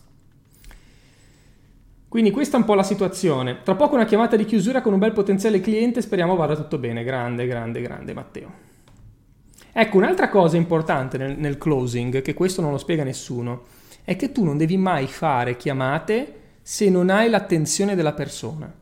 Quindi 2.08 2.32
questa 2.32 2.56
è 2.56 2.60
un 2.62 2.66
po' 2.66 2.76
la 2.76 2.84
situazione. 2.84 3.62
Tra 3.62 3.76
poco 3.76 3.96
una 3.96 4.06
chiamata 4.06 4.38
di 4.38 4.46
chiusura 4.46 4.80
con 4.80 4.94
un 4.94 5.00
bel 5.00 5.12
potenziale 5.12 5.60
cliente, 5.60 6.02
speriamo 6.02 6.38
vada 6.38 6.56
tutto 6.56 6.78
bene. 6.78 7.04
Grande, 7.04 7.46
grande, 7.46 7.82
grande 7.82 8.14
Matteo. 8.14 8.52
Ecco, 9.74 9.98
un'altra 9.98 10.30
cosa 10.30 10.56
importante 10.56 11.18
nel, 11.18 11.38
nel 11.38 11.58
closing, 11.58 12.22
che 12.22 12.34
questo 12.34 12.62
non 12.62 12.72
lo 12.72 12.78
spiega 12.78 13.04
nessuno, 13.04 13.66
è 14.06 14.16
che 14.16 14.32
tu 14.32 14.46
non 14.46 14.56
devi 14.56 14.78
mai 14.78 15.08
fare 15.08 15.58
chiamate 15.58 16.36
se 16.62 16.90
non 16.90 17.10
hai 17.10 17.30
l'attenzione 17.30 17.96
della 17.96 18.14
persona. 18.14 18.74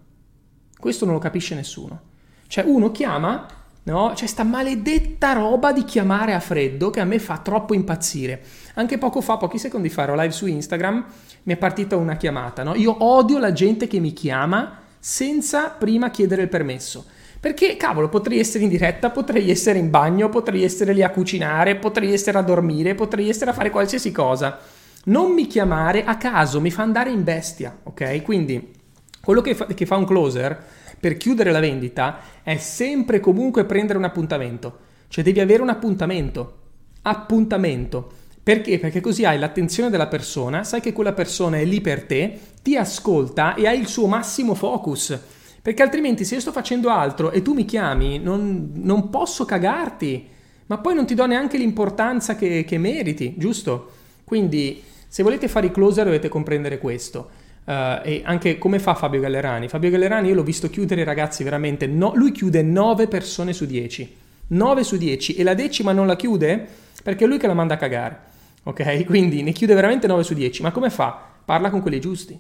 Questo 0.78 1.06
non 1.06 1.16
lo 1.16 1.20
capisce 1.20 1.56
nessuno. 1.56 2.14
Cioè 2.48 2.64
uno 2.66 2.92
chiama, 2.92 3.46
no? 3.84 4.12
C'è 4.14 4.28
sta 4.28 4.44
maledetta 4.44 5.34
roba 5.34 5.72
di 5.72 5.84
chiamare 5.84 6.34
a 6.34 6.40
freddo 6.40 6.90
che 6.90 7.00
a 7.00 7.06
me 7.06 7.20
fa 7.20 7.38
troppo 7.38 7.74
impazzire. 7.74 8.42
Anche 8.76 8.98
poco 8.98 9.22
fa, 9.22 9.38
pochi 9.38 9.58
secondi 9.58 9.90
fa, 9.90 10.04
ero 10.04 10.16
live 10.16 10.32
su 10.32 10.46
Instagram, 10.46 11.06
mi 11.44 11.54
è 11.54 11.58
partita 11.58 11.96
una 11.96 12.18
chiamata, 12.18 12.64
no? 12.64 12.76
Io 12.76 12.96
odio 13.04 13.38
la 13.38 13.52
gente 13.52 13.88
che 13.88 14.00
mi 14.00 14.14
chiama 14.14 14.80
senza 15.00 15.70
prima 15.70 16.10
chiedere 16.10 16.44
il 16.44 16.50
permesso. 16.50 17.06
Perché, 17.40 17.78
cavolo, 17.78 18.10
potrei 18.10 18.40
essere 18.40 18.64
in 18.64 18.70
diretta, 18.70 19.12
potrei 19.12 19.52
essere 19.52 19.78
in 19.78 19.92
bagno, 19.92 20.30
potrei 20.30 20.64
essere 20.64 20.94
lì 20.94 21.04
a 21.04 21.12
cucinare, 21.12 21.76
potrei 21.76 22.12
essere 22.12 22.40
a 22.40 22.42
dormire, 22.42 22.96
potrei 22.96 23.30
essere 23.30 23.52
a 23.52 23.54
fare 23.54 23.70
qualsiasi 23.70 24.12
cosa. 24.12 24.58
Non 25.06 25.32
mi 25.32 25.46
chiamare 25.46 26.04
a 26.06 26.18
caso, 26.18 26.60
mi 26.60 26.72
fa 26.72 26.82
andare 26.82 27.12
in 27.12 27.24
bestia, 27.24 27.78
ok? 27.84 28.24
Quindi, 28.24 28.74
quello 29.22 29.42
che 29.42 29.54
fa, 29.54 29.66
che 29.68 29.86
fa 29.86 29.96
un 29.96 30.06
closer 30.06 30.64
per 31.00 31.18
chiudere 31.18 31.52
la 31.52 31.60
vendita 31.60 32.20
è 32.44 32.58
sempre 32.58 33.20
comunque 33.20 33.66
prendere 33.66 33.98
un 33.98 34.04
appuntamento. 34.04 34.80
Cioè 35.08 35.24
devi 35.24 35.40
avere 35.40 35.62
un 35.62 35.70
appuntamento. 35.70 36.60
Appuntamento. 37.04 38.12
Perché? 38.42 38.78
Perché 38.78 39.02
così 39.02 39.26
hai 39.26 39.40
l'attenzione 39.40 39.90
della 39.90 40.08
persona, 40.08 40.64
sai 40.64 40.80
che 40.80 40.94
quella 40.94 41.14
persona 41.14 41.58
è 41.58 41.66
lì 41.66 41.82
per 41.82 42.04
te, 42.04 42.40
ti 42.62 42.78
ascolta 42.78 43.56
e 43.56 43.68
hai 43.68 43.80
il 43.80 43.88
suo 43.88 44.08
massimo 44.08 44.54
focus. 44.54 45.18
Perché 45.62 45.82
altrimenti 45.82 46.24
se 46.26 46.36
io 46.36 46.42
sto 46.42 46.52
facendo 46.52 46.90
altro 46.90 47.32
e 47.32 47.42
tu 47.42 47.54
mi 47.54 47.66
chiami, 47.66 48.20
non, 48.20 48.72
non 48.76 49.10
posso 49.10 49.46
cagarti, 49.46 50.28
ma 50.68 50.78
poi 50.78 50.94
non 50.94 51.08
ti 51.08 51.16
do 51.16 51.26
neanche 51.26 51.58
l'importanza 51.58 52.36
che, 52.36 52.64
che 52.66 52.78
meriti, 52.78 53.34
giusto? 53.36 53.92
Quindi 54.24 54.84
se 55.08 55.24
volete 55.24 55.48
fare 55.48 55.68
i 55.68 55.72
closer 55.72 56.06
dovete 56.06 56.30
comprendere 56.30 56.78
questo. 56.78 57.30
Uh, 57.66 58.00
e 58.04 58.22
anche 58.24 58.60
come 58.60 58.78
fa 58.78 58.94
Fabio 58.94 59.20
Gallerani? 59.20 59.68
Fabio 59.68 59.90
Gallerani 59.90 60.28
io 60.28 60.36
l'ho 60.36 60.44
visto 60.44 60.70
chiudere 60.70 61.02
i 61.02 61.04
ragazzi 61.04 61.44
veramente, 61.44 61.88
no, 61.88 62.12
lui 62.14 62.32
chiude 62.32 62.62
9 62.62 63.08
persone 63.08 63.54
su 63.54 63.66
10. 63.66 64.16
9 64.48 64.84
su 64.84 64.98
10 64.98 65.34
e 65.34 65.42
la 65.42 65.56
decima 65.56 65.92
non 65.92 66.06
la 66.06 66.16
chiude 66.16 66.68
perché 67.02 67.26
è 67.26 67.28
lui 67.28 67.40
che 67.40 67.48
la 67.48 67.56
manda 67.56 67.74
a 67.74 67.78
cagare. 67.78 68.20
Ok? 68.64 69.06
Quindi 69.06 69.42
ne 69.42 69.52
chiude 69.52 69.74
veramente 69.74 70.06
9 70.06 70.24
su 70.24 70.36
10. 70.36 70.62
Ma 70.62 70.72
come 70.72 70.92
fa? 70.92 71.20
Parla 71.44 71.72
con 71.72 71.82
quelli 71.82 72.00
giusti. 72.00 72.40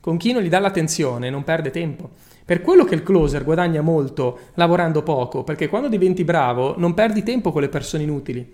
Con 0.00 0.16
chi 0.16 0.32
non 0.32 0.42
gli 0.42 0.48
dà 0.48 0.60
l'attenzione 0.60 1.28
non 1.28 1.42
perde 1.42 1.70
tempo. 1.70 2.10
Per 2.44 2.60
quello 2.60 2.84
che 2.84 2.94
il 2.94 3.02
closer 3.02 3.44
guadagna 3.44 3.82
molto 3.82 4.38
lavorando 4.54 5.02
poco, 5.02 5.42
perché 5.42 5.68
quando 5.68 5.88
diventi 5.88 6.22
bravo 6.22 6.74
non 6.78 6.94
perdi 6.94 7.24
tempo 7.24 7.50
con 7.50 7.62
le 7.62 7.68
persone 7.68 8.04
inutili. 8.04 8.48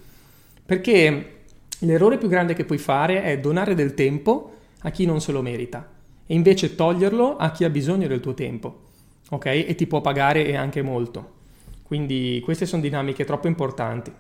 Perché 0.64 1.36
l'errore 1.80 2.16
più 2.16 2.28
grande 2.28 2.54
che 2.54 2.64
puoi 2.64 2.78
fare 2.78 3.22
è 3.22 3.38
donare 3.38 3.74
del 3.74 3.92
tempo 3.92 4.52
a 4.80 4.90
chi 4.90 5.04
non 5.04 5.20
se 5.20 5.32
lo 5.32 5.42
merita 5.42 5.96
e 6.30 6.34
invece 6.34 6.74
toglierlo 6.74 7.38
a 7.38 7.50
chi 7.50 7.64
ha 7.64 7.70
bisogno 7.70 8.06
del 8.06 8.20
tuo 8.20 8.34
tempo, 8.34 8.82
ok? 9.30 9.46
E 9.46 9.74
ti 9.74 9.86
può 9.86 10.02
pagare 10.02 10.44
e 10.46 10.56
anche 10.56 10.82
molto. 10.82 11.36
Quindi 11.82 12.42
queste 12.44 12.66
sono 12.66 12.82
dinamiche 12.82 13.24
troppo 13.24 13.48
importanti. 13.48 14.12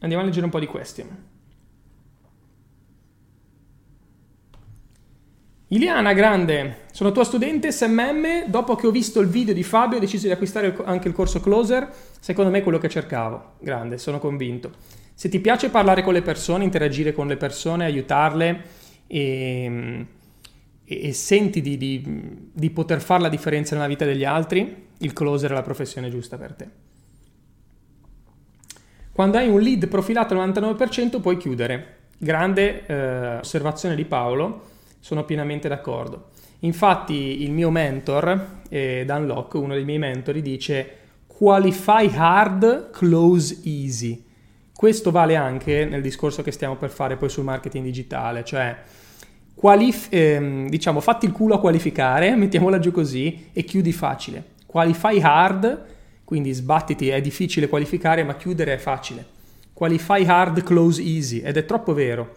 Andiamo 0.00 0.24
a 0.24 0.26
leggere 0.26 0.46
un 0.46 0.50
po' 0.50 0.58
di 0.58 0.66
questi. 0.66 1.06
Iliana, 5.72 6.12
grande, 6.12 6.80
sono 6.92 7.12
tua 7.12 7.24
studente 7.24 7.72
SMM, 7.72 8.44
dopo 8.48 8.76
che 8.76 8.86
ho 8.86 8.90
visto 8.90 9.20
il 9.20 9.28
video 9.28 9.54
di 9.54 9.62
Fabio 9.62 9.96
ho 9.96 10.00
deciso 10.00 10.26
di 10.26 10.32
acquistare 10.32 10.76
anche 10.84 11.08
il 11.08 11.14
corso 11.14 11.40
Closer, 11.40 11.90
secondo 12.20 12.50
me 12.50 12.58
è 12.58 12.62
quello 12.62 12.76
che 12.76 12.90
cercavo, 12.90 13.52
grande, 13.58 13.96
sono 13.96 14.18
convinto. 14.18 14.70
Se 15.14 15.30
ti 15.30 15.40
piace 15.40 15.70
parlare 15.70 16.02
con 16.02 16.12
le 16.12 16.20
persone, 16.20 16.64
interagire 16.64 17.14
con 17.14 17.26
le 17.26 17.38
persone, 17.38 17.86
aiutarle 17.86 18.62
e, 19.06 20.06
e, 20.84 21.08
e 21.08 21.12
senti 21.14 21.62
di, 21.62 21.78
di, 21.78 22.02
di 22.52 22.68
poter 22.68 23.00
fare 23.00 23.22
la 23.22 23.30
differenza 23.30 23.74
nella 23.74 23.88
vita 23.88 24.04
degli 24.04 24.24
altri, 24.24 24.88
il 24.98 25.12
Closer 25.14 25.52
è 25.52 25.54
la 25.54 25.62
professione 25.62 26.10
giusta 26.10 26.36
per 26.36 26.52
te. 26.52 26.68
Quando 29.10 29.38
hai 29.38 29.48
un 29.48 29.58
lead 29.58 29.88
profilato 29.88 30.38
al 30.38 30.50
99% 30.50 31.22
puoi 31.22 31.38
chiudere. 31.38 32.00
Grande 32.18 32.84
eh, 32.84 33.36
osservazione 33.38 33.94
di 33.94 34.04
Paolo 34.04 34.68
sono 35.02 35.24
pienamente 35.24 35.66
d'accordo. 35.66 36.28
Infatti 36.60 37.42
il 37.42 37.50
mio 37.50 37.70
mentor, 37.70 38.60
eh, 38.68 39.02
Dan 39.04 39.26
Locke, 39.26 39.56
uno 39.56 39.74
dei 39.74 39.84
miei 39.84 39.98
mentori, 39.98 40.40
dice 40.40 40.96
qualify 41.26 42.08
hard, 42.14 42.90
close 42.90 43.58
easy. 43.64 44.24
Questo 44.72 45.10
vale 45.10 45.34
anche 45.34 45.84
nel 45.86 46.02
discorso 46.02 46.42
che 46.42 46.52
stiamo 46.52 46.76
per 46.76 46.90
fare 46.90 47.16
poi 47.16 47.28
sul 47.28 47.42
marketing 47.42 47.84
digitale, 47.84 48.44
cioè 48.44 48.76
qualif- 49.54 50.12
ehm, 50.12 50.68
diciamo 50.68 51.00
fatti 51.00 51.26
il 51.26 51.32
culo 51.32 51.56
a 51.56 51.60
qualificare, 51.60 52.34
mettiamola 52.36 52.78
giù 52.78 52.92
così, 52.92 53.48
e 53.52 53.64
chiudi 53.64 53.92
facile. 53.92 54.50
Qualify 54.66 55.20
hard, 55.20 55.84
quindi 56.22 56.52
sbattiti, 56.52 57.08
è 57.08 57.20
difficile 57.20 57.68
qualificare, 57.68 58.22
ma 58.22 58.36
chiudere 58.36 58.74
è 58.74 58.78
facile. 58.78 59.26
Qualify 59.72 60.24
hard, 60.24 60.62
close 60.62 61.02
easy, 61.02 61.40
ed 61.40 61.56
è 61.56 61.64
troppo 61.64 61.92
vero, 61.92 62.36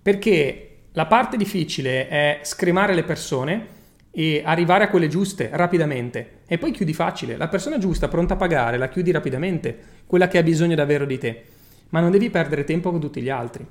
perché 0.00 0.73
la 0.96 1.06
parte 1.06 1.36
difficile 1.36 2.06
è 2.08 2.40
scremare 2.42 2.94
le 2.94 3.02
persone 3.02 3.66
e 4.12 4.42
arrivare 4.44 4.84
a 4.84 4.88
quelle 4.88 5.08
giuste 5.08 5.50
rapidamente 5.52 6.42
e 6.46 6.56
poi 6.56 6.70
chiudi 6.70 6.94
facile. 6.94 7.36
La 7.36 7.48
persona 7.48 7.78
giusta, 7.78 8.06
pronta 8.06 8.34
a 8.34 8.36
pagare, 8.36 8.78
la 8.78 8.88
chiudi 8.88 9.10
rapidamente, 9.10 9.76
quella 10.06 10.28
che 10.28 10.38
ha 10.38 10.42
bisogno 10.44 10.76
davvero 10.76 11.04
di 11.04 11.18
te, 11.18 11.44
ma 11.88 11.98
non 11.98 12.12
devi 12.12 12.30
perdere 12.30 12.62
tempo 12.62 12.92
con 12.92 13.00
tutti 13.00 13.20
gli 13.20 13.28
altri. 13.28 13.66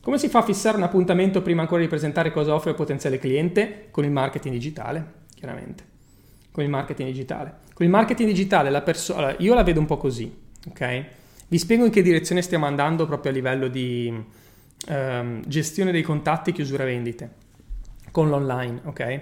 Come 0.00 0.16
si 0.16 0.28
fa 0.28 0.38
a 0.38 0.42
fissare 0.42 0.78
un 0.78 0.84
appuntamento 0.84 1.42
prima 1.42 1.60
ancora 1.60 1.82
di 1.82 1.88
presentare 1.88 2.32
cosa 2.32 2.54
offre 2.54 2.70
al 2.70 2.76
potenziale 2.76 3.18
cliente? 3.18 3.88
Con 3.90 4.04
il 4.04 4.10
marketing 4.10 4.54
digitale, 4.54 5.12
chiaramente 5.34 5.96
con 6.58 6.66
il 6.66 6.72
marketing 6.72 7.10
digitale. 7.10 7.54
Con 7.78 7.86
il 7.86 7.92
marketing 7.92 8.30
digitale 8.30 8.70
la 8.70 8.82
persona, 8.82 9.36
io 9.38 9.54
la 9.54 9.62
vedo 9.62 9.78
un 9.78 9.86
po' 9.86 9.98
così, 9.98 10.36
ok? 10.68 11.04
Vi 11.46 11.58
spiego 11.60 11.84
in 11.84 11.92
che 11.92 12.02
direzione 12.02 12.42
stiamo 12.42 12.66
andando 12.66 13.06
proprio 13.06 13.30
a 13.30 13.34
livello 13.36 13.68
di 13.68 14.12
ehm, 14.88 15.42
gestione 15.46 15.92
dei 15.92 16.02
contatti 16.02 16.50
e 16.50 16.52
chiusura 16.54 16.82
vendite 16.82 17.30
con 18.10 18.30
l'online, 18.30 18.80
ok? 18.82 19.20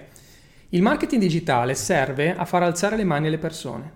Il 0.69 0.81
marketing 0.81 1.21
digitale 1.21 1.75
serve 1.75 2.35
a 2.35 2.45
far 2.45 2.63
alzare 2.63 2.97
le 2.97 3.03
mani 3.03 3.27
alle 3.27 3.37
persone, 3.37 3.91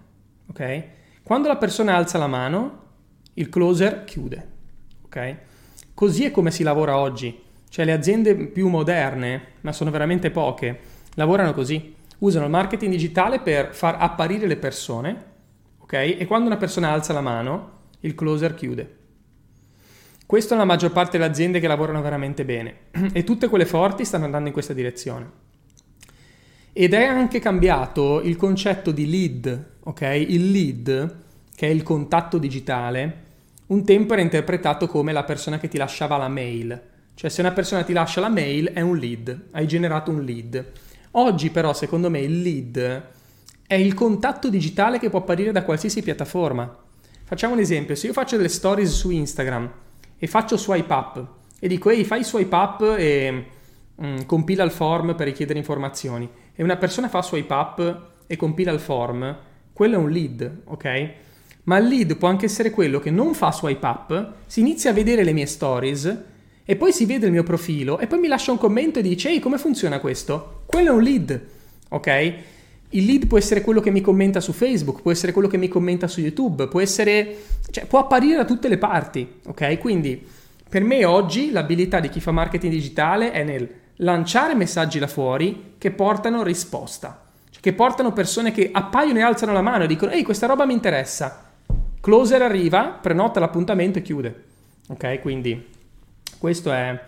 ok? 0.49 0.83
Quando 1.23 1.47
la 1.47 1.57
persona 1.57 1.95
alza 1.95 2.19
la 2.19 2.27
mano, 2.27 2.83
il 3.33 3.49
closer 3.49 4.03
chiude, 4.03 4.47
ok? 5.05 5.35
Così 5.95 6.25
è 6.25 6.29
come 6.29 6.51
si 6.51 6.61
lavora 6.61 6.97
oggi. 6.97 7.35
Cioè 7.67 7.83
le 7.83 7.93
aziende 7.93 8.35
più 8.35 8.67
moderne, 8.67 9.41
ma 9.61 9.71
sono 9.71 9.89
veramente 9.89 10.29
poche, 10.29 10.79
lavorano 11.15 11.51
così 11.55 11.95
usano 12.21 12.45
il 12.45 12.51
marketing 12.51 12.91
digitale 12.91 13.39
per 13.39 13.73
far 13.73 13.97
apparire 13.99 14.47
le 14.47 14.57
persone, 14.57 15.25
ok? 15.79 15.93
E 15.93 16.25
quando 16.27 16.47
una 16.47 16.57
persona 16.57 16.91
alza 16.91 17.13
la 17.13 17.21
mano, 17.21 17.79
il 18.01 18.15
closer 18.15 18.53
chiude. 18.53 18.97
Questo 20.25 20.53
è 20.53 20.57
la 20.57 20.65
maggior 20.65 20.91
parte 20.91 21.17
delle 21.17 21.29
aziende 21.29 21.59
che 21.59 21.67
lavorano 21.67 22.01
veramente 22.01 22.45
bene 22.45 22.77
e 23.11 23.23
tutte 23.23 23.49
quelle 23.49 23.65
forti 23.65 24.05
stanno 24.05 24.25
andando 24.25 24.47
in 24.47 24.53
questa 24.53 24.73
direzione. 24.73 25.49
Ed 26.73 26.93
è 26.93 27.03
anche 27.03 27.39
cambiato 27.39 28.21
il 28.21 28.37
concetto 28.37 28.91
di 28.91 29.09
lead, 29.09 29.65
ok? 29.83 30.01
Il 30.27 30.51
lead, 30.51 31.15
che 31.53 31.67
è 31.67 31.69
il 31.69 31.83
contatto 31.83 32.37
digitale, 32.37 33.29
un 33.67 33.83
tempo 33.83 34.13
era 34.13 34.21
interpretato 34.21 34.87
come 34.87 35.11
la 35.11 35.23
persona 35.23 35.59
che 35.59 35.67
ti 35.67 35.77
lasciava 35.77 36.17
la 36.17 36.29
mail. 36.29 36.81
Cioè 37.13 37.29
se 37.29 37.41
una 37.41 37.51
persona 37.51 37.83
ti 37.83 37.93
lascia 37.93 38.21
la 38.21 38.29
mail 38.29 38.67
è 38.73 38.81
un 38.81 38.97
lead, 38.97 39.47
hai 39.51 39.67
generato 39.67 40.11
un 40.11 40.23
lead. 40.23 40.65
Oggi 41.11 41.49
però 41.49 41.73
secondo 41.73 42.09
me 42.09 42.19
il 42.19 42.41
lead 42.41 43.03
è 43.67 43.75
il 43.75 43.93
contatto 43.93 44.49
digitale 44.49 44.97
che 44.97 45.09
può 45.09 45.19
apparire 45.19 45.51
da 45.51 45.63
qualsiasi 45.63 46.01
piattaforma. 46.01 46.77
Facciamo 47.23 47.53
un 47.53 47.59
esempio, 47.59 47.95
se 47.95 48.07
io 48.07 48.13
faccio 48.13 48.37
delle 48.37 48.49
stories 48.49 48.91
su 48.91 49.09
Instagram 49.09 49.71
e 50.17 50.27
faccio 50.27 50.57
swipe 50.57 50.93
up 50.93 51.27
e 51.59 51.67
dico 51.67 51.89
ehi 51.89 52.05
fai 52.05 52.23
swipe 52.23 52.55
up 52.55 52.95
e 52.97 53.45
mm, 54.01 54.19
compila 54.25 54.63
il 54.63 54.71
form 54.71 55.15
per 55.15 55.27
richiedere 55.27 55.59
informazioni 55.59 56.29
e 56.53 56.63
una 56.63 56.77
persona 56.77 57.09
fa 57.09 57.21
swipe 57.21 57.53
up 57.53 58.01
e 58.27 58.35
compila 58.37 58.71
il 58.71 58.79
form, 58.79 59.37
quello 59.73 59.95
è 59.95 59.97
un 59.97 60.09
lead, 60.09 60.61
ok? 60.65 61.13
Ma 61.63 61.77
il 61.77 61.87
lead 61.87 62.15
può 62.15 62.29
anche 62.29 62.45
essere 62.45 62.71
quello 62.71 62.99
che 62.99 63.11
non 63.11 63.33
fa 63.33 63.51
swipe 63.51 63.85
up, 63.85 64.33
si 64.45 64.61
inizia 64.61 64.91
a 64.91 64.93
vedere 64.93 65.23
le 65.23 65.33
mie 65.33 65.45
stories 65.45 66.23
e 66.63 66.75
poi 66.75 66.93
si 66.93 67.05
vede 67.05 67.25
il 67.25 67.31
mio 67.31 67.43
profilo 67.43 67.99
e 67.99 68.07
poi 68.07 68.19
mi 68.19 68.27
lascia 68.27 68.51
un 68.51 68.57
commento 68.57 68.99
e 68.99 69.01
dice 69.01 69.29
ehi 69.29 69.39
come 69.39 69.57
funziona 69.57 69.99
questo? 69.99 70.61
Quello 70.65 70.89
è 70.89 70.93
un 70.93 71.01
lead, 71.01 71.41
ok? 71.89 72.33
Il 72.93 73.05
lead 73.05 73.27
può 73.27 73.37
essere 73.37 73.61
quello 73.61 73.79
che 73.79 73.89
mi 73.89 74.01
commenta 74.01 74.39
su 74.41 74.51
Facebook, 74.51 75.01
può 75.01 75.11
essere 75.11 75.31
quello 75.31 75.47
che 75.47 75.57
mi 75.57 75.67
commenta 75.67 76.07
su 76.07 76.19
YouTube, 76.19 76.67
può 76.67 76.81
essere, 76.81 77.37
cioè 77.69 77.85
può 77.85 77.99
apparire 77.99 78.35
da 78.35 78.45
tutte 78.45 78.67
le 78.67 78.77
parti, 78.77 79.39
ok? 79.45 79.77
Quindi 79.79 80.25
per 80.67 80.83
me 80.83 81.05
oggi 81.05 81.51
l'abilità 81.51 81.99
di 81.99 82.09
chi 82.09 82.19
fa 82.19 82.31
marketing 82.31 82.71
digitale 82.71 83.31
è 83.31 83.43
nel 83.43 83.69
lanciare 83.97 84.55
messaggi 84.55 84.99
là 84.99 85.07
fuori 85.07 85.73
che 85.77 85.91
portano 85.91 86.43
risposta, 86.43 87.27
cioè 87.49 87.61
che 87.61 87.73
portano 87.73 88.13
persone 88.13 88.51
che 88.51 88.69
appaiono 88.71 89.19
e 89.19 89.23
alzano 89.23 89.53
la 89.53 89.61
mano 89.61 89.85
e 89.85 89.87
dicono 89.87 90.11
ehi 90.11 90.23
questa 90.23 90.47
roba 90.47 90.65
mi 90.65 90.73
interessa, 90.73 91.49
closer 92.01 92.41
arriva, 92.41 92.97
prenota 93.01 93.39
l'appuntamento 93.39 93.99
e 93.99 94.01
chiude, 94.01 94.43
ok? 94.89 95.19
Quindi 95.21 95.65
questo 96.41 96.71
è, 96.71 96.99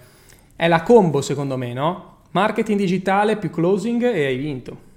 è 0.56 0.67
la 0.67 0.84
combo 0.84 1.24
secondo 1.24 1.58
me, 1.58 1.74
no? 1.74 2.17
Marketing 2.34 2.78
digitale 2.78 3.36
più 3.36 3.50
closing 3.50 4.04
e 4.04 4.26
hai 4.26 4.38
vinto. 4.38 4.91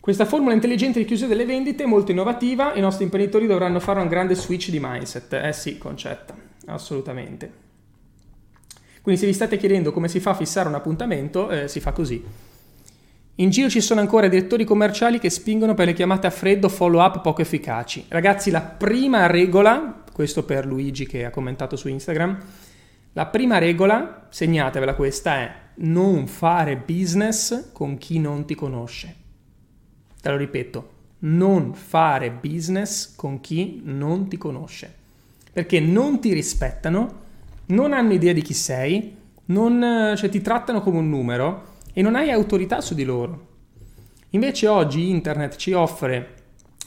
Questa 0.00 0.24
formula 0.24 0.54
intelligente 0.54 0.98
di 0.98 1.04
chiusura 1.04 1.28
delle 1.28 1.44
vendite 1.44 1.82
è 1.82 1.86
molto 1.86 2.10
innovativa 2.10 2.72
i 2.72 2.80
nostri 2.80 3.04
imprenditori 3.04 3.46
dovranno 3.46 3.78
fare 3.78 4.00
un 4.00 4.08
grande 4.08 4.34
switch 4.34 4.70
di 4.70 4.80
mindset. 4.80 5.34
Eh 5.34 5.52
sì, 5.52 5.76
concetta, 5.76 6.34
assolutamente. 6.68 7.52
Quindi 9.02 9.20
se 9.20 9.26
vi 9.26 9.34
state 9.34 9.58
chiedendo 9.58 9.92
come 9.92 10.08
si 10.08 10.20
fa 10.20 10.30
a 10.30 10.34
fissare 10.34 10.68
un 10.68 10.74
appuntamento, 10.74 11.50
eh, 11.50 11.68
si 11.68 11.80
fa 11.80 11.92
così. 11.92 12.24
In 13.40 13.50
giro 13.50 13.68
ci 13.68 13.80
sono 13.80 14.00
ancora 14.00 14.26
direttori 14.26 14.64
commerciali 14.64 15.20
che 15.20 15.30
spingono 15.30 15.74
per 15.74 15.86
le 15.86 15.92
chiamate 15.92 16.26
a 16.26 16.30
freddo 16.30 16.68
follow 16.68 17.00
up 17.00 17.20
poco 17.20 17.40
efficaci. 17.40 18.06
Ragazzi, 18.08 18.50
la 18.50 18.62
prima 18.62 19.26
regola, 19.26 20.02
questo 20.12 20.42
per 20.42 20.66
Luigi 20.66 21.06
che 21.06 21.24
ha 21.24 21.30
commentato 21.30 21.76
su 21.76 21.86
Instagram, 21.86 22.36
la 23.12 23.26
prima 23.26 23.58
regola, 23.58 24.26
segnatevela 24.28 24.96
questa, 24.96 25.36
è 25.36 25.54
non 25.76 26.26
fare 26.26 26.82
business 26.84 27.70
con 27.70 27.96
chi 27.96 28.18
non 28.18 28.44
ti 28.44 28.56
conosce. 28.56 29.14
Te 30.20 30.30
lo 30.30 30.36
ripeto, 30.36 30.90
non 31.20 31.74
fare 31.74 32.32
business 32.32 33.14
con 33.14 33.38
chi 33.38 33.82
non 33.84 34.26
ti 34.26 34.36
conosce. 34.36 34.92
Perché 35.52 35.78
non 35.78 36.18
ti 36.18 36.32
rispettano, 36.32 37.20
non 37.66 37.92
hanno 37.92 38.14
idea 38.14 38.32
di 38.32 38.42
chi 38.42 38.54
sei, 38.54 39.14
non, 39.44 40.14
cioè, 40.16 40.28
ti 40.28 40.40
trattano 40.40 40.80
come 40.80 40.98
un 40.98 41.08
numero 41.08 41.67
e 41.98 42.02
non 42.02 42.14
hai 42.14 42.30
autorità 42.30 42.80
su 42.80 42.94
di 42.94 43.02
loro. 43.02 43.46
Invece 44.30 44.68
oggi 44.68 45.10
internet 45.10 45.56
ci 45.56 45.72
offre 45.72 46.34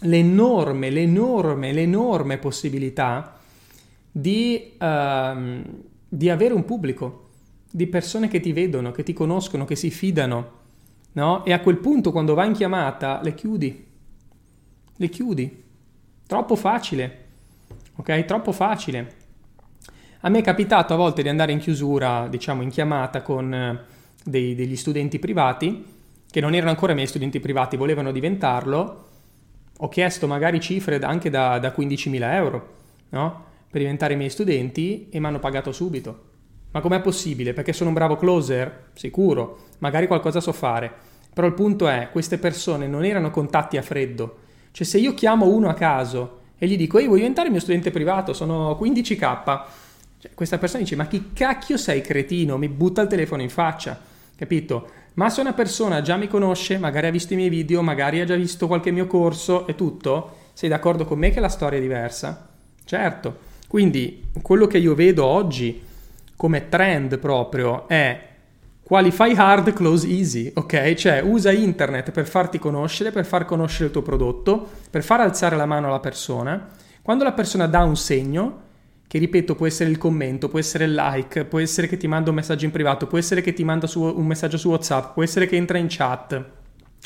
l'enorme, 0.04 0.90
l'enorme, 0.90 1.74
l'enorme 1.74 2.38
possibilità 2.38 3.38
di, 4.10 4.72
uh, 4.80 5.62
di 6.08 6.30
avere 6.30 6.54
un 6.54 6.64
pubblico, 6.64 7.28
di 7.70 7.88
persone 7.88 8.30
che 8.30 8.40
ti 8.40 8.54
vedono, 8.54 8.92
che 8.92 9.04
ti 9.04 9.12
conoscono, 9.12 9.66
che 9.66 9.76
si 9.76 9.92
fidano, 9.92 10.52
no? 11.12 11.44
E 11.44 11.52
a 11.52 11.60
quel 11.60 11.80
punto 11.80 12.14
quando 12.14 12.34
vai 12.34 12.48
in 12.48 12.54
chiamata 12.54 13.20
le 13.22 13.34
chiudi, 13.34 13.88
le 14.96 15.10
chiudi. 15.10 15.64
Troppo 16.26 16.56
facile, 16.56 17.26
ok? 17.98 18.24
Troppo 18.24 18.54
facile. 18.54 19.16
A 20.22 20.30
me 20.30 20.40
è 20.40 20.42
capitato 20.42 20.94
a 20.94 20.98
volte 20.98 21.22
di 21.22 21.28
andare 21.28 21.52
in 21.52 21.60
chiusura, 21.60 22.30
diciamo 22.30 22.62
in 22.62 22.70
chiamata 22.70 23.22
con 23.22 23.90
dei, 24.24 24.56
degli 24.56 24.76
studenti 24.76 25.20
privati, 25.20 25.86
che 26.30 26.40
non 26.40 26.54
erano 26.54 26.70
ancora 26.72 26.94
miei 26.94 27.08
studenti 27.08 27.40
privati, 27.40 27.78
volevano 27.78 28.12
diventarlo, 28.12 29.08
ho 29.78 29.90
chiesto 29.90 30.28
magari 30.28 30.60
cifre 30.60 31.00
anche 31.00 31.30
da, 31.30 31.60
da 31.60 31.74
15.000 31.76 32.34
euro, 32.34 32.74
no? 33.10 33.46
Per 33.70 33.82
diventare 33.82 34.16
miei 34.16 34.30
studenti 34.30 35.08
e 35.10 35.20
mi 35.20 35.26
hanno 35.26 35.40
pagato 35.40 35.72
subito. 35.72 36.30
Ma 36.72 36.82
com'è 36.82 37.02
possibile? 37.02 37.54
Perché 37.54 37.74
sono 37.74 37.90
un 37.90 37.96
bravo 37.96 38.16
closer? 38.16 38.90
Sicuro, 38.94 39.60
magari 39.80 40.08
qualcosa 40.08 40.40
so 40.40 40.52
fare. 40.52 40.92
Però 41.34 41.48
il 41.48 41.54
punto 41.54 41.88
è, 41.88 42.10
queste 42.12 42.38
persone 42.38 42.88
non 42.88 43.06
erano 43.06 43.30
contatti 43.30 43.78
a 43.78 43.82
freddo. 43.82 44.38
Cioè 44.72 44.86
se 44.86 44.98
io 44.98 45.14
chiamo 45.14 45.48
uno 45.48 45.70
a 45.70 45.74
caso 45.74 46.40
e 46.58 46.68
gli 46.68 46.78
dico, 46.78 46.98
ehi 46.98 47.08
vuoi 47.08 47.20
diventare 47.20 47.50
mio 47.50 47.60
studente 47.60 47.92
privato, 47.92 48.34
sono 48.34 48.78
15k, 48.80 49.62
cioè, 50.20 50.32
questa 50.36 50.60
persona 50.60 50.84
dice, 50.84 50.96
ma 50.96 51.08
chi 51.08 51.32
cacchio 51.34 51.78
sei 51.78 52.02
cretino, 52.02 52.58
mi 52.58 52.70
butta 52.70 53.02
il 53.02 53.08
telefono 53.08 53.42
in 53.42 53.50
faccia, 53.50 54.00
capito? 54.42 54.90
Ma 55.14 55.30
se 55.30 55.40
una 55.40 55.54
persona 55.54 56.02
già 56.02 56.18
mi 56.18 56.28
conosce, 56.28 56.80
magari 56.80 57.06
ha 57.06 57.12
visto 57.12 57.34
i 57.34 57.36
miei 57.36 57.50
video, 57.50 57.84
magari 57.84 58.22
ha 58.22 58.26
già 58.26 58.36
visto 58.36 58.66
qualche 58.66 58.90
mio 58.90 59.06
corso 59.06 59.68
e 59.68 59.76
tutto, 59.76 60.38
sei 60.54 60.68
d'accordo 60.68 61.06
con 61.06 61.20
me 61.20 61.30
che 61.30 61.40
la 61.40 61.48
storia 61.48 61.78
è 61.78 61.82
diversa? 61.82 62.50
Certo. 62.84 63.50
Quindi 63.68 64.32
quello 64.42 64.66
che 64.66 64.80
io 64.80 64.96
vedo 64.96 65.26
oggi 65.26 65.80
come 66.36 66.70
trend 66.70 67.20
proprio 67.20 67.88
è 67.88 68.30
qualify 68.82 69.36
hard, 69.36 69.74
close 69.74 70.08
easy, 70.08 70.52
ok? 70.56 70.96
Cioè 70.96 71.22
usa 71.22 71.52
internet 71.52 72.10
per 72.10 72.26
farti 72.26 72.58
conoscere, 72.58 73.12
per 73.12 73.26
far 73.26 73.46
conoscere 73.46 73.86
il 73.86 73.92
tuo 73.92 74.02
prodotto, 74.02 74.68
per 74.90 75.04
far 75.04 75.22
alzare 75.22 75.56
la 75.56 75.68
mano 75.68 75.86
alla 75.86 76.00
persona. 76.00 76.68
Quando 77.04 77.24
la 77.24 77.34
persona 77.34 77.68
dà 77.68 77.84
un 77.84 77.96
segno, 77.96 78.62
che 79.12 79.18
ripeto 79.18 79.56
può 79.56 79.68
essere 79.68 79.90
il 79.90 79.98
commento, 79.98 80.48
può 80.48 80.58
essere 80.58 80.86
il 80.86 80.94
like, 80.94 81.44
può 81.44 81.60
essere 81.60 81.90
che 81.90 81.98
ti 81.98 82.08
manda 82.08 82.30
un 82.30 82.38
messaggio 82.38 82.64
in 82.64 82.72
privato, 82.72 83.08
può 83.08 83.18
essere 83.18 83.42
che 83.42 83.52
ti 83.52 83.66
manda 83.66 83.86
su, 83.86 84.02
un 84.02 84.26
messaggio 84.26 84.56
su 84.56 84.70
WhatsApp, 84.70 85.16
può 85.16 85.22
essere 85.22 85.48
che 85.48 85.58
entra 85.58 85.78
in 85.78 85.88
chat, 85.90 86.42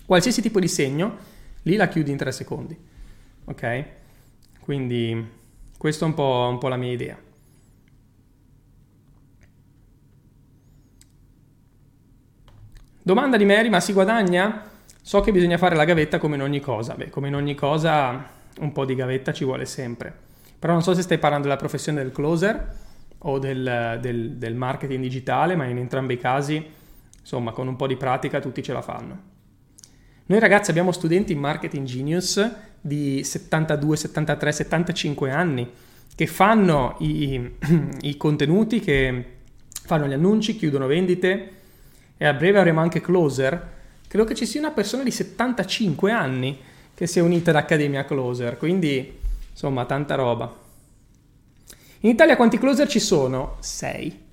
qualsiasi 0.05 0.39
tipo 0.39 0.59
di 0.59 0.67
segno, 0.67 1.17
lì 1.63 1.75
la 1.75 1.87
chiudi 1.87 2.11
in 2.11 2.17
tre 2.17 2.31
secondi, 2.31 2.77
ok? 3.45 3.85
Quindi 4.59 5.29
questa 5.79 6.05
è 6.05 6.07
un 6.07 6.13
po', 6.13 6.47
un 6.47 6.59
po' 6.59 6.67
la 6.67 6.75
mia 6.75 6.91
idea. 6.91 7.17
Domanda 13.01 13.35
di 13.35 13.45
Mary, 13.45 13.69
ma 13.69 13.79
si 13.79 13.93
guadagna? 13.93 14.69
So 15.01 15.21
che 15.21 15.31
bisogna 15.31 15.57
fare 15.57 15.75
la 15.75 15.85
gavetta 15.85 16.19
come 16.19 16.35
in 16.35 16.43
ogni 16.43 16.59
cosa. 16.59 16.93
Beh, 16.93 17.09
come 17.09 17.29
in 17.29 17.35
ogni 17.35 17.55
cosa 17.55 18.29
un 18.59 18.71
po' 18.71 18.85
di 18.85 18.93
gavetta 18.93 19.33
ci 19.33 19.43
vuole 19.43 19.65
sempre. 19.65 20.33
Però 20.57 20.73
non 20.73 20.81
so 20.81 20.93
se 20.93 21.01
stai 21.01 21.17
parlando 21.17 21.47
della 21.47 21.59
professione 21.59 22.01
del 22.01 22.11
closer 22.11 22.83
o 23.19 23.39
del, 23.39 23.97
del, 24.01 24.31
del 24.33 24.55
marketing 24.55 25.01
digitale, 25.01 25.55
ma 25.55 25.65
in 25.65 25.77
entrambi 25.77 26.13
i 26.13 26.19
casi, 26.19 26.63
insomma, 27.19 27.51
con 27.51 27.67
un 27.67 27.75
po' 27.75 27.87
di 27.87 27.97
pratica 27.97 28.39
tutti 28.39 28.61
ce 28.61 28.73
la 28.73 28.81
fanno. 28.81 29.33
Noi 30.27 30.39
ragazzi 30.39 30.71
abbiamo 30.71 30.91
studenti 30.91 31.33
in 31.33 31.39
Marketing 31.39 31.85
Genius 31.85 32.51
di 32.81 33.23
72, 33.23 33.95
73, 33.95 34.51
75 34.51 35.31
anni 35.31 35.71
che 36.15 36.27
fanno 36.27 36.95
i, 36.99 37.51
i, 38.01 38.17
contenuti, 38.17 38.79
che 38.79 39.25
fanno 39.83 40.07
gli 40.07 40.13
annunci, 40.13 40.55
chiudono 40.55 40.87
vendite 40.87 41.49
e 42.17 42.25
a 42.25 42.33
breve 42.33 42.57
avremo 42.57 42.81
anche 42.81 43.01
Closer. 43.01 43.73
Credo 44.07 44.25
che 44.25 44.33
ci 44.33 44.45
sia 44.45 44.61
una 44.61 44.71
persona 44.71 45.03
di 45.03 45.11
75 45.11 46.11
anni 46.11 46.57
che 46.93 47.05
si 47.05 47.19
è 47.19 47.21
unita 47.21 47.51
ad 47.51 47.57
Accademia 47.57 48.05
Closer, 48.05 48.57
quindi 48.57 49.19
Insomma, 49.55 49.85
tanta 49.85 50.15
roba. 50.15 50.53
In 52.01 52.09
Italia 52.09 52.35
quanti 52.35 52.57
closer 52.57 52.89
ci 52.89 52.99
sono? 52.99 53.55
6. 53.59 54.23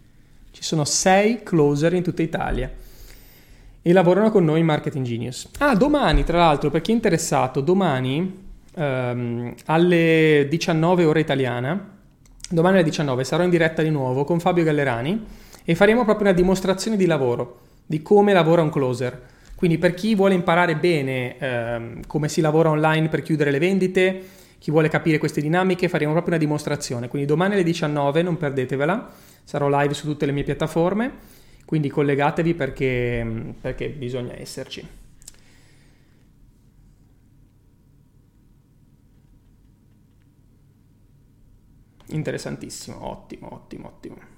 Ci 0.51 0.63
sono 0.65 0.85
6 0.85 1.45
closer 1.45 1.93
in 1.93 2.03
tutta 2.03 2.23
Italia. 2.23 2.69
E 3.81 3.93
lavorano 3.93 4.33
con 4.33 4.45
noi 4.45 4.59
in 4.59 4.67
Marketing 4.67 5.07
Genius. 5.07 5.49
Ah, 5.59 5.77
domani, 5.77 6.25
tra 6.25 6.39
l'altro, 6.39 6.71
per 6.71 6.81
chi 6.81 6.91
è 6.91 6.95
interessato, 6.95 7.61
domani 7.61 8.51
ehm, 8.75 9.55
alle 9.67 10.49
19 10.51 11.05
ore 11.05 11.21
italiana, 11.21 11.99
domani 12.51 12.75
alle 12.75 12.85
19 12.85 13.23
sarò 13.23 13.45
in 13.45 13.51
diretta 13.51 13.83
di 13.83 13.91
nuovo 13.91 14.25
con 14.25 14.41
Fabio 14.41 14.65
Gallerani 14.65 15.25
e 15.65 15.75
faremo 15.77 16.03
proprio 16.03 16.27
una 16.27 16.37
dimostrazione 16.37 16.97
di 16.97 17.07
lavoro, 17.07 17.61
di 17.87 18.03
come 18.03 18.33
lavora 18.33 18.63
un 18.63 18.71
closer. 18.71 19.31
Quindi 19.55 19.79
per 19.79 19.95
chi 19.95 20.17
vuole 20.17 20.35
imparare 20.35 20.75
bene 20.75 21.39
ehm, 21.39 22.07
come 22.09 22.29
si 22.29 22.41
lavora 22.41 22.71
online 22.71 23.09
per 23.09 23.23
chiudere 23.23 23.53
le 23.53 23.61
vendite, 23.61 24.23
chi 24.63 24.71
vuole 24.71 24.89
capire 24.89 25.19
queste 25.19 25.41
dinamiche 25.41 25.89
faremo 25.89 26.13
proprio 26.13 26.35
una 26.35 26.45
dimostrazione, 26.45 27.09
quindi 27.09 27.27
domani 27.27 27.55
alle 27.55 27.65
19 27.65 28.23
non 28.23 28.37
perdetevela, 28.37 29.13
sarò 29.43 29.69
live 29.69 29.93
su 29.93 30.07
tutte 30.07 30.25
le 30.25 30.31
mie 30.31 30.45
piattaforme, 30.45 31.13
quindi 31.65 31.89
collegatevi 31.89 32.55
perché, 32.55 33.55
perché 33.61 33.89
bisogna 33.91 34.39
esserci. 34.39 34.87
Interessantissimo, 42.11 43.05
ottimo, 43.05 43.53
ottimo, 43.55 43.89
ottimo. 43.89 44.32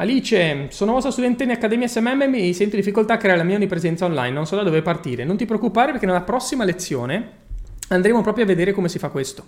Alice, 0.00 0.68
sono 0.70 0.92
vostra 0.92 1.10
studente 1.10 1.42
in 1.42 1.50
Accademia 1.50 1.88
SMM 1.88 2.22
e 2.22 2.28
mi 2.28 2.54
sento 2.54 2.76
difficoltà 2.76 3.14
a 3.14 3.16
creare 3.16 3.38
la 3.38 3.44
mia 3.44 3.56
onnipresenza 3.56 4.04
online, 4.04 4.32
non 4.32 4.46
so 4.46 4.54
da 4.54 4.62
dove 4.62 4.80
partire. 4.80 5.24
Non 5.24 5.36
ti 5.36 5.44
preoccupare 5.44 5.90
perché 5.90 6.06
nella 6.06 6.20
prossima 6.20 6.62
lezione 6.62 7.30
andremo 7.88 8.22
proprio 8.22 8.44
a 8.44 8.46
vedere 8.46 8.70
come 8.70 8.88
si 8.88 9.00
fa 9.00 9.08
questo. 9.08 9.44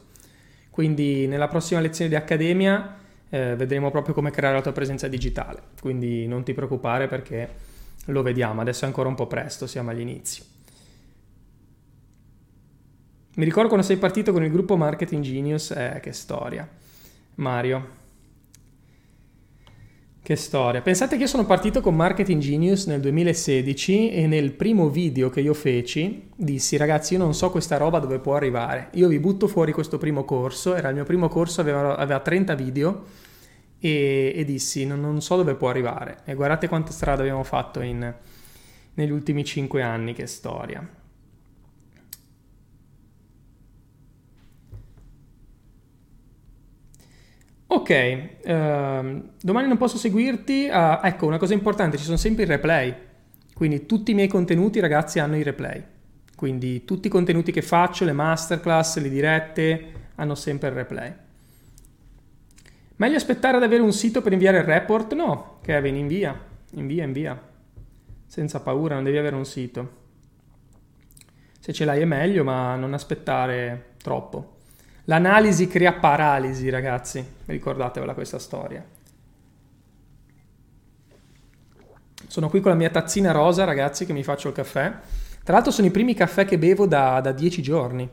Quindi 0.71 1.29
nella 1.29 1.47
prossima 1.47 1.79
lezione 1.79 2.11
di 2.11 2.17
Accademia 2.17 2.97
eh, 3.29 3.55
vedremo 3.55 3.93
proprio 3.93 4.13
come 4.13 4.33
creare 4.33 4.57
la 4.57 4.63
tua 4.63 4.73
presenza 4.73 5.07
digitale. 5.07 5.63
Quindi 5.81 6.27
non 6.27 6.43
ti 6.43 6.53
preoccupare 6.53 7.07
perché 7.07 7.49
lo 8.07 8.23
vediamo, 8.23 8.61
adesso 8.61 8.83
è 8.83 8.89
ancora 8.89 9.09
un 9.09 9.15
po' 9.15 9.29
presto, 9.29 9.69
siamo 9.69 9.91
agli 9.91 10.01
inizi. 10.01 10.43
Mi 13.37 13.45
ricordo 13.45 13.69
quando 13.69 13.87
sei 13.87 13.99
partito 13.99 14.33
con 14.33 14.43
il 14.43 14.51
gruppo 14.51 14.77
Marketing 14.77 15.23
Genius, 15.23 15.71
eh, 15.71 16.01
che 16.03 16.11
storia. 16.11 16.69
Mario. 17.37 18.00
Che 20.23 20.37
storia. 20.37 20.83
Pensate 20.83 21.17
che 21.17 21.23
io 21.23 21.29
sono 21.29 21.47
partito 21.47 21.81
con 21.81 21.97
Marketing 21.97 22.43
Genius 22.43 22.87
nel 22.87 23.01
2016 23.01 24.11
e 24.11 24.27
nel 24.27 24.53
primo 24.53 24.91
video 24.91 25.31
che 25.31 25.41
io 25.41 25.55
feci 25.55 26.29
dissi 26.37 26.77
ragazzi 26.77 27.15
io 27.15 27.19
non 27.19 27.35
so 27.35 27.51
questa 27.51 27.79
roba 27.79 27.99
dove 28.01 28.19
può 28.19 28.37
arrivare. 28.37 28.91
Io 28.93 29.09
vi 29.09 29.19
butto 29.19 29.49
fuori 29.49 29.73
questo 29.73 29.97
primo 29.97 30.25
corso, 30.25 30.75
era 30.75 30.91
il 30.91 30.95
mio 30.95 31.05
primo 31.05 31.29
corso, 31.29 31.63
aveva, 31.63 31.97
aveva 31.97 32.21
30 32.21 32.55
video 32.55 33.05
e, 33.81 34.33
e 34.37 34.45
dissi 34.45 34.85
non, 34.85 35.01
non, 35.01 35.23
so 35.23 35.37
dove 35.37 35.55
può 35.55 35.71
arrivare. 35.71 36.19
E 36.27 36.35
guardate 36.35 36.69
quanta 36.69 36.93
strada 36.93 37.23
abbiamo 37.23 37.43
fatto 37.43 37.81
in, 37.81 38.15
negli 38.95 39.11
ultimi 39.11 39.43
5 39.43 39.83
anni, 39.83 40.13
che 40.13 40.27
storia. 40.27 40.87
Ok, 47.73 47.91
ehm, 47.91 49.31
domani 49.41 49.69
non 49.69 49.77
posso 49.77 49.97
seguirti. 49.97 50.69
Uh, 50.69 50.99
ecco, 51.05 51.27
una 51.27 51.39
cosa 51.39 51.55
importante, 51.55 51.99
ci 51.99 52.05
sono 52.05 52.17
sempre 52.17 52.43
i 52.43 52.47
replay. 52.47 52.93
Quindi 53.55 53.87
tutti 53.87 54.11
i 54.11 54.15
miei 54.15 54.27
contenuti, 54.27 54.81
ragazzi, 54.81 55.21
hanno 55.21 55.37
i 55.37 55.45
replay. 55.45 55.81
Quindi 56.35 56.85
tutti 56.85 57.07
i 57.07 57.11
contenuti 57.11 57.53
che 57.53 57.63
faccio, 57.63 58.05
le 58.05 58.13
masterclass, 58.13 58.99
le 58.99 59.09
dirette, 59.09 59.93
hanno 60.17 60.35
sempre 60.35 60.69
il 60.69 60.75
replay. 60.75 61.15
Meglio 62.97 63.17
aspettare 63.17 63.59
ad 63.59 63.63
avere 63.63 63.83
un 63.83 63.93
sito 63.93 64.21
per 64.21 64.33
inviare 64.33 64.59
il 64.59 64.65
report? 64.65 65.15
No, 65.15 65.59
Kevin, 65.63 65.95
invia, 65.95 66.39
invia, 66.73 67.05
invia. 67.05 67.41
Senza 68.27 68.59
paura, 68.61 68.97
non 68.97 69.05
devi 69.05 69.17
avere 69.17 69.37
un 69.37 69.45
sito. 69.45 69.99
Se 71.61 71.73
ce 71.73 71.85
l'hai 71.85 72.01
è 72.01 72.05
meglio, 72.05 72.43
ma 72.43 72.75
non 72.75 72.95
aspettare 72.95 73.93
troppo. 74.03 74.59
L'analisi 75.11 75.67
crea 75.67 75.95
paralisi, 75.95 76.71
ragazzi. 76.71 77.27
Ricordatevela 77.47 78.15
questa 78.15 78.39
storia. 78.39 78.87
Sono 82.29 82.49
qui 82.49 82.61
con 82.61 82.71
la 82.71 82.77
mia 82.77 82.91
tazzina 82.91 83.33
rosa, 83.33 83.65
ragazzi, 83.65 84.07
che 84.07 84.13
mi 84.13 84.23
faccio 84.23 84.47
il 84.47 84.55
caffè. 84.55 84.99
Tra 85.43 85.55
l'altro 85.55 85.73
sono 85.73 85.89
i 85.89 85.91
primi 85.91 86.15
caffè 86.15 86.45
che 86.45 86.59
bevo 86.59 86.87
da, 86.87 87.21
da 87.21 87.33
dieci 87.33 87.61
giorni, 87.61 88.09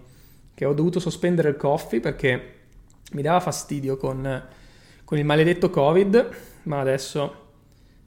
che 0.56 0.66
ho 0.66 0.74
dovuto 0.74 1.00
sospendere 1.00 1.50
il 1.50 1.56
coffee 1.56 2.00
perché 2.00 2.54
mi 3.12 3.22
dava 3.22 3.42
fastidio 3.42 3.96
con, 3.96 4.48
con 5.04 5.20
il 5.20 5.26
maledetto 5.26 5.70
Covid, 5.70 6.30
ma 6.64 6.80
adesso 6.80 7.50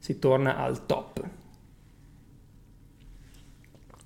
si 0.01 0.19
torna 0.19 0.57
al 0.57 0.87
top. 0.87 1.25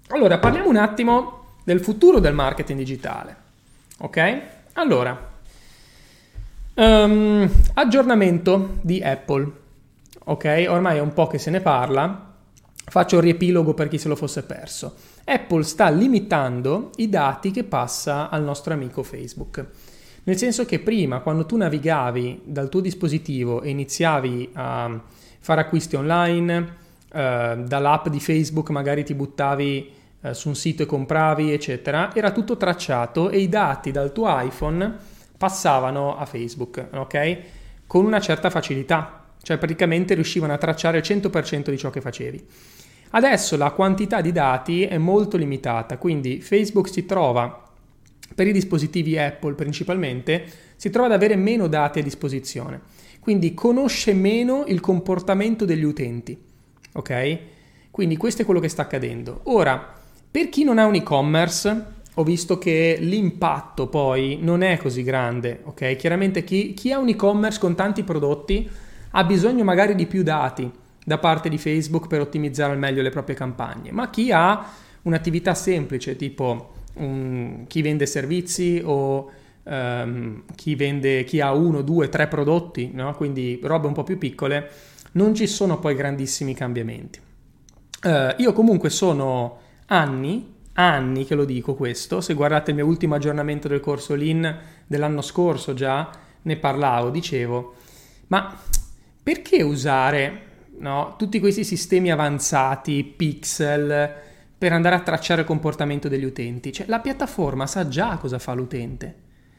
Allora, 0.09 0.39
parliamo 0.39 0.69
un 0.69 0.77
attimo 0.77 1.55
del 1.65 1.81
futuro 1.81 2.19
del 2.19 2.35
marketing 2.35 2.79
digitale, 2.79 3.37
ok? 3.97 4.54
Allora, 4.77 5.31
um, 6.75 7.49
aggiornamento 7.75 8.79
di 8.81 9.01
Apple. 9.01 9.53
Ok, 10.25 10.67
ormai 10.69 10.97
è 10.97 11.01
un 11.01 11.13
po' 11.13 11.29
che 11.29 11.39
se 11.39 11.51
ne 11.51 11.61
parla. 11.61 12.33
Faccio 12.87 13.17
il 13.17 13.23
riepilogo 13.23 13.73
per 13.73 13.87
chi 13.87 13.99
se 13.99 14.09
lo 14.09 14.17
fosse 14.17 14.43
perso. 14.43 14.97
Apple 15.25 15.63
sta 15.63 15.89
limitando 15.91 16.91
i 16.97 17.09
dati 17.09 17.53
che 17.53 17.63
passa 17.63 18.29
al 18.29 18.43
nostro 18.43 18.75
amico 18.75 19.05
Facebook. 19.05 19.65
Nel 20.25 20.37
senso 20.37 20.65
che 20.65 20.81
prima, 20.81 21.21
quando 21.21 21.47
tu 21.47 21.57
navigavi 21.57 22.43
dal 22.45 22.69
tuo 22.69 22.81
dispositivo 22.81 23.63
e 23.63 23.71
iniziavi 23.71 24.51
a 24.55 25.01
fare 25.39 25.61
acquisti 25.61 25.95
online, 25.95 26.77
eh, 27.13 27.63
dall'app 27.65 28.09
di 28.09 28.19
Facebook 28.19 28.71
magari 28.71 29.05
ti 29.05 29.15
buttavi 29.15 29.93
eh, 30.25 30.33
su 30.33 30.49
un 30.49 30.57
sito 30.57 30.83
e 30.83 30.87
compravi, 30.87 31.53
eccetera, 31.53 32.15
era 32.15 32.33
tutto 32.33 32.57
tracciato 32.57 33.29
e 33.29 33.41
i 33.41 33.49
dati 33.49 33.91
dal 33.91 34.11
tuo 34.11 34.27
iPhone 34.41 34.97
passavano 35.37 36.17
a 36.17 36.25
Facebook, 36.25 36.89
ok? 36.93 37.39
Con 37.87 38.07
una 38.07 38.21
certa 38.21 38.49
facilità. 38.49 39.21
cioè 39.45 39.59
praticamente 39.59 40.15
riuscivano 40.15 40.55
a 40.55 40.57
tracciare 40.57 40.97
il 40.97 41.05
100% 41.07 41.69
di 41.69 41.77
ciò 41.77 41.91
che 41.91 42.01
facevi. 42.01 42.47
Adesso 43.11 43.59
la 43.59 43.73
quantità 43.73 44.23
di 44.23 44.33
dati 44.33 44.85
è 44.85 44.97
molto 44.97 45.37
limitata, 45.37 45.99
quindi 45.99 46.41
Facebook 46.41 46.89
si 46.89 47.05
trova 47.05 47.63
per 48.35 48.47
i 48.47 48.53
dispositivi 48.53 49.19
Apple 49.19 49.53
principalmente, 49.53 50.47
si 50.77 50.89
trova 50.89 51.09
ad 51.09 51.13
avere 51.13 51.37
meno 51.37 51.67
dati 51.67 51.99
a 51.99 52.03
disposizione, 52.03 52.81
quindi 53.21 53.53
conosce 53.53 54.15
meno 54.15 54.65
il 54.67 54.81
comportamento 54.81 55.67
degli 55.67 55.85
utenti, 55.85 56.37
ok? 56.95 57.39
Quindi 57.91 58.17
questo 58.17 58.41
è 58.41 58.45
quello 58.47 58.61
che 58.61 58.69
sta 58.71 58.81
accadendo. 58.81 59.43
Ora, 59.45 60.04
per 60.35 60.49
chi 60.49 60.65
non 60.65 60.79
ha 60.79 60.87
un 60.87 60.97
e-commerce, 60.97 61.85
ho 62.13 62.25
visto 62.25 62.59
che 62.59 62.97
l'impatto 62.99 63.87
poi 63.87 64.37
non 64.41 64.63
è 64.63 64.79
così 64.79 65.05
grande, 65.05 65.61
ok? 65.63 65.95
Chiaramente 65.95 66.43
chi, 66.43 66.75
chi 66.75 66.91
ha 66.91 66.99
un 66.99 67.07
e-commerce 67.07 67.61
con 67.61 67.77
tanti 67.77 68.03
prodotti 68.03 68.69
ha 69.13 69.23
bisogno 69.23 69.63
magari 69.63 69.95
di 69.95 70.07
più 70.07 70.25
dati 70.25 70.69
da 71.05 71.19
parte 71.19 71.49
di 71.49 71.57
Facebook 71.57 72.09
per 72.09 72.21
ottimizzare 72.21 72.73
al 72.73 72.81
meglio 72.81 73.01
le 73.01 73.11
proprie 73.11 73.37
campagne, 73.37 73.93
ma 73.93 74.11
chi 74.11 74.33
ha 74.33 74.73
un'attività 75.03 75.55
semplice 75.55 76.17
tipo 76.17 76.73
um, 76.95 77.65
chi 77.69 77.81
vende 77.81 78.05
servizi 78.05 78.83
o 78.85 79.31
um, 79.63 80.43
chi, 80.57 80.75
vende, 80.75 81.23
chi 81.23 81.41
ha 81.41 81.53
uno, 81.53 81.81
due, 81.81 82.09
tre 82.09 82.27
prodotti, 82.27 82.91
no? 82.93 83.15
quindi 83.15 83.61
robe 83.63 83.87
un 83.87 83.93
po' 83.93 84.03
più 84.03 84.19
piccole, 84.19 84.69
non 85.13 85.33
ci 85.33 85.47
sono 85.47 85.79
poi 85.79 85.95
grandissimi 85.95 86.55
cambiamenti. 86.55 87.21
Uh, 88.03 88.35
io 88.39 88.53
comunque 88.53 88.91
sono 88.91 89.63
anni, 89.87 90.55
anni 90.75 91.25
che 91.25 91.35
lo 91.35 91.45
dico 91.45 91.75
questo, 91.75 92.21
se 92.21 92.35
guardate 92.35 92.71
il 92.71 92.77
mio 92.77 92.87
ultimo 92.87 93.15
aggiornamento 93.15 93.69
del 93.69 93.81
corso 93.81 94.15
Lean 94.15 94.59
dell'anno 94.87 95.23
scorso 95.23 95.75
già 95.75 96.11
ne 96.43 96.57
parlavo, 96.57 97.11
dicevo, 97.11 97.75
ma 98.29 98.57
perché 99.23 99.63
usare 99.63 100.43
no, 100.79 101.15
tutti 101.17 101.41
questi 101.41 101.65
sistemi 101.65 102.11
avanzati, 102.11 103.05
pixel, 103.05 104.13
per 104.57 104.73
andare 104.73 104.97
a 104.97 105.01
tracciare 105.01 105.43
il 105.43 105.47
comportamento 105.47 106.09
degli 106.09 106.25
utenti? 106.25 106.73
Cioè, 106.73 106.87
la 106.87 107.01
piattaforma 107.01 107.67
sa 107.67 107.89
già 107.89 108.17
cosa 108.17 108.39
fa 108.39 108.53
l'utente, 108.55 109.15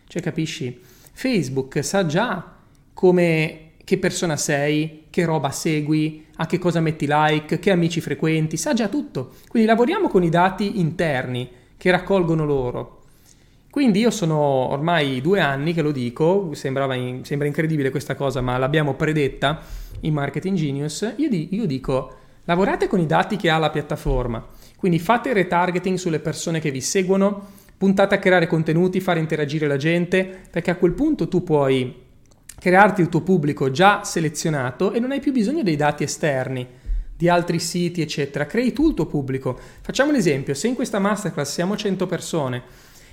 cioè 0.07 0.21
capisci? 0.21 0.79
Facebook 1.11 1.83
sa 1.83 2.05
già 2.05 2.53
come 2.93 3.71
che 3.85 3.97
persona 3.99 4.35
sei, 4.35 5.05
che 5.11 5.23
roba 5.23 5.51
segui, 5.51 6.25
a 6.37 6.47
che 6.47 6.57
cosa 6.57 6.81
metti 6.81 7.05
like, 7.07 7.59
che 7.59 7.71
amici 7.71 8.01
frequenti, 8.01 8.57
sa 8.57 8.73
già 8.73 8.89
tutto. 8.89 9.33
Quindi 9.47 9.69
lavoriamo 9.69 10.09
con 10.09 10.23
i 10.23 10.29
dati 10.29 10.79
interni 10.79 11.47
che 11.77 11.91
raccolgono 11.91 12.45
loro. 12.45 13.03
Quindi 13.69 13.99
io 13.99 14.09
sono 14.09 14.37
ormai 14.37 15.21
due 15.21 15.39
anni 15.39 15.73
che 15.73 15.83
lo 15.83 15.91
dico, 15.91 16.49
in, 16.51 17.19
sembra 17.23 17.45
incredibile 17.45 17.91
questa 17.91 18.15
cosa, 18.15 18.41
ma 18.41 18.57
l'abbiamo 18.57 18.95
predetta 18.95 19.61
in 20.01 20.13
Marketing 20.13 20.57
Genius. 20.57 21.13
Io, 21.17 21.29
di, 21.29 21.49
io 21.51 21.65
dico, 21.65 22.15
lavorate 22.45 22.87
con 22.87 22.99
i 22.99 23.05
dati 23.05 23.35
che 23.35 23.49
ha 23.49 23.57
la 23.57 23.69
piattaforma, 23.69 24.43
quindi 24.77 24.97
fate 24.97 25.33
retargeting 25.33 25.97
sulle 25.97 26.19
persone 26.19 26.59
che 26.59 26.71
vi 26.71 26.81
seguono, 26.81 27.47
puntate 27.77 28.15
a 28.15 28.19
creare 28.19 28.47
contenuti, 28.47 28.99
fare 28.99 29.19
interagire 29.19 29.67
la 29.67 29.77
gente, 29.77 30.43
perché 30.49 30.71
a 30.71 30.75
quel 30.75 30.93
punto 30.93 31.27
tu 31.27 31.43
puoi 31.43 32.03
crearti 32.65 33.01
il 33.01 33.09
tuo 33.09 33.21
pubblico 33.21 33.69
già 33.69 34.03
selezionato 34.03 34.91
e 34.91 34.99
non 34.99 35.11
hai 35.11 35.19
più 35.19 35.31
bisogno 35.31 35.61
dei 35.61 35.75
dati 35.75 36.01
esterni 36.01 36.65
di 37.15 37.29
altri 37.29 37.59
siti, 37.59 38.01
eccetera. 38.01 38.47
Crei 38.47 38.73
tu 38.73 38.87
il 38.87 38.95
tuo 38.95 39.05
pubblico. 39.05 39.55
Facciamo 39.81 40.09
un 40.09 40.15
esempio: 40.15 40.55
se 40.55 40.67
in 40.67 40.73
questa 40.73 40.97
masterclass 40.97 41.53
siamo 41.53 41.77
100 41.77 42.07
persone 42.07 42.63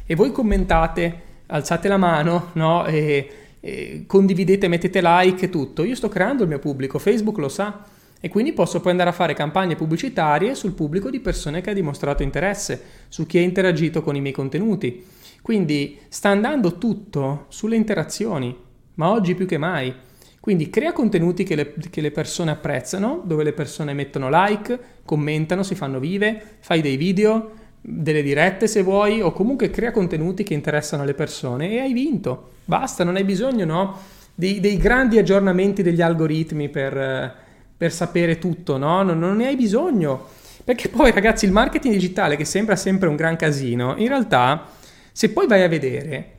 e 0.06 0.14
voi 0.14 0.32
commentate, 0.32 1.20
alzate 1.48 1.86
la 1.88 1.98
mano, 1.98 2.48
no? 2.54 2.86
E, 2.86 3.30
e 3.60 4.04
condividete, 4.06 4.68
mettete 4.68 5.00
like 5.02 5.44
e 5.44 5.50
tutto, 5.50 5.84
io 5.84 5.96
sto 5.96 6.08
creando 6.08 6.44
il 6.44 6.48
mio 6.48 6.58
pubblico, 6.58 6.98
Facebook 6.98 7.36
lo 7.36 7.50
sa. 7.50 7.84
E 8.22 8.30
quindi 8.30 8.54
posso 8.54 8.80
poi 8.80 8.92
andare 8.92 9.10
a 9.10 9.12
fare 9.12 9.34
campagne 9.34 9.76
pubblicitarie 9.76 10.54
sul 10.54 10.72
pubblico 10.72 11.10
di 11.10 11.20
persone 11.20 11.60
che 11.60 11.68
ha 11.68 11.74
dimostrato 11.74 12.22
interesse, 12.22 12.82
su 13.08 13.26
chi 13.26 13.36
ha 13.36 13.42
interagito 13.42 14.00
con 14.00 14.16
i 14.16 14.22
miei 14.22 14.32
contenuti. 14.32 15.04
Quindi 15.42 15.98
sta 16.08 16.30
andando 16.30 16.78
tutto 16.78 17.44
sulle 17.48 17.76
interazioni 17.76 18.70
ma 18.94 19.10
oggi 19.10 19.34
più 19.34 19.46
che 19.46 19.58
mai. 19.58 19.94
Quindi 20.42 20.70
crea 20.70 20.92
contenuti 20.92 21.44
che 21.44 21.54
le, 21.54 21.74
che 21.88 22.00
le, 22.00 22.10
persone 22.10 22.50
apprezzano, 22.50 23.22
dove 23.24 23.44
le 23.44 23.52
persone 23.52 23.92
mettono 23.92 24.28
like, 24.28 24.76
commentano, 25.04 25.62
si 25.62 25.76
fanno 25.76 26.00
vive, 26.00 26.56
fai 26.58 26.80
dei 26.80 26.96
video, 26.96 27.52
delle 27.80 28.22
dirette 28.22 28.66
se 28.66 28.82
vuoi, 28.82 29.20
o 29.20 29.30
comunque 29.30 29.70
crea 29.70 29.92
contenuti 29.92 30.42
che 30.42 30.54
interessano 30.54 31.04
le 31.04 31.14
persone 31.14 31.70
e 31.70 31.78
hai 31.78 31.92
vinto. 31.92 32.54
Basta, 32.64 33.04
non 33.04 33.14
hai 33.14 33.22
bisogno 33.22 33.64
no, 33.64 33.98
dei, 34.34 34.58
dei 34.58 34.78
grandi 34.78 35.16
aggiornamenti 35.18 35.82
degli 35.82 36.02
algoritmi 36.02 36.68
per, 36.68 37.34
per 37.76 37.92
sapere 37.92 38.38
tutto, 38.38 38.78
no? 38.78 39.04
Non, 39.04 39.20
non 39.20 39.36
ne 39.36 39.46
hai 39.46 39.54
bisogno. 39.54 40.26
Perché 40.64 40.88
poi 40.88 41.12
ragazzi 41.12 41.44
il 41.44 41.52
marketing 41.52 41.94
digitale 41.94 42.34
che 42.34 42.44
sembra 42.44 42.74
sempre 42.74 43.08
un 43.08 43.14
gran 43.14 43.36
casino, 43.36 43.94
in 43.96 44.08
realtà 44.08 44.66
se 45.12 45.30
poi 45.30 45.46
vai 45.46 45.62
a 45.62 45.68
vedere 45.68 46.31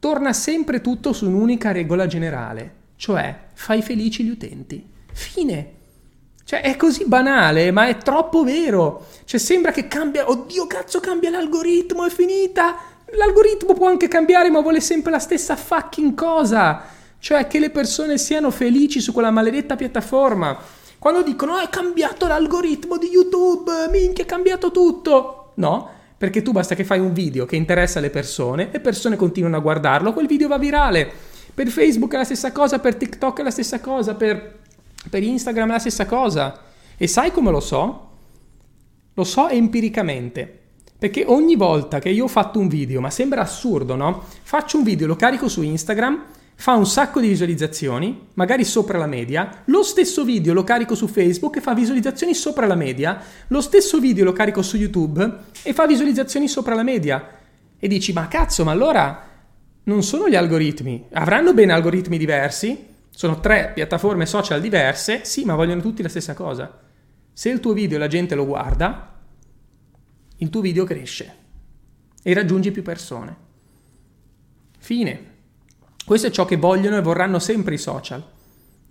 torna 0.00 0.32
sempre 0.32 0.80
tutto 0.80 1.12
su 1.12 1.26
un'unica 1.26 1.70
regola 1.70 2.06
generale, 2.06 2.74
cioè 2.96 3.38
fai 3.52 3.82
felici 3.82 4.24
gli 4.24 4.30
utenti. 4.30 4.84
Fine. 5.12 5.74
Cioè 6.42 6.62
è 6.62 6.74
così 6.76 7.04
banale, 7.04 7.70
ma 7.70 7.86
è 7.86 7.96
troppo 7.98 8.42
vero. 8.42 9.06
Cioè 9.24 9.38
sembra 9.38 9.70
che 9.70 9.86
cambia, 9.86 10.28
oddio 10.28 10.66
cazzo 10.66 10.98
cambia 10.98 11.30
l'algoritmo, 11.30 12.04
è 12.04 12.10
finita. 12.10 12.76
L'algoritmo 13.12 13.74
può 13.74 13.86
anche 13.86 14.08
cambiare, 14.08 14.50
ma 14.50 14.60
vuole 14.60 14.80
sempre 14.80 15.12
la 15.12 15.20
stessa 15.20 15.54
fucking 15.54 16.14
cosa. 16.14 16.82
Cioè 17.18 17.46
che 17.46 17.60
le 17.60 17.70
persone 17.70 18.18
siano 18.18 18.50
felici 18.50 19.00
su 19.00 19.12
quella 19.12 19.30
maledetta 19.30 19.76
piattaforma. 19.76 20.58
Quando 20.98 21.22
dicono 21.22 21.54
oh, 21.54 21.60
è 21.60 21.68
cambiato 21.68 22.26
l'algoritmo 22.26 22.96
di 22.96 23.08
YouTube, 23.08 23.88
minchia 23.90 24.24
è 24.24 24.26
cambiato 24.26 24.70
tutto. 24.70 25.52
No, 25.54 25.90
perché 26.20 26.42
tu 26.42 26.52
basta 26.52 26.74
che 26.74 26.84
fai 26.84 26.98
un 26.98 27.14
video 27.14 27.46
che 27.46 27.56
interessa 27.56 27.98
le 27.98 28.10
persone, 28.10 28.68
le 28.70 28.80
persone 28.80 29.16
continuano 29.16 29.56
a 29.56 29.60
guardarlo, 29.60 30.12
quel 30.12 30.26
video 30.26 30.48
va 30.48 30.58
virale. 30.58 31.10
Per 31.54 31.66
Facebook 31.68 32.12
è 32.12 32.18
la 32.18 32.24
stessa 32.24 32.52
cosa, 32.52 32.78
per 32.78 32.96
TikTok 32.96 33.40
è 33.40 33.42
la 33.42 33.50
stessa 33.50 33.80
cosa, 33.80 34.14
per, 34.14 34.58
per 35.08 35.22
Instagram 35.22 35.70
è 35.70 35.72
la 35.72 35.78
stessa 35.78 36.04
cosa. 36.04 36.60
E 36.98 37.06
sai 37.06 37.32
come 37.32 37.50
lo 37.50 37.60
so? 37.60 38.08
Lo 39.14 39.24
so 39.24 39.48
empiricamente. 39.48 40.58
Perché 40.98 41.24
ogni 41.26 41.56
volta 41.56 42.00
che 42.00 42.10
io 42.10 42.24
ho 42.24 42.28
fatto 42.28 42.58
un 42.58 42.68
video, 42.68 43.00
ma 43.00 43.08
sembra 43.08 43.40
assurdo, 43.40 43.96
no? 43.96 44.24
Faccio 44.42 44.76
un 44.76 44.82
video, 44.82 45.06
lo 45.06 45.16
carico 45.16 45.48
su 45.48 45.62
Instagram, 45.62 46.22
fa 46.60 46.74
un 46.74 46.84
sacco 46.86 47.20
di 47.20 47.28
visualizzazioni, 47.28 48.28
magari 48.34 48.64
sopra 48.64 48.98
la 48.98 49.06
media, 49.06 49.62
lo 49.64 49.82
stesso 49.82 50.24
video 50.24 50.52
lo 50.52 50.62
carico 50.62 50.94
su 50.94 51.06
Facebook 51.06 51.56
e 51.56 51.62
fa 51.62 51.72
visualizzazioni 51.72 52.34
sopra 52.34 52.66
la 52.66 52.74
media, 52.74 53.18
lo 53.46 53.62
stesso 53.62 53.98
video 53.98 54.24
lo 54.24 54.32
carico 54.32 54.60
su 54.60 54.76
YouTube 54.76 55.36
e 55.62 55.72
fa 55.72 55.86
visualizzazioni 55.86 56.48
sopra 56.48 56.74
la 56.74 56.82
media. 56.82 57.38
E 57.78 57.88
dici, 57.88 58.12
ma 58.12 58.28
cazzo, 58.28 58.62
ma 58.62 58.72
allora 58.72 59.26
non 59.84 60.02
sono 60.02 60.28
gli 60.28 60.36
algoritmi, 60.36 61.06
avranno 61.12 61.54
bene 61.54 61.72
algoritmi 61.72 62.18
diversi, 62.18 62.88
sono 63.08 63.40
tre 63.40 63.70
piattaforme 63.74 64.26
social 64.26 64.60
diverse, 64.60 65.24
sì, 65.24 65.46
ma 65.46 65.54
vogliono 65.54 65.80
tutti 65.80 66.02
la 66.02 66.10
stessa 66.10 66.34
cosa. 66.34 66.78
Se 67.32 67.48
il 67.48 67.60
tuo 67.60 67.72
video 67.72 67.96
la 67.96 68.06
gente 68.06 68.34
lo 68.34 68.44
guarda, 68.44 69.18
il 70.36 70.50
tuo 70.50 70.60
video 70.60 70.84
cresce 70.84 71.34
e 72.22 72.34
raggiungi 72.34 72.70
più 72.70 72.82
persone. 72.82 73.36
Fine. 74.78 75.29
Questo 76.10 76.26
è 76.26 76.32
ciò 76.32 76.44
che 76.44 76.56
vogliono 76.56 76.96
e 76.96 77.02
vorranno 77.02 77.38
sempre 77.38 77.74
i 77.74 77.78
social, 77.78 78.20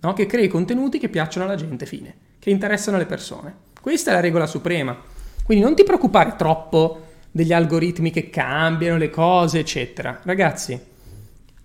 no? 0.00 0.12
che 0.14 0.24
crei 0.24 0.48
contenuti 0.48 0.98
che 0.98 1.10
piacciono 1.10 1.44
alla 1.44 1.54
gente, 1.54 1.84
fine, 1.84 2.14
che 2.38 2.48
interessano 2.48 2.96
le 2.96 3.04
persone. 3.04 3.54
Questa 3.78 4.10
è 4.10 4.14
la 4.14 4.20
regola 4.20 4.46
suprema. 4.46 4.98
Quindi 5.44 5.62
non 5.62 5.74
ti 5.74 5.84
preoccupare 5.84 6.34
troppo 6.36 7.08
degli 7.30 7.52
algoritmi 7.52 8.10
che 8.10 8.30
cambiano 8.30 8.96
le 8.96 9.10
cose, 9.10 9.58
eccetera. 9.58 10.18
Ragazzi, 10.22 10.80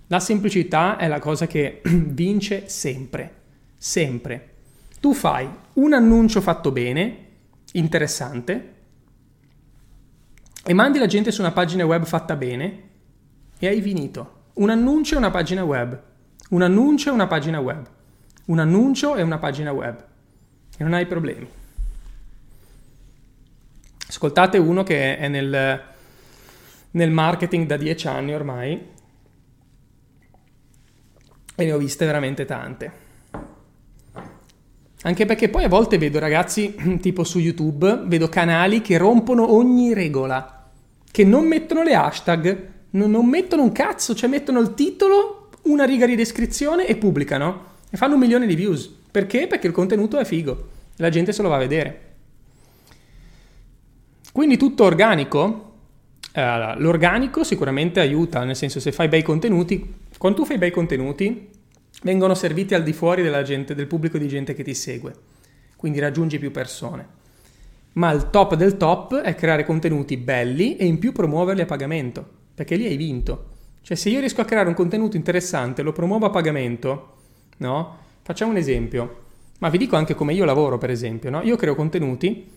la 0.08 0.20
semplicità 0.20 0.98
è 0.98 1.08
la 1.08 1.20
cosa 1.20 1.48
che 1.48 1.82
vince 1.88 2.68
sempre, 2.68 3.36
sempre. 3.78 4.56
Tu 5.00 5.14
fai 5.14 5.48
un 5.76 5.94
annuncio 5.94 6.42
fatto 6.42 6.74
bene, 6.74 7.28
interessante, 7.72 8.74
e 10.66 10.74
mandi 10.74 11.00
la 11.00 11.08
gente 11.08 11.32
su 11.32 11.40
una 11.40 11.54
pagina 11.54 11.86
web 11.86 12.04
fatta 12.04 12.36
bene 12.36 12.90
e 13.58 13.68
hai 13.68 13.82
finito. 13.82 14.35
Un 14.56 14.70
annuncio 14.70 15.16
e 15.16 15.18
una 15.18 15.32
pagina 15.32 15.64
web. 15.64 16.02
Un 16.50 16.62
annuncio 16.62 17.10
e 17.10 17.14
una 17.14 17.28
pagina 17.28 17.60
web. 17.60 17.86
Un 18.46 18.60
annuncio 18.60 19.16
e 19.16 19.22
una 19.22 19.38
pagina 19.38 19.72
web. 19.72 20.06
E 20.78 20.84
non 20.84 20.94
hai 20.94 21.06
problemi. 21.06 21.48
Ascoltate 24.08 24.58
uno 24.58 24.84
che 24.84 25.18
è 25.18 25.28
nel, 25.28 25.82
nel 26.92 27.12
marketing 27.12 27.68
da 27.68 27.76
dieci 27.76 28.08
anni 28.08 28.34
ormai 28.34 28.94
e 31.56 31.66
ne 31.66 31.72
ho 31.72 31.78
viste 31.78 32.06
veramente 32.06 32.46
tante. 32.46 33.04
Anche 35.02 35.26
perché 35.26 35.50
poi 35.50 35.66
a 35.66 35.70
volte 35.70 35.98
vedo 35.98 36.20
ragazzi, 36.20 36.76
tipo 37.02 37.24
su 37.26 37.40
YouTube, 37.40 38.04
vedo 38.06 38.30
canali 38.30 38.82
che 38.82 38.98
rompono 38.98 39.54
ogni 39.54 39.94
regola, 39.94 40.72
che 41.12 41.26
non 41.26 41.46
mettono 41.46 41.84
le 41.84 41.94
hashtag, 41.94 42.74
non, 42.96 43.12
non 43.12 43.28
mettono 43.28 43.64
un 43.64 43.72
cazzo, 43.72 44.16
cioè 44.16 44.30
mettono 44.30 44.60
il 44.60 44.74
titolo, 44.74 45.50
una 45.64 45.86
riga 45.86 46.06
di 46.06 46.16
descrizione 46.16 46.88
e 46.88 46.96
pubblicano. 46.96 47.74
E 47.90 47.98
fanno 47.98 48.16
un 48.16 48.20
milione 48.20 48.48
di 48.48 48.56
views. 48.56 48.94
Perché? 49.12 49.48
Perché 49.48 49.68
il 49.68 49.74
contenuto 49.74 50.18
è 50.18 50.26
figo, 50.26 50.70
la 50.98 51.10
gente 51.10 51.32
se 51.32 51.42
lo 51.42 51.50
va 51.50 51.56
a 51.56 51.60
vedere. 51.60 52.02
Quindi 54.32 54.58
tutto 54.58 54.84
organico. 54.84 55.74
Eh, 56.34 56.76
l'organico 56.80 57.46
sicuramente 57.46 58.02
aiuta, 58.02 58.44
nel 58.44 58.58
senso 58.58 58.82
se 58.82 58.92
fai 58.92 59.08
bei 59.08 59.24
contenuti, 59.24 59.94
quando 60.18 60.40
tu 60.40 60.46
fai 60.46 60.58
bei 60.58 60.72
contenuti 60.72 61.50
vengono 62.02 62.34
serviti 62.34 62.74
al 62.74 62.84
di 62.84 62.92
fuori 62.92 63.24
gente, 63.46 63.74
del 63.74 63.88
pubblico 63.88 64.18
di 64.18 64.28
gente 64.28 64.54
che 64.54 64.62
ti 64.62 64.74
segue, 64.74 65.14
quindi 65.78 66.00
raggiungi 66.00 66.38
più 66.38 66.52
persone. 66.52 67.08
Ma 67.94 68.12
il 68.12 68.30
top 68.30 68.56
del 68.56 68.76
top 68.76 69.16
è 69.22 69.34
creare 69.34 69.64
contenuti 69.64 70.18
belli 70.18 70.76
e 70.76 70.84
in 70.84 71.00
più 71.00 71.14
promuoverli 71.14 71.62
a 71.62 71.66
pagamento, 71.66 72.30
perché 72.56 72.76
lì 72.76 72.86
hai 72.86 72.98
vinto. 72.98 73.54
Cioè 73.82 73.96
se 73.96 74.10
io 74.10 74.20
riesco 74.20 74.42
a 74.42 74.46
creare 74.46 74.68
un 74.68 74.74
contenuto 74.74 75.16
interessante, 75.16 75.84
lo 75.84 75.92
promuovo 75.92 76.26
a 76.26 76.32
pagamento, 76.32 77.14
no? 77.58 77.98
Facciamo 78.24 78.50
un 78.50 78.58
esempio, 78.58 79.24
ma 79.60 79.70
vi 79.70 79.78
dico 79.78 79.96
anche 79.96 80.16
come 80.16 80.34
io 80.34 80.46
lavoro 80.46 80.80
per 80.80 80.90
esempio, 80.90 81.30
no? 81.30 81.42
Io 81.44 81.56
creo 81.56 81.76
contenuti 81.76 82.50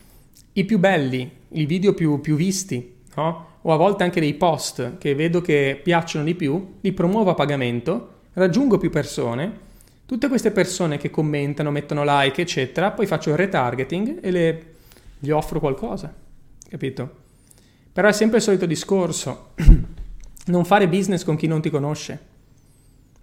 i 0.52 0.64
più 0.64 0.78
belli, 0.78 1.30
i 1.50 1.66
video 1.66 1.92
più, 1.92 2.20
più 2.20 2.36
visti, 2.36 2.96
no? 3.16 3.46
o 3.62 3.72
a 3.72 3.76
volte 3.76 4.04
anche 4.04 4.20
dei 4.20 4.34
post 4.34 4.98
che 4.98 5.14
vedo 5.14 5.40
che 5.40 5.78
piacciono 5.82 6.24
di 6.24 6.34
più, 6.34 6.76
li 6.80 6.92
promuovo 6.92 7.30
a 7.30 7.34
pagamento, 7.34 8.20
raggiungo 8.32 8.78
più 8.78 8.90
persone, 8.90 9.66
tutte 10.06 10.28
queste 10.28 10.50
persone 10.50 10.96
che 10.96 11.10
commentano, 11.10 11.70
mettono 11.70 12.02
like, 12.04 12.40
eccetera, 12.40 12.92
poi 12.92 13.06
faccio 13.06 13.30
il 13.30 13.36
retargeting 13.36 14.18
e 14.22 14.30
le, 14.30 14.74
gli 15.18 15.30
offro 15.30 15.60
qualcosa, 15.60 16.14
capito? 16.68 17.26
Però 17.98 18.06
è 18.06 18.12
sempre 18.12 18.36
il 18.36 18.44
solito 18.44 18.64
discorso, 18.64 19.54
non 20.46 20.64
fare 20.64 20.86
business 20.86 21.24
con 21.24 21.34
chi 21.34 21.48
non 21.48 21.60
ti 21.60 21.68
conosce. 21.68 22.20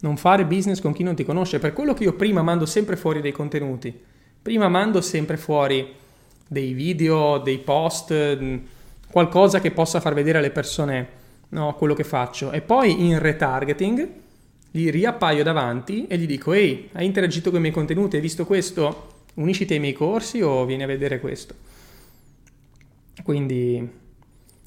Non 0.01 0.17
fare 0.17 0.43
business 0.43 0.82
con 0.82 0.91
chi 0.91 1.01
non 1.01 1.15
ti 1.15 1.23
conosce, 1.23 1.59
per 1.59 1.71
quello 1.71 1.93
che 1.93 2.03
io 2.03 2.11
prima 2.11 2.41
mando 2.41 2.65
sempre 2.65 2.97
fuori 2.97 3.21
dei 3.21 3.32
contenuti, 3.32 3.97
prima 4.41 4.67
mando 4.67 4.99
sempre 4.99 5.38
fuori 5.38 5.93
dei 6.45 6.73
video, 6.73 7.38
dei 7.38 7.59
post, 7.59 8.11
mm, 8.11 8.57
qualcosa 9.09 9.61
che 9.61 9.71
possa 9.71 10.01
far 10.01 10.13
vedere 10.13 10.39
alle 10.39 10.51
persone 10.51 11.07
no, 11.47 11.73
quello 11.76 11.93
che 11.93 12.03
faccio. 12.03 12.51
E 12.51 12.59
poi 12.59 13.07
in 13.07 13.17
retargeting 13.17 14.09
gli 14.71 14.89
riappaio 14.89 15.41
davanti 15.41 16.05
e 16.07 16.17
gli 16.17 16.26
dico, 16.26 16.51
ehi, 16.51 16.89
hai 16.91 17.05
interagito 17.05 17.49
con 17.49 17.59
i 17.59 17.61
miei 17.61 17.73
contenuti, 17.73 18.17
hai 18.17 18.21
visto 18.21 18.45
questo? 18.45 19.23
Unisciti 19.36 19.71
ai 19.71 19.80
miei 19.80 19.93
corsi 19.93 20.41
o 20.41 20.65
vieni 20.65 20.84
a 20.84 20.88
vedere 20.88 21.21
questo? 21.21 21.55
Quindi 23.23 24.03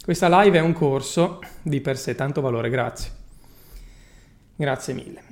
questa 0.08 0.40
live 0.40 0.56
è 0.56 0.62
un 0.62 0.72
corso 0.72 1.38
di 1.60 1.82
per 1.82 1.98
sé, 1.98 2.14
tanto 2.14 2.40
valore, 2.40 2.70
grazie. 2.70 3.10
Grazie 4.56 4.94
mille. 4.94 5.22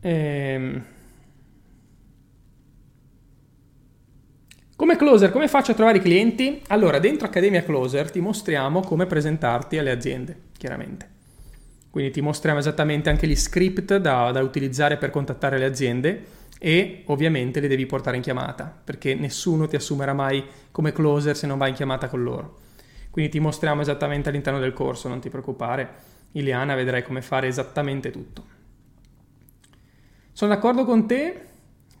Ehm... 0.00 0.84
Come 4.74 4.96
closer, 4.96 5.30
come 5.30 5.46
faccio 5.46 5.72
a 5.72 5.74
trovare 5.74 5.98
i 5.98 6.00
clienti? 6.00 6.62
Allora, 6.68 6.98
dentro 7.00 7.26
Accademia 7.26 7.62
Closer 7.62 8.10
ti 8.10 8.20
mostriamo 8.20 8.80
come 8.80 9.04
presentarti 9.04 9.76
alle 9.76 9.90
aziende, 9.90 10.38
chiaramente. 10.56 11.10
Quindi 11.90 12.12
ti 12.12 12.22
mostriamo 12.22 12.60
esattamente 12.60 13.10
anche 13.10 13.26
gli 13.26 13.36
script 13.36 13.98
da, 13.98 14.30
da 14.30 14.40
utilizzare 14.40 14.96
per 14.96 15.10
contattare 15.10 15.58
le 15.58 15.66
aziende 15.66 16.24
e 16.58 17.02
ovviamente 17.08 17.60
li 17.60 17.68
devi 17.68 17.84
portare 17.84 18.16
in 18.16 18.22
chiamata, 18.22 18.74
perché 18.82 19.14
nessuno 19.14 19.66
ti 19.68 19.76
assumerà 19.76 20.14
mai 20.14 20.42
come 20.70 20.92
closer 20.92 21.36
se 21.36 21.46
non 21.46 21.58
vai 21.58 21.68
in 21.68 21.74
chiamata 21.74 22.08
con 22.08 22.22
loro. 22.22 22.61
Quindi 23.12 23.30
ti 23.30 23.38
mostriamo 23.38 23.80
esattamente 23.82 24.28
all'interno 24.30 24.58
del 24.58 24.72
corso, 24.72 25.06
non 25.08 25.20
ti 25.20 25.28
preoccupare. 25.30 25.88
Iliana 26.32 26.74
vedrai 26.74 27.04
come 27.04 27.22
fare 27.22 27.46
esattamente 27.46 28.10
tutto. 28.10 28.44
Sono 30.32 30.52
d'accordo 30.54 30.84
con 30.84 31.06
te 31.06 31.46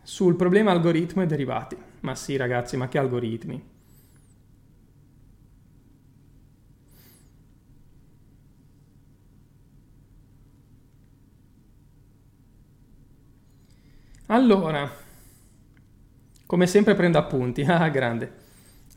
sul 0.02 0.36
problema 0.36 0.70
algoritmo 0.72 1.22
e 1.22 1.26
derivati. 1.26 1.76
Ma 2.00 2.14
sì 2.14 2.36
ragazzi, 2.36 2.76
ma 2.76 2.88
che 2.88 2.98
algoritmi? 2.98 3.62
Allora, 14.26 14.90
come 16.46 16.66
sempre 16.66 16.94
prendo 16.94 17.18
appunti. 17.18 17.62
Ah, 17.68 17.88
grande, 17.88 18.32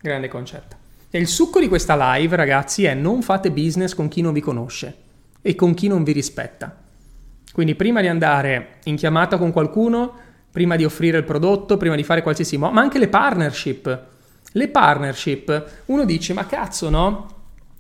grande 0.02 0.28
concetto. 0.28 0.84
E 1.16 1.18
il 1.18 1.28
succo 1.28 1.62
di 1.62 1.70
questa 1.70 2.18
live, 2.18 2.36
ragazzi, 2.36 2.84
è 2.84 2.94
non 2.94 3.22
fate 3.22 3.50
business 3.50 3.94
con 3.94 4.10
chi 4.10 4.20
non 4.20 4.34
vi 4.34 4.42
conosce 4.42 4.98
e 5.42 5.56
con 5.56 5.74
chi 5.74 5.88
non 5.88 6.04
vi 6.04 6.12
rispetta. 6.12 6.76
Quindi 7.54 7.76
prima 7.76 8.02
di 8.02 8.08
andare 8.08 8.80
in 8.84 8.98
chiamata 8.98 9.38
con 9.38 9.54
qualcuno, 9.54 10.12
prima 10.52 10.76
di 10.76 10.84
offrire 10.84 11.20
il 11.20 11.24
prodotto, 11.24 11.78
prima 11.78 11.96
di 11.96 12.04
fare 12.04 12.22
qualsiasi 12.22 12.58
modo, 12.58 12.74
ma 12.74 12.82
anche 12.82 13.00
le 13.00 13.08
partnership. 13.08 14.04
Le 14.52 14.68
partnership, 14.68 15.84
uno 15.86 16.04
dice, 16.04 16.34
ma 16.34 16.46
cazzo, 16.48 16.90
no? 16.90 17.28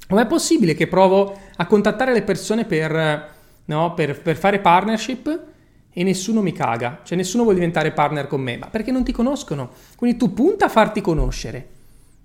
Com'è 0.07 0.27
possibile 0.27 0.73
che 0.73 0.87
provo 0.87 1.37
a 1.57 1.65
contattare 1.65 2.13
le 2.13 2.21
persone 2.21 2.63
per, 2.63 3.29
no, 3.65 3.93
per, 3.95 4.21
per 4.21 4.37
fare 4.37 4.59
partnership 4.59 5.43
e 5.91 6.03
nessuno 6.03 6.41
mi 6.41 6.53
caga? 6.53 7.01
Cioè 7.03 7.17
nessuno 7.17 7.43
vuole 7.43 7.57
diventare 7.57 7.91
partner 7.91 8.27
con 8.27 8.39
me, 8.39 8.55
ma 8.55 8.67
perché 8.67 8.91
non 8.91 9.03
ti 9.03 9.11
conoscono? 9.11 9.71
Quindi 9.97 10.15
tu 10.15 10.33
punta 10.33 10.67
a 10.67 10.69
farti 10.69 11.01
conoscere 11.01 11.73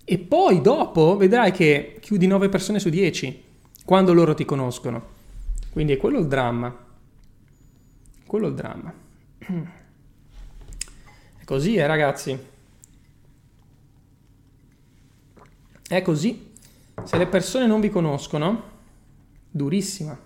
e 0.04 0.18
poi 0.18 0.60
dopo 0.60 1.16
vedrai 1.16 1.52
che 1.52 1.98
chiudi 2.00 2.26
9 2.26 2.48
persone 2.48 2.78
su 2.78 2.88
10 2.88 3.44
quando 3.84 4.12
loro 4.12 4.34
ti 4.34 4.44
conoscono. 4.44 5.18
Quindi 5.70 5.92
è 5.92 5.96
quello 5.96 6.18
il 6.18 6.26
dramma. 6.26 6.76
Quello 8.26 8.46
è 8.46 8.48
il 8.48 8.54
dramma. 8.54 8.92
Così 11.44 11.76
è, 11.76 11.86
ragazzi. 11.86 12.38
È 15.88 16.02
così. 16.02 16.52
Se 17.02 17.16
le 17.16 17.26
persone 17.26 17.66
non 17.66 17.80
vi 17.80 17.90
conoscono, 17.90 18.62
durissima. 19.50 20.16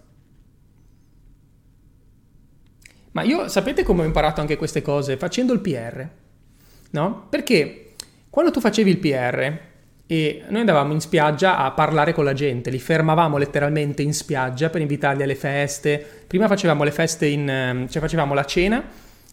Ma 3.12 3.22
io 3.22 3.48
sapete 3.48 3.82
come 3.82 4.02
ho 4.02 4.04
imparato 4.04 4.42
anche 4.42 4.58
queste 4.58 4.82
cose? 4.82 5.16
Facendo 5.16 5.54
il 5.54 5.60
PR. 5.60 6.06
No? 6.90 7.26
Perché 7.30 7.83
quando 8.34 8.50
tu 8.50 8.58
facevi 8.58 8.90
il 8.90 8.98
PR 8.98 9.52
e 10.08 10.42
noi 10.48 10.58
andavamo 10.58 10.92
in 10.92 11.00
spiaggia 11.00 11.56
a 11.56 11.70
parlare 11.70 12.12
con 12.12 12.24
la 12.24 12.32
gente, 12.32 12.68
li 12.68 12.80
fermavamo 12.80 13.36
letteralmente 13.36 14.02
in 14.02 14.12
spiaggia 14.12 14.70
per 14.70 14.80
invitarli 14.80 15.22
alle 15.22 15.36
feste. 15.36 16.04
Prima 16.26 16.48
facevamo 16.48 16.82
le 16.82 16.90
feste 16.90 17.26
in 17.26 17.48
ehm, 17.48 17.88
cioè 17.88 18.02
facevamo 18.02 18.34
la 18.34 18.44
cena 18.44 18.82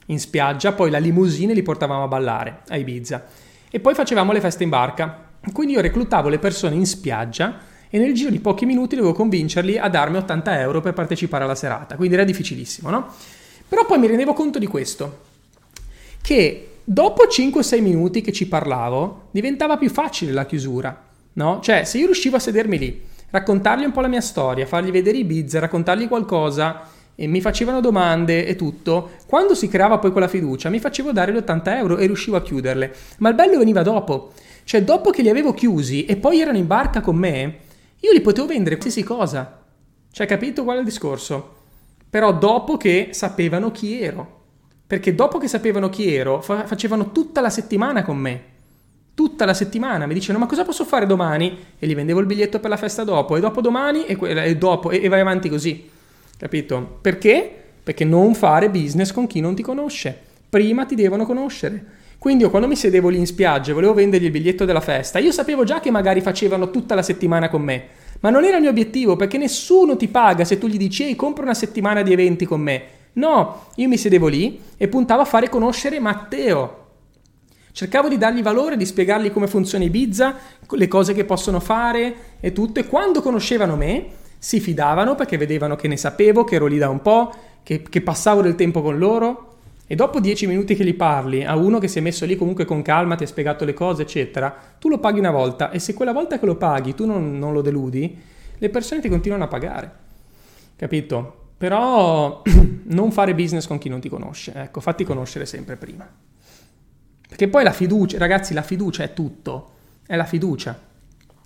in 0.05 0.19
spiaggia, 0.19 0.73
poi 0.73 0.91
la 0.91 0.99
limousine 0.99 1.55
li 1.55 1.63
portavamo 1.63 2.03
a 2.03 2.07
ballare 2.07 2.59
a 2.67 2.77
Ibiza 2.77 3.25
e 3.71 3.79
poi 3.79 3.95
facevamo 3.95 4.33
le 4.33 4.39
feste 4.39 4.61
in 4.61 4.69
barca. 4.69 5.29
Quindi 5.51 5.73
io 5.73 5.81
reclutavo 5.81 6.29
le 6.29 6.37
persone 6.37 6.75
in 6.75 6.85
spiaggia 6.85 7.57
e 7.89 7.97
nel 7.97 8.13
giro 8.13 8.29
di 8.29 8.39
pochi 8.39 8.67
minuti 8.67 8.95
dovevo 8.95 9.15
convincerli 9.15 9.79
a 9.79 9.89
darmi 9.89 10.17
80 10.17 10.59
euro 10.59 10.79
per 10.79 10.93
partecipare 10.93 11.43
alla 11.43 11.55
serata, 11.55 11.95
quindi 11.95 12.13
era 12.13 12.23
difficilissimo, 12.23 12.91
no? 12.91 13.11
Però 13.67 13.83
poi 13.83 13.97
mi 13.97 14.05
rendevo 14.05 14.33
conto 14.33 14.59
di 14.59 14.67
questo, 14.67 15.21
che 16.21 16.70
dopo 16.91 17.23
5-6 17.23 17.81
minuti 17.81 18.19
che 18.19 18.33
ci 18.33 18.49
parlavo 18.49 19.29
diventava 19.31 19.77
più 19.77 19.89
facile 19.89 20.33
la 20.33 20.45
chiusura, 20.45 21.01
no? 21.33 21.59
Cioè 21.61 21.85
se 21.85 21.97
io 21.97 22.05
riuscivo 22.07 22.35
a 22.35 22.39
sedermi 22.39 22.77
lì, 22.77 23.01
raccontargli 23.29 23.85
un 23.85 23.93
po' 23.93 24.01
la 24.01 24.09
mia 24.09 24.19
storia, 24.19 24.65
fargli 24.65 24.91
vedere 24.91 25.19
Ibiza, 25.19 25.59
raccontargli 25.59 26.09
qualcosa 26.09 26.81
e 27.15 27.27
mi 27.27 27.39
facevano 27.39 27.79
domande 27.79 28.45
e 28.45 28.57
tutto, 28.57 29.11
quando 29.25 29.55
si 29.55 29.69
creava 29.69 29.99
poi 29.99 30.11
quella 30.11 30.27
fiducia 30.27 30.69
mi 30.69 30.79
facevo 30.79 31.13
dare 31.13 31.31
gli 31.31 31.37
80 31.37 31.77
euro 31.77 31.97
e 31.97 32.07
riuscivo 32.07 32.35
a 32.35 32.41
chiuderle. 32.41 32.93
Ma 33.19 33.29
il 33.29 33.35
bello 33.35 33.57
veniva 33.57 33.83
dopo, 33.83 34.33
cioè 34.65 34.83
dopo 34.83 35.11
che 35.11 35.21
li 35.21 35.29
avevo 35.29 35.53
chiusi 35.53 36.03
e 36.03 36.17
poi 36.17 36.41
erano 36.41 36.57
in 36.57 36.67
barca 36.67 36.99
con 36.99 37.15
me, 37.15 37.57
io 38.01 38.11
li 38.11 38.19
potevo 38.19 38.47
vendere 38.47 38.75
qualsiasi 38.75 39.07
cosa. 39.07 39.61
Cioè, 40.11 40.27
capito 40.27 40.65
qual 40.65 40.75
è 40.75 40.79
il 40.79 40.85
discorso? 40.85 41.55
Però 42.09 42.33
dopo 42.33 42.75
che 42.75 43.09
sapevano 43.11 43.71
chi 43.71 44.01
ero. 44.01 44.39
Perché 44.91 45.15
dopo 45.15 45.37
che 45.37 45.47
sapevano 45.47 45.87
chi 45.87 46.13
ero, 46.13 46.41
fa- 46.41 46.65
facevano 46.65 47.13
tutta 47.13 47.39
la 47.39 47.49
settimana 47.49 48.03
con 48.03 48.17
me. 48.17 48.41
Tutta 49.13 49.45
la 49.45 49.53
settimana 49.53 50.05
mi 50.05 50.13
dicevano: 50.13 50.39
Ma 50.39 50.47
cosa 50.47 50.65
posso 50.65 50.83
fare 50.83 51.05
domani? 51.05 51.57
E 51.79 51.87
gli 51.87 51.95
vendevo 51.95 52.19
il 52.19 52.25
biglietto 52.25 52.59
per 52.59 52.69
la 52.69 52.75
festa 52.75 53.05
dopo, 53.05 53.37
e 53.37 53.39
dopo 53.39 53.61
domani, 53.61 54.05
e, 54.05 54.17
que- 54.17 54.43
e 54.43 54.57
dopo, 54.57 54.91
e-, 54.91 55.01
e 55.01 55.07
vai 55.07 55.21
avanti 55.21 55.47
così. 55.47 55.89
Capito? 56.35 56.97
Perché? 56.99 57.49
Perché 57.81 58.03
non 58.03 58.35
fare 58.35 58.69
business 58.69 59.13
con 59.13 59.27
chi 59.27 59.39
non 59.39 59.55
ti 59.55 59.61
conosce. 59.61 60.13
Prima 60.49 60.83
ti 60.83 60.95
devono 60.95 61.25
conoscere. 61.25 61.85
Quindi 62.17 62.43
io 62.43 62.49
quando 62.49 62.67
mi 62.67 62.75
sedevo 62.75 63.07
lì 63.07 63.17
in 63.17 63.27
spiaggia 63.27 63.71
e 63.71 63.73
volevo 63.73 63.93
vendergli 63.93 64.25
il 64.25 64.31
biglietto 64.31 64.65
della 64.65 64.81
festa, 64.81 65.19
io 65.19 65.31
sapevo 65.31 65.63
già 65.63 65.79
che 65.79 65.89
magari 65.89 66.19
facevano 66.19 66.69
tutta 66.69 66.95
la 66.95 67.01
settimana 67.01 67.47
con 67.47 67.61
me. 67.61 67.87
Ma 68.19 68.29
non 68.29 68.43
era 68.43 68.57
il 68.57 68.61
mio 68.61 68.71
obiettivo 68.71 69.15
perché 69.15 69.37
nessuno 69.37 69.95
ti 69.95 70.09
paga 70.09 70.43
se 70.43 70.57
tu 70.57 70.67
gli 70.67 70.75
dici 70.75 71.03
ehi 71.05 71.15
compra 71.15 71.43
una 71.43 71.53
settimana 71.53 72.01
di 72.01 72.11
eventi 72.11 72.43
con 72.43 72.59
me. 72.59 72.99
No, 73.13 73.67
io 73.75 73.87
mi 73.87 73.97
sedevo 73.97 74.27
lì 74.27 74.59
e 74.77 74.87
puntavo 74.87 75.21
a 75.21 75.25
fare 75.25 75.49
conoscere 75.49 75.99
Matteo. 75.99 76.77
Cercavo 77.73 78.09
di 78.09 78.17
dargli 78.17 78.41
valore, 78.41 78.77
di 78.77 78.85
spiegargli 78.85 79.31
come 79.31 79.47
funziona 79.47 79.83
Ibiza, 79.83 80.35
le 80.69 80.87
cose 80.87 81.13
che 81.13 81.25
possono 81.25 81.59
fare 81.59 82.15
e 82.39 82.51
tutto. 82.51 82.79
E 82.79 82.87
quando 82.87 83.21
conoscevano 83.21 83.75
me, 83.75 84.07
si 84.37 84.59
fidavano 84.59 85.15
perché 85.15 85.37
vedevano 85.37 85.75
che 85.75 85.87
ne 85.87 85.97
sapevo, 85.97 86.43
che 86.43 86.55
ero 86.55 86.65
lì 86.65 86.77
da 86.77 86.89
un 86.89 87.01
po', 87.01 87.33
che, 87.63 87.81
che 87.81 88.01
passavo 88.01 88.41
del 88.41 88.55
tempo 88.55 88.81
con 88.81 88.97
loro 88.97 89.47
e 89.91 89.95
dopo 89.95 90.21
10 90.21 90.47
minuti 90.47 90.73
che 90.73 90.85
gli 90.85 90.95
parli 90.95 91.43
a 91.43 91.57
uno 91.57 91.77
che 91.77 91.89
si 91.89 91.97
è 91.97 92.01
messo 92.01 92.25
lì 92.25 92.37
comunque 92.37 92.63
con 92.63 92.81
calma, 92.81 93.15
ti 93.15 93.25
ha 93.25 93.27
spiegato 93.27 93.65
le 93.65 93.73
cose, 93.73 94.03
eccetera, 94.03 94.55
tu 94.79 94.87
lo 94.87 94.99
paghi 94.99 95.19
una 95.19 95.31
volta 95.31 95.69
e 95.69 95.79
se 95.79 95.93
quella 95.93 96.13
volta 96.13 96.39
che 96.39 96.45
lo 96.45 96.55
paghi 96.55 96.95
tu 96.95 97.05
non, 97.05 97.37
non 97.37 97.51
lo 97.51 97.61
deludi, 97.61 98.17
le 98.57 98.69
persone 98.69 99.01
ti 99.01 99.09
continuano 99.09 99.43
a 99.43 99.47
pagare. 99.47 99.91
Capito? 100.77 101.40
Però 101.61 102.41
non 102.85 103.11
fare 103.11 103.35
business 103.35 103.67
con 103.67 103.77
chi 103.77 103.87
non 103.87 103.99
ti 103.99 104.09
conosce, 104.09 104.51
ecco, 104.51 104.79
fatti 104.79 105.03
conoscere 105.03 105.45
sempre 105.45 105.75
prima. 105.75 106.09
Perché 107.27 107.47
poi 107.49 107.63
la 107.63 107.71
fiducia, 107.71 108.17
ragazzi, 108.17 108.55
la 108.55 108.63
fiducia 108.63 109.03
è 109.03 109.13
tutto, 109.13 109.69
è 110.07 110.15
la 110.15 110.25
fiducia. 110.25 110.75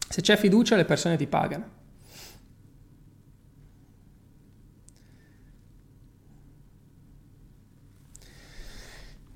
Se 0.07 0.21
c'è 0.21 0.37
fiducia 0.37 0.77
le 0.77 0.85
persone 0.85 1.17
ti 1.17 1.27
pagano. 1.27 1.65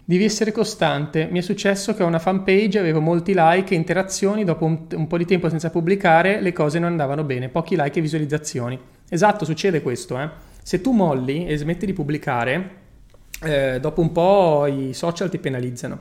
Devi 0.06 0.24
essere 0.24 0.54
costante. 0.54 1.28
Mi 1.30 1.40
è 1.40 1.42
successo 1.42 1.94
che 1.94 2.04
ho 2.04 2.08
una 2.08 2.20
fanpage, 2.20 2.80
avevo 2.80 3.02
molti 3.02 3.34
like 3.36 3.74
e 3.74 3.78
interazioni, 3.78 4.46
dopo 4.46 4.64
un, 4.64 4.88
un, 4.94 5.08
po' 5.08 5.18
di 5.18 5.26
tempo 5.26 5.50
senza 5.50 5.70
pubblicare 5.72 6.40
le 6.40 6.54
cose 6.54 6.80
non 6.80 6.92
andavano 6.92 7.26
bene, 7.26 7.50
pochi 7.50 7.76
like 7.76 8.00
e 8.00 8.02
visualizzazioni. 8.02 8.80
Esatto, 9.10 9.44
succede 9.44 9.82
questo. 9.82 10.18
Eh. 10.18 10.49
Se 10.70 10.82
tu 10.82 10.92
molli 10.92 11.48
e 11.48 11.58
smetti 11.58 11.88
di 11.88 11.94
pubblicare, 11.94 12.76
eh, 13.42 13.80
dopo 13.80 14.02
un 14.02 14.12
po' 14.12 14.68
i 14.68 14.94
social 14.94 15.28
ti 15.28 15.40
penalizzano. 15.40 16.00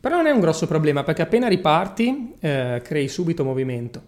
Però 0.00 0.16
non 0.16 0.26
è 0.26 0.32
un 0.32 0.40
grosso 0.40 0.66
problema 0.66 1.04
perché 1.04 1.22
appena 1.22 1.46
riparti 1.46 2.34
eh, 2.40 2.80
crei 2.82 3.06
subito 3.06 3.44
movimento. 3.44 4.02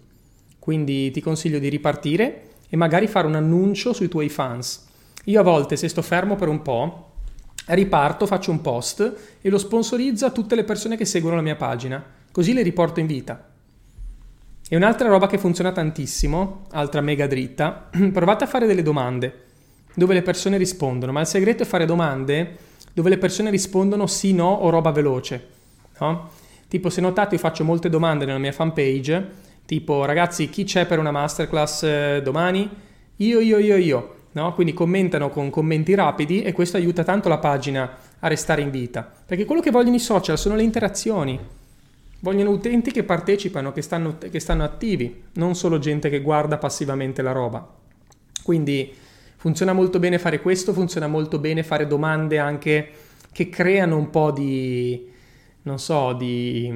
Quindi 0.59 1.13
ti 1.13 1.21
consiglio 1.21 1.61
di 1.61 1.69
ripartire 1.69 2.43
e 2.69 2.77
magari 2.77 3.07
fare 3.07 3.29
un 3.29 3.37
annuncio 3.37 3.93
sui 3.93 4.09
tuoi 4.09 4.29
fans. 4.29 4.85
Io 5.27 5.39
a 5.39 5.45
volte 5.45 5.77
se 5.77 5.87
sto 5.87 6.03
fermo 6.03 6.35
per 6.35 6.49
un 6.49 6.63
po', 6.63 7.13
riparto, 7.67 8.27
faccio 8.27 8.51
un 8.51 8.63
post 8.63 9.37
e 9.41 9.49
lo 9.49 9.59
sponsorizzo 9.59 10.27
a 10.27 10.33
tutte 10.33 10.57
le 10.57 10.65
persone 10.65 10.97
che 10.97 11.05
seguono 11.05 11.37
la 11.37 11.43
mia 11.43 11.55
pagina, 11.55 12.05
così 12.33 12.53
le 12.53 12.63
riporto 12.63 12.99
in 12.99 13.07
vita. 13.07 13.49
E 14.69 14.75
un'altra 14.75 15.07
roba 15.07 15.29
che 15.29 15.39
funziona 15.39 15.71
tantissimo, 15.71 16.67
altra 16.73 17.01
mega 17.01 17.29
dritta, 17.29 17.91
provate 18.13 18.43
a 18.43 18.49
fare 18.49 18.67
delle 18.67 18.83
domande 18.83 19.44
dove 19.95 20.15
le 20.15 20.23
persone 20.23 20.57
rispondono, 20.57 21.13
ma 21.13 21.21
il 21.21 21.27
segreto 21.27 21.63
è 21.63 21.67
fare 21.67 21.87
domande 21.87 22.59
dove 22.93 23.09
le 23.09 23.19
persone 23.19 23.51
rispondono 23.51 24.07
sì, 24.07 24.33
no 24.33 24.51
o 24.51 24.71
roba 24.71 24.93
veloce. 24.93 25.49
No? 25.99 26.31
Tipo, 26.69 26.91
se 26.91 27.01
notate, 27.01 27.35
io 27.35 27.41
faccio 27.41 27.65
molte 27.65 27.89
domande 27.89 28.25
nella 28.25 28.39
mia 28.39 28.53
fanpage, 28.53 29.27
tipo, 29.67 30.05
ragazzi, 30.05 30.49
chi 30.49 30.65
c'è 30.65 30.87
per 30.87 30.99
una 30.99 31.11
masterclass 31.11 31.83
eh, 31.83 32.21
domani? 32.23 32.69
Io, 33.17 33.41
io, 33.41 33.59
io, 33.59 33.77
io 33.77 34.15
no? 34.35 34.53
quindi 34.55 34.73
commentano 34.73 35.31
con 35.31 35.51
commenti 35.51 35.95
rapidi 35.95 36.43
e 36.43 36.53
questo 36.53 36.77
aiuta 36.77 37.03
tanto 37.03 37.29
la 37.29 37.39
pagina 37.39 37.97
a 38.21 38.29
restare 38.29 38.63
in 38.63 38.71
vita, 38.71 39.09
perché 39.27 39.45
quello 39.45 39.61
che 39.61 39.71
vogliono 39.71 39.97
i 39.97 40.01
social 40.01 40.39
sono 40.39 40.57
le 40.57 40.63
interazioni, 40.63 41.39
vogliono 42.21 42.51
utenti 42.51 42.91
che 42.91 43.03
partecipano, 43.03 43.73
che 43.73 43.83
stanno, 43.83 44.17
che 44.19 44.41
stanno 44.41 44.65
attivi, 44.65 45.25
non 45.35 45.55
solo 45.55 45.79
gente 45.79 46.09
che 46.09 46.21
guarda 46.21 46.57
passivamente 46.57 47.21
la 47.21 47.33
roba. 47.33 47.69
Quindi 48.43 48.93
funziona 49.45 49.75
molto 49.75 49.99
bene 49.99 50.19
fare 50.19 50.41
questo, 50.41 50.73
funziona 50.73 51.07
molto 51.07 51.39
bene 51.39 51.63
fare 51.63 51.87
domande 51.87 52.39
anche 52.39 52.89
che 53.31 53.51
creano 53.51 53.99
un 53.99 54.09
po' 54.09 54.31
di, 54.31 55.07
non 55.65 55.79
so, 55.79 56.15
di, 56.15 56.73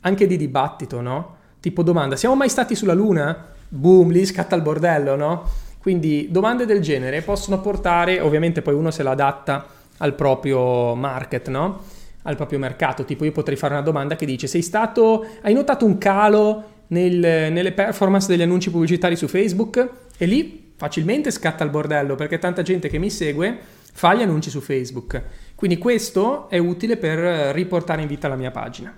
anche 0.00 0.26
di 0.26 0.36
dibattito, 0.36 1.00
no? 1.00 1.36
Tipo 1.60 1.84
domanda, 1.84 2.16
siamo 2.16 2.34
mai 2.34 2.48
stati 2.48 2.74
sulla 2.74 2.92
Luna? 2.92 3.52
Boom, 3.68 4.10
lì 4.10 4.26
scatta 4.26 4.56
il 4.56 4.62
bordello, 4.62 5.14
no? 5.14 5.48
Quindi 5.78 6.26
domande 6.28 6.66
del 6.66 6.80
genere 6.80 7.22
possono 7.22 7.60
portare, 7.60 8.18
ovviamente 8.18 8.62
poi 8.62 8.74
uno 8.74 8.90
se 8.90 9.04
la 9.04 9.12
adatta 9.12 9.64
al 9.98 10.16
proprio 10.16 10.96
market, 10.96 11.48
no? 11.50 11.82
Al 12.22 12.34
proprio 12.34 12.58
mercato. 12.58 13.04
Tipo 13.04 13.24
io 13.24 13.30
potrei 13.30 13.56
fare 13.56 13.74
una 13.74 13.82
domanda 13.84 14.16
che 14.16 14.26
dice: 14.26 14.48
Sei 14.48 14.62
stato. 14.62 15.24
Hai 15.40 15.54
notato 15.54 15.84
un 15.84 15.98
calo 15.98 16.64
nel, 16.88 17.16
nelle 17.52 17.70
performance 17.70 18.26
degli 18.26 18.42
annunci 18.42 18.72
pubblicitari 18.72 19.14
su 19.14 19.28
Facebook? 19.28 19.88
E 20.18 20.26
lì 20.26 20.65
facilmente 20.76 21.30
scatta 21.30 21.64
il 21.64 21.70
bordello 21.70 22.14
perché 22.14 22.38
tanta 22.38 22.62
gente 22.62 22.88
che 22.88 22.98
mi 22.98 23.10
segue 23.10 23.58
fa 23.92 24.14
gli 24.14 24.22
annunci 24.22 24.50
su 24.50 24.60
Facebook. 24.60 25.22
Quindi 25.54 25.78
questo 25.78 26.48
è 26.48 26.58
utile 26.58 26.96
per 26.96 27.54
riportare 27.54 28.02
in 28.02 28.08
vita 28.08 28.28
la 28.28 28.36
mia 28.36 28.50
pagina. 28.50 28.94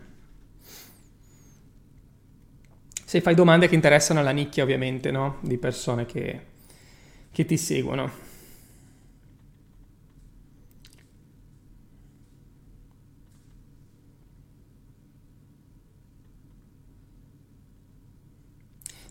Se 3.04 3.20
fai 3.22 3.34
domande 3.34 3.68
che 3.68 3.74
interessano 3.74 4.20
alla 4.20 4.32
nicchia, 4.32 4.64
ovviamente, 4.64 5.10
no? 5.10 5.38
Di 5.40 5.56
persone 5.56 6.04
che, 6.04 6.40
che 7.32 7.44
ti 7.46 7.56
seguono. 7.56 8.27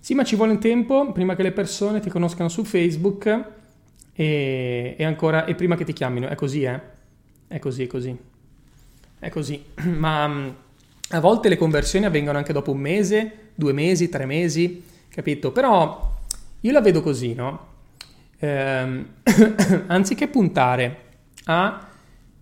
Sì, 0.08 0.16
ma 0.16 0.24
ci 0.24 0.38
vuole 0.38 0.54
un 0.54 0.60
tempo 0.60 1.12
prima 1.12 1.36
che 1.36 1.44
le 1.44 1.52
persone 1.52 2.00
ti 2.00 2.10
conoscano 2.10 2.48
su 2.48 2.64
Facebook 2.64 3.26
e, 4.14 4.96
e, 4.98 5.04
ancora, 5.04 5.44
e 5.44 5.54
prima 5.54 5.76
che 5.76 5.84
ti 5.84 5.92
chiamino. 5.92 6.30
È 6.30 6.36
così, 6.36 6.64
eh? 6.64 6.80
È 7.46 7.60
così, 7.60 7.84
è 7.84 7.88
così. 7.88 8.18
È 9.20 9.28
così. 9.28 9.62
Ma 9.98 10.26
mm, 10.26 10.50
a 11.10 11.20
volte 11.20 11.50
le 11.50 11.58
conversioni 11.58 12.06
avvengono 12.06 12.38
anche 12.38 12.54
dopo 12.54 12.72
un 12.72 12.78
mese, 12.78 13.50
due 13.54 13.74
mesi, 13.74 14.08
tre 14.08 14.26
mesi, 14.26 14.82
capito? 15.10 15.52
Però 15.52 16.16
io 16.62 16.72
la 16.72 16.80
vedo 16.80 17.02
così, 17.02 17.34
no? 17.34 17.68
ehm, 18.40 19.06
anziché 19.88 20.30
puntare 20.30 21.00
a 21.48 21.86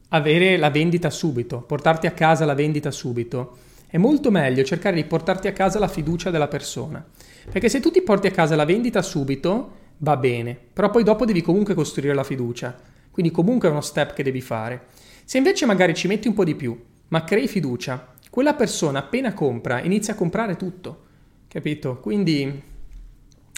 avere 0.09 0.57
la 0.57 0.70
vendita 0.70 1.09
subito, 1.09 1.61
portarti 1.61 2.05
a 2.05 2.11
casa 2.11 2.45
la 2.45 2.53
vendita 2.53 2.91
subito, 2.91 3.57
è 3.96 3.98
molto 3.98 4.30
meglio 4.30 4.66
cercare 4.66 4.98
di 4.98 5.06
portarti 5.06 5.48
a 5.48 5.54
casa 5.54 5.80
la 5.80 5.88
fiducia 5.88 6.30
della 6.30 6.50
persona. 6.50 7.02
Perché 7.50 7.70
se 7.70 7.80
tu 7.80 7.91
ti 7.91 8.02
porti 8.02 8.28
a 8.28 8.32
casa 8.32 8.54
la 8.54 8.66
vendita 8.66 9.02
subito, 9.02 9.72
va 10.00 10.18
bene, 10.18 10.54
però 10.74 10.89
poi 10.89 11.06
dopo 11.06 11.24
devi 11.24 11.41
comunque 11.41 11.76
costruire 11.76 12.14
la 12.14 12.26
fiducia. 12.26 12.78
Quindi 13.10 13.32
comunque 13.32 13.70
è 13.70 13.72
uno 13.72 13.80
step 13.80 14.14
che 14.14 14.22
devi 14.22 14.41
fare. 14.41 14.88
Se 15.24 15.38
invece 15.38 15.66
magari 15.66 15.93
ci 15.93 16.10
metti 16.10 16.28
un 16.28 16.34
po' 16.34 16.43
di 16.43 16.56
più, 16.56 16.78
ma 17.08 17.24
crei 17.24 17.48
fiducia, 17.48 18.16
quella 18.30 18.54
persona 18.54 19.00
appena 19.00 19.34
compra 19.34 19.82
inizia 19.82 20.12
a 20.12 20.18
comprare 20.18 20.58
tutto. 20.58 21.04
Capito? 21.48 22.02
Quindi 22.02 22.64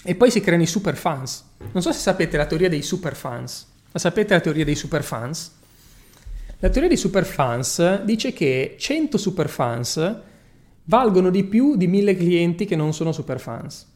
e 0.04 0.14
poi 0.14 0.30
si 0.30 0.40
creano 0.40 0.62
i 0.62 0.68
super 0.68 0.96
fans. 0.96 1.46
Non 1.72 1.82
so 1.82 1.92
se 1.92 1.98
sapete 1.98 2.38
la 2.38 2.46
teoria 2.46 2.70
dei 2.70 2.84
super 2.84 3.16
fans. 3.16 3.66
Ma 3.92 4.00
sapete 4.00 4.36
la 4.36 4.40
teoria 4.40 4.66
dei 4.66 4.76
super 4.76 5.02
fans? 5.02 5.57
La 6.60 6.70
teoria 6.70 6.90
dei 6.90 6.98
super 6.98 7.24
fans 7.24 8.02
dice 8.02 8.34
che 8.34 8.76
100 8.80 9.20
super 9.20 9.48
fans 9.48 10.22
valgono 10.86 11.30
di 11.30 11.44
più 11.44 11.76
di 11.76 11.86
1000 11.86 12.16
clienti 12.16 12.66
che 12.66 12.76
non 12.76 12.94
sono 12.94 13.12
super 13.12 13.40
fans. 13.40 13.88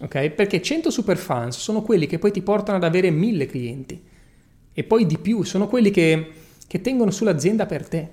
Ok? 0.00 0.30
Perché 0.30 0.62
100 0.62 0.90
super 0.90 1.16
fans 1.16 1.58
sono 1.58 1.82
quelli 1.82 2.06
che 2.06 2.20
poi 2.20 2.30
ti 2.30 2.42
portano 2.42 2.76
ad 2.76 2.84
avere 2.84 3.10
1000 3.10 3.46
clienti. 3.46 4.00
E 4.72 4.84
poi 4.84 5.04
di 5.04 5.18
più, 5.18 5.42
sono 5.42 5.66
quelli 5.66 5.90
che, 5.90 6.30
che 6.64 6.80
tengono 6.80 7.10
sull'azienda 7.10 7.66
per 7.66 7.88
te. 7.88 8.10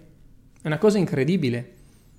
È 0.60 0.66
una 0.66 0.80
cosa 0.80 0.98
incredibile. 0.98 1.74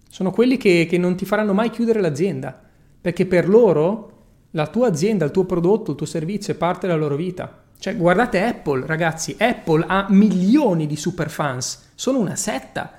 Sono 0.09 0.31
quelli 0.31 0.57
che, 0.57 0.87
che 0.89 0.99
non 0.99 1.17
ti 1.17 1.25
faranno 1.25 1.55
mai 1.55 1.71
chiudere 1.71 2.01
l'azienda. 2.01 2.63
Perché 3.01 3.27
per 3.27 3.49
loro 3.49 4.13
la 4.53 4.69
tua 4.69 4.87
azienda, 4.87 5.25
il 5.25 5.33
tuo 5.33 5.45
prodotto, 5.45 5.91
il 5.91 5.97
tuo 5.97 6.07
servizio 6.07 6.53
è 6.53 6.57
parte 6.57 6.87
della 6.87 6.99
loro 6.99 7.17
vita. 7.17 7.64
Cioè, 7.85 7.97
guardate 7.97 8.43
Apple, 8.43 8.87
ragazzi, 8.87 9.37
Apple 9.39 9.85
ha 9.87 10.07
milioni 10.09 10.87
di 10.87 10.97
super 10.97 11.29
fans, 11.29 11.91
sono 11.95 12.19
una 12.19 12.35
setta, 12.35 12.91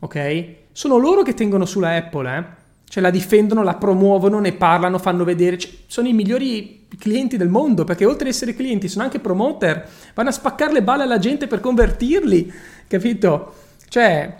ok? 0.00 0.54
Sono 0.72 0.96
loro 0.96 1.22
che 1.22 1.34
tengono 1.34 1.64
sulla 1.64 1.94
Apple, 1.94 2.36
eh? 2.36 2.44
Cioè, 2.88 3.04
la 3.04 3.10
difendono, 3.10 3.62
la 3.62 3.76
promuovono, 3.76 4.40
ne 4.40 4.52
parlano, 4.54 4.98
fanno 4.98 5.22
vedere, 5.22 5.58
cioè, 5.58 5.70
sono 5.86 6.08
i 6.08 6.12
migliori 6.12 6.88
clienti 6.98 7.36
del 7.36 7.50
mondo, 7.50 7.84
perché 7.84 8.04
oltre 8.04 8.26
ad 8.26 8.34
essere 8.34 8.56
clienti 8.56 8.88
sono 8.88 9.04
anche 9.04 9.20
promoter, 9.20 9.88
vanno 10.12 10.30
a 10.30 10.32
spaccare 10.32 10.72
le 10.72 10.82
balle 10.82 11.04
alla 11.04 11.20
gente 11.20 11.46
per 11.46 11.60
convertirli, 11.60 12.52
capito? 12.88 13.54
Cioè, 13.88 14.38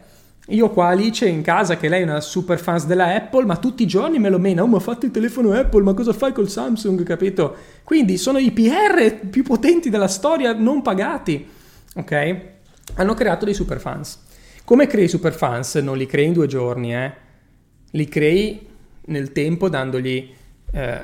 io 0.49 0.71
qua 0.71 0.89
Alice 0.89 1.27
in 1.27 1.43
casa, 1.43 1.77
che 1.77 1.89
lei 1.89 2.01
è 2.01 2.05
una 2.05 2.21
super 2.21 2.59
fans 2.59 2.85
della 2.87 3.15
Apple, 3.15 3.45
ma 3.45 3.57
tutti 3.57 3.85
i 3.85 3.87
giorni 3.87 4.19
me 4.19 4.29
lo 4.29 4.39
mena, 4.39 4.63
oh 4.63 4.67
ma 4.67 4.81
fatti 4.81 5.07
il 5.07 5.13
telefono 5.13 5.53
Apple, 5.53 5.83
ma 5.83 5.95
cosa 5.95 6.13
fai 6.13 6.33
col 6.33 6.49
Samsung, 6.49 7.05
capito? 7.05 7.55
Quindi 7.85 8.17
sono 8.17 8.39
i 8.39 8.51
PR 8.51 9.27
più 9.31 9.45
potenti 9.45 9.89
della 9.89 10.09
storia 10.09 10.53
non 10.53 10.83
pagati, 10.83 11.47
ok? 11.95 12.41
Hanno 12.95 13.15
creato 13.15 13.45
dei 13.45 13.55
super 13.55 13.79
fans. 13.79 14.21
Come 14.65 14.87
crei 14.89 15.07
super 15.07 15.33
fans? 15.33 15.77
Non 15.77 15.97
li 15.97 16.07
crei 16.07 16.27
in 16.27 16.33
due 16.33 16.49
giorni, 16.49 16.95
eh? 16.95 17.13
Li 17.93 18.09
crei 18.09 18.67
nel 19.07 19.31
tempo 19.33 19.69
dandogli 19.69 20.29
eh, 20.73 21.01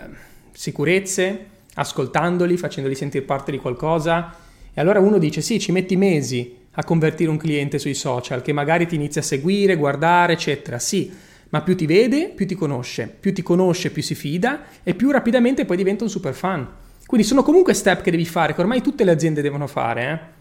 sicurezze, 0.52 1.46
ascoltandoli, 1.74 2.56
facendoli 2.56 2.96
sentire 2.96 3.24
parte 3.24 3.52
di 3.52 3.58
qualcosa. 3.58 4.34
E 4.74 4.80
allora 4.80 4.98
uno 4.98 5.18
dice 5.18 5.40
sì, 5.40 5.60
ci 5.60 5.70
metti 5.70 5.96
mesi, 5.96 6.56
a 6.78 6.84
convertire 6.84 7.28
un 7.28 7.36
cliente 7.36 7.80
sui 7.80 7.94
social, 7.94 8.40
che 8.40 8.52
magari 8.52 8.86
ti 8.86 8.94
inizia 8.94 9.20
a 9.20 9.24
seguire, 9.24 9.74
guardare, 9.74 10.34
eccetera. 10.34 10.78
Sì, 10.78 11.12
ma 11.48 11.60
più 11.62 11.74
ti 11.74 11.86
vede, 11.86 12.28
più 12.28 12.46
ti 12.46 12.54
conosce, 12.54 13.12
più 13.18 13.32
ti 13.34 13.42
conosce, 13.42 13.90
più 13.90 14.00
si 14.00 14.14
fida 14.14 14.62
e 14.84 14.94
più 14.94 15.10
rapidamente 15.10 15.64
poi 15.64 15.76
diventa 15.76 16.04
un 16.04 16.10
super 16.10 16.34
fan. 16.34 16.66
Quindi 17.04 17.26
sono 17.26 17.42
comunque 17.42 17.74
step 17.74 18.02
che 18.02 18.12
devi 18.12 18.24
fare, 18.24 18.54
che 18.54 18.60
ormai 18.60 18.80
tutte 18.80 19.02
le 19.02 19.10
aziende 19.10 19.42
devono 19.42 19.66
fare. 19.66 20.36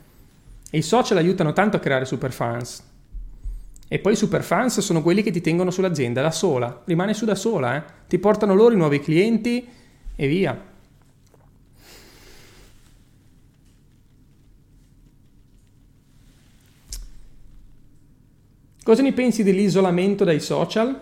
Eh? 0.72 0.76
E 0.76 0.78
i 0.78 0.84
social 0.84 1.18
aiutano 1.18 1.54
tanto 1.54 1.78
a 1.78 1.80
creare 1.80 2.06
super 2.06 2.32
fans. 2.32 2.84
E 3.88 3.98
poi 3.98 4.14
i 4.14 4.18
super 4.18 4.44
fans 4.44 4.80
sono 4.82 5.02
quelli 5.02 5.24
che 5.24 5.32
ti 5.32 5.42
tengono 5.42 5.72
sull'azienda 5.72 6.22
da 6.22 6.30
sola, 6.30 6.84
rimane 6.86 7.16
su 7.16 7.26
da 7.26 7.36
sola, 7.36 7.78
eh? 7.78 7.84
ti 8.08 8.20
portano 8.20 8.54
loro 8.54 8.76
i 8.76 8.78
nuovi 8.78 9.00
clienti 9.00 9.68
e 10.16 10.28
via. 10.28 10.76
Cosa 18.88 19.02
ne 19.02 19.12
pensi 19.12 19.44
dell'isolamento 19.44 20.24
dai 20.24 20.40
social? 20.40 20.98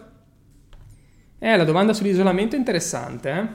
Eh, 1.37 1.55
la 1.55 1.63
domanda 1.63 1.93
sull'isolamento 1.93 2.55
è 2.55 2.57
interessante, 2.57 3.29
eh? 3.29 3.47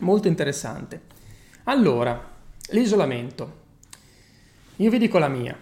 Molto 0.00 0.28
interessante. 0.28 1.00
Allora, 1.62 2.22
l'isolamento. 2.72 3.62
Io 4.76 4.90
vi 4.90 4.98
dico 4.98 5.16
la 5.16 5.28
mia. 5.28 5.56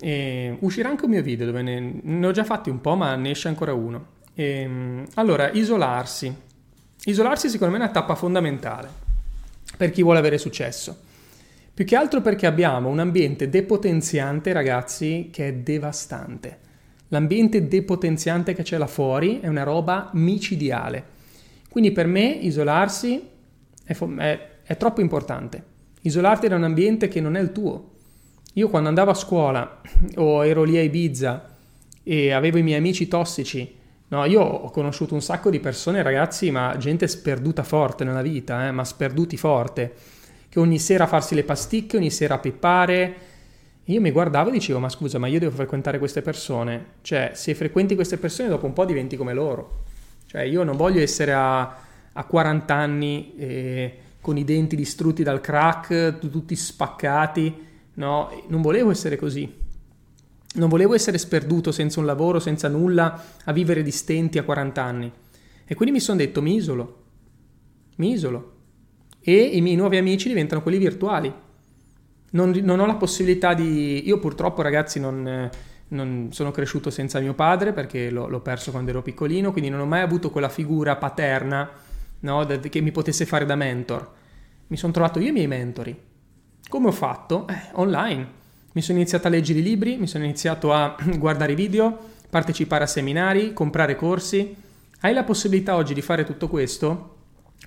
E 0.00 0.56
uscirà 0.58 0.88
anche 0.88 1.04
un 1.04 1.12
mio 1.12 1.22
video 1.22 1.46
dove 1.46 1.62
ne, 1.62 2.00
ne, 2.02 2.26
ho 2.26 2.32
già 2.32 2.42
fatti 2.42 2.70
un 2.70 2.80
po', 2.80 2.96
ma 2.96 3.14
ne 3.14 3.30
esce 3.30 3.46
ancora 3.46 3.72
uno. 3.72 4.06
E, 4.34 5.04
allora, 5.14 5.52
isolarsi. 5.52 6.36
Isolarsi 7.04 7.48
secondo 7.48 7.72
me 7.72 7.78
è 7.78 7.84
una 7.84 7.92
tappa 7.92 8.16
fondamentale 8.16 8.88
per 9.76 9.92
chi 9.92 10.02
vuole 10.02 10.18
avere 10.18 10.38
successo. 10.38 11.02
Più 11.72 11.84
che 11.84 11.94
altro 11.94 12.20
perché 12.20 12.46
abbiamo 12.46 12.88
un 12.88 12.98
ambiente 12.98 13.48
depotenziante, 13.48 14.52
ragazzi, 14.52 15.28
che 15.30 15.46
è 15.46 15.54
devastante. 15.54 16.64
L'ambiente 17.08 17.68
depotenziante 17.68 18.54
che 18.54 18.62
c'è 18.62 18.78
là 18.78 18.86
fuori 18.86 19.40
è 19.40 19.46
una 19.46 19.62
roba 19.62 20.10
micidiale. 20.14 21.14
Quindi 21.68 21.92
per 21.92 22.06
me 22.06 22.24
isolarsi 22.24 23.22
è, 23.84 23.96
è, 23.96 24.48
è 24.62 24.76
troppo 24.76 25.00
importante. 25.00 25.74
Isolarti 26.02 26.48
da 26.48 26.56
un 26.56 26.64
ambiente 26.64 27.08
che 27.08 27.20
non 27.20 27.36
è 27.36 27.40
il 27.40 27.52
tuo. 27.52 27.92
Io 28.54 28.68
quando 28.68 28.88
andavo 28.88 29.10
a 29.10 29.14
scuola 29.14 29.80
o 30.16 30.44
ero 30.44 30.64
lì 30.64 30.76
a 30.78 30.82
Ibiza 30.82 31.54
e 32.02 32.32
avevo 32.32 32.58
i 32.58 32.62
miei 32.62 32.78
amici 32.78 33.06
tossici, 33.06 33.74
no, 34.08 34.24
io 34.24 34.40
ho 34.40 34.70
conosciuto 34.70 35.14
un 35.14 35.22
sacco 35.22 35.50
di 35.50 35.60
persone, 35.60 36.02
ragazzi, 36.02 36.50
ma 36.50 36.76
gente 36.78 37.06
sperduta 37.08 37.62
forte 37.62 38.04
nella 38.04 38.22
vita, 38.22 38.66
eh, 38.66 38.70
ma 38.70 38.84
sperduti 38.84 39.36
forte, 39.36 39.94
che 40.48 40.58
ogni 40.58 40.78
sera 40.78 41.06
farsi 41.06 41.34
le 41.34 41.44
pasticche, 41.44 41.96
ogni 41.96 42.10
sera 42.10 42.38
pippare, 42.38 43.14
io 43.88 44.00
mi 44.00 44.10
guardavo 44.10 44.48
e 44.48 44.52
dicevo, 44.52 44.80
ma 44.80 44.88
scusa, 44.88 45.18
ma 45.18 45.28
io 45.28 45.38
devo 45.38 45.54
frequentare 45.54 45.98
queste 45.98 46.20
persone? 46.20 46.94
Cioè, 47.02 47.32
se 47.34 47.54
frequenti 47.54 47.94
queste 47.94 48.16
persone 48.16 48.48
dopo 48.48 48.66
un 48.66 48.72
po' 48.72 48.84
diventi 48.84 49.16
come 49.16 49.32
loro. 49.32 49.84
Cioè, 50.26 50.42
io 50.42 50.64
non 50.64 50.76
voglio 50.76 51.00
essere 51.00 51.32
a, 51.32 51.76
a 52.12 52.24
40 52.24 52.74
anni 52.74 53.34
eh, 53.36 53.98
con 54.20 54.36
i 54.36 54.42
denti 54.42 54.74
distrutti 54.74 55.22
dal 55.22 55.40
crack, 55.40 56.18
tutti 56.18 56.56
spaccati. 56.56 57.64
No, 57.94 58.44
non 58.48 58.60
volevo 58.60 58.90
essere 58.90 59.14
così. 59.16 59.54
Non 60.54 60.68
volevo 60.68 60.94
essere 60.94 61.16
sperduto 61.16 61.70
senza 61.70 62.00
un 62.00 62.06
lavoro, 62.06 62.40
senza 62.40 62.66
nulla, 62.66 63.24
a 63.44 63.52
vivere 63.52 63.84
di 63.84 63.92
stenti 63.92 64.38
a 64.38 64.42
40 64.42 64.82
anni. 64.82 65.12
E 65.64 65.74
quindi 65.76 65.94
mi 65.94 66.00
sono 66.00 66.18
detto, 66.18 66.42
mi 66.42 66.56
isolo. 66.56 67.04
Mi 67.96 68.10
isolo. 68.10 68.54
E 69.20 69.32
i 69.32 69.60
miei 69.60 69.76
nuovi 69.76 69.96
amici 69.96 70.26
diventano 70.26 70.60
quelli 70.60 70.78
virtuali 70.78 71.44
non, 72.36 72.50
non, 72.62 72.78
ho 72.78 72.86
la 72.86 72.94
possibilità 72.94 73.54
di... 73.54 74.06
Io 74.06 74.18
purtroppo 74.18 74.62
ragazzi 74.62 75.00
non, 75.00 75.50
non 75.88 76.28
sono 76.30 76.50
cresciuto 76.50 76.90
senza 76.90 77.18
mio 77.18 77.34
padre 77.34 77.72
perché 77.72 78.10
l'ho, 78.10 78.28
l'ho, 78.28 78.40
perso 78.40 78.70
quando 78.70 78.90
ero 78.90 79.02
piccolino, 79.02 79.50
quindi 79.50 79.70
non 79.70 79.80
ho 79.80 79.86
mai 79.86 80.02
avuto 80.02 80.30
quella 80.30 80.48
figura 80.48 80.96
paterna 80.96 81.68
no, 82.20 82.46
che 82.46 82.80
mi 82.80 82.92
potesse 82.92 83.24
fare 83.24 83.46
da 83.46 83.56
mentor. 83.56 84.12
Mi 84.68 84.76
sono 84.76 84.92
trovato 84.92 85.18
io 85.18 85.28
i 85.28 85.32
miei 85.32 85.46
mentori. 85.46 85.98
Come 86.68 86.88
ho 86.88 86.92
fatto? 86.92 87.46
Eh, 87.48 87.70
online. 87.72 88.44
Mi 88.72 88.82
sono 88.82 88.98
iniziato 88.98 89.28
a 89.28 89.30
leggere 89.30 89.60
i 89.60 89.62
libri, 89.62 89.96
mi 89.96 90.06
sono 90.06 90.24
iniziato 90.24 90.72
a 90.72 90.94
guardare 91.16 91.52
i 91.52 91.54
video, 91.54 91.96
partecipare 92.28 92.84
a 92.84 92.88
seminari, 92.88 93.52
comprare 93.52 93.96
corsi. 93.96 94.54
Hai 95.00 95.14
la 95.14 95.24
possibilità 95.24 95.76
oggi 95.76 95.94
di 95.94 96.02
fare 96.02 96.24
tutto 96.24 96.48
questo 96.48 97.14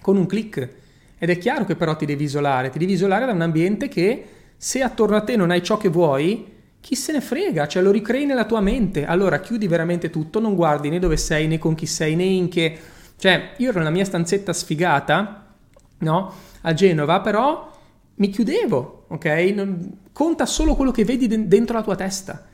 con 0.01 0.17
un 0.17 0.27
click. 0.27 0.69
Ed 1.17 1.29
è 1.29 1.37
chiaro 1.37 1.65
che 1.65 1.75
però 1.75 1.95
ti 1.95 2.05
devi 2.05 2.25
isolare, 2.25 2.69
ti 2.69 2.79
devi 2.79 2.93
isolare 2.93 3.25
da 3.25 3.31
un 3.31 3.41
ambiente 3.41 3.87
che 3.87 4.25
se 4.61 4.83
attorno 4.83 5.15
a 5.15 5.21
te 5.21 5.37
non 5.37 5.51
hai 5.51 5.63
ciò 5.63 5.77
che 5.77 5.87
vuoi, 5.87 6.45
chi 6.81 6.93
se 6.95 7.13
ne 7.13 7.21
frega, 7.21 7.65
cioè 7.65 7.81
lo 7.81 7.91
ricrei 7.91 8.25
nella 8.25 8.43
tua 8.43 8.59
mente. 8.59 9.05
Allora 9.05 9.39
chiudi 9.39 9.67
veramente 9.67 10.09
tutto, 10.09 10.41
non 10.41 10.53
guardi 10.53 10.89
né 10.89 10.99
dove 10.99 11.15
sei, 11.15 11.47
né 11.47 11.57
con 11.57 11.75
chi 11.75 11.85
sei, 11.85 12.17
né 12.17 12.25
in 12.25 12.49
che... 12.49 12.77
Cioè, 13.15 13.51
io 13.55 13.69
ero 13.69 13.77
nella 13.77 13.89
mia 13.89 14.03
stanzetta 14.03 14.51
sfigata, 14.51 15.55
no? 15.99 16.33
A 16.61 16.73
Genova, 16.73 17.21
però 17.21 17.71
mi 18.15 18.29
chiudevo, 18.29 19.05
ok? 19.07 19.25
Non... 19.55 19.97
Conta 20.11 20.45
solo 20.45 20.75
quello 20.75 20.91
che 20.91 21.05
vedi 21.05 21.27
de- 21.27 21.47
dentro 21.47 21.77
la 21.77 21.83
tua 21.83 21.95
testa. 21.95 22.45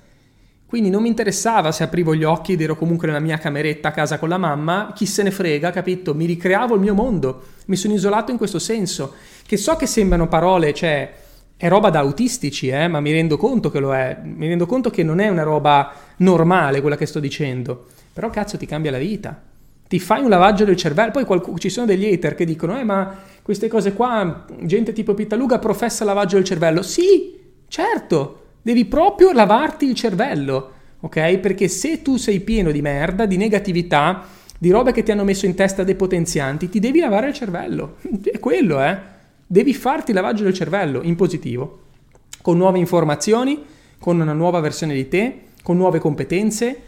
Quindi 0.67 0.91
non 0.91 1.01
mi 1.01 1.07
interessava 1.07 1.71
se 1.71 1.81
aprivo 1.81 2.13
gli 2.13 2.23
occhi 2.23 2.53
ed 2.53 2.61
ero 2.61 2.75
comunque 2.75 3.07
nella 3.07 3.19
mia 3.19 3.39
cameretta 3.39 3.87
a 3.87 3.91
casa 3.91 4.19
con 4.19 4.29
la 4.29 4.37
mamma, 4.37 4.91
chi 4.93 5.07
se 5.07 5.23
ne 5.23 5.31
frega, 5.31 5.71
capito? 5.71 6.13
Mi 6.13 6.25
ricreavo 6.25 6.75
il 6.75 6.81
mio 6.81 6.93
mondo, 6.93 7.45
mi 7.65 7.75
sono 7.75 7.95
isolato 7.95 8.29
in 8.29 8.37
questo 8.37 8.59
senso. 8.59 9.15
Che 9.43 9.57
so 9.57 9.75
che 9.75 9.87
sembrano 9.87 10.27
parole, 10.27 10.71
cioè 10.71 11.23
è 11.57 11.69
roba 11.69 11.89
da 11.89 11.99
autistici, 11.99 12.67
eh, 12.67 12.87
ma 12.87 12.99
mi 12.99 13.11
rendo 13.11 13.37
conto 13.37 13.71
che 13.71 13.79
lo 13.79 13.95
è. 13.95 14.17
Mi 14.21 14.47
rendo 14.47 14.65
conto 14.65 14.89
che 14.89 15.03
non 15.03 15.19
è 15.19 15.29
una 15.29 15.43
roba 15.43 15.93
normale 16.17 16.81
quella 16.81 16.97
che 16.97 17.05
sto 17.05 17.19
dicendo. 17.19 17.87
Però 18.11 18.29
cazzo 18.29 18.57
ti 18.57 18.65
cambia 18.65 18.91
la 18.91 18.97
vita. 18.97 19.41
Ti 19.87 19.99
fai 19.99 20.21
un 20.21 20.29
lavaggio 20.29 20.65
del 20.65 20.75
cervello. 20.75 21.11
Poi 21.11 21.23
qualcuno, 21.23 21.57
ci 21.57 21.69
sono 21.69 21.85
degli 21.85 22.05
hater 22.05 22.35
che 22.35 22.45
dicono: 22.45 22.77
Eh, 22.77 22.83
ma 22.83 23.15
queste 23.41 23.67
cose 23.67 23.93
qua, 23.93 24.45
gente 24.61 24.91
tipo 24.91 25.13
Pittaluga 25.13 25.59
professa 25.59 26.03
lavaggio 26.03 26.35
del 26.35 26.45
cervello. 26.45 26.81
Sì, 26.81 27.39
certo, 27.67 28.41
devi 28.61 28.85
proprio 28.85 29.31
lavarti 29.31 29.85
il 29.85 29.95
cervello, 29.95 30.71
ok? 30.99 31.37
Perché 31.37 31.69
se 31.69 32.01
tu 32.01 32.17
sei 32.17 32.41
pieno 32.41 32.71
di 32.71 32.81
merda, 32.81 33.25
di 33.25 33.37
negatività, 33.37 34.25
di 34.57 34.71
robe 34.71 34.91
che 34.91 35.03
ti 35.03 35.11
hanno 35.11 35.23
messo 35.23 35.45
in 35.45 35.55
testa 35.55 35.83
depotenzianti, 35.83 36.67
ti 36.67 36.79
devi 36.79 36.99
lavare 36.99 37.27
il 37.27 37.33
cervello. 37.33 37.95
È 38.23 38.39
quello, 38.39 38.83
eh. 38.83 39.13
Devi 39.47 39.75
farti 39.75 40.11
lavaggio 40.11 40.43
del 40.43 40.55
cervello 40.55 41.03
in 41.03 41.15
positivo, 41.15 41.81
con 42.41 42.57
nuove 42.57 42.79
informazioni, 42.79 43.63
con 43.99 44.19
una 44.19 44.33
nuova 44.33 44.59
versione 44.59 44.95
di 44.95 45.07
te, 45.07 45.41
con 45.61 45.77
nuove 45.77 45.99
competenze 45.99 46.81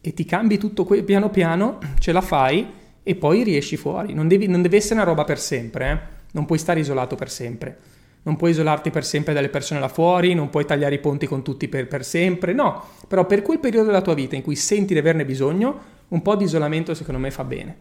e 0.00 0.14
ti 0.14 0.24
cambi 0.24 0.56
tutto 0.56 0.84
que- 0.84 1.02
piano 1.02 1.30
piano, 1.30 1.80
ce 1.98 2.12
la 2.12 2.20
fai 2.20 2.64
e 3.02 3.14
poi 3.16 3.42
riesci 3.42 3.76
fuori. 3.76 4.14
Non, 4.14 4.28
devi, 4.28 4.46
non 4.46 4.62
deve 4.62 4.76
essere 4.76 4.94
una 4.94 5.02
roba 5.02 5.24
per 5.24 5.40
sempre, 5.40 5.90
eh? 5.90 5.98
non 6.32 6.46
puoi 6.46 6.60
stare 6.60 6.78
isolato 6.78 7.16
per 7.16 7.28
sempre. 7.28 7.78
Non 8.22 8.36
puoi 8.36 8.52
isolarti 8.52 8.90
per 8.90 9.04
sempre 9.04 9.34
dalle 9.34 9.48
persone 9.48 9.80
là 9.80 9.88
fuori, 9.88 10.32
non 10.32 10.50
puoi 10.50 10.64
tagliare 10.64 10.94
i 10.94 11.00
ponti 11.00 11.26
con 11.26 11.42
tutti 11.42 11.66
per, 11.66 11.88
per 11.88 12.04
sempre, 12.04 12.52
no. 12.52 12.84
Però 13.08 13.26
per 13.26 13.42
quel 13.42 13.58
periodo 13.58 13.86
della 13.86 14.00
tua 14.00 14.14
vita 14.14 14.36
in 14.36 14.42
cui 14.42 14.54
senti 14.54 14.92
di 14.92 15.00
averne 15.00 15.24
bisogno, 15.24 15.78
un 16.08 16.22
po' 16.22 16.36
di 16.36 16.44
isolamento 16.44 16.94
secondo 16.94 17.20
me 17.20 17.32
fa 17.32 17.42
bene 17.42 17.76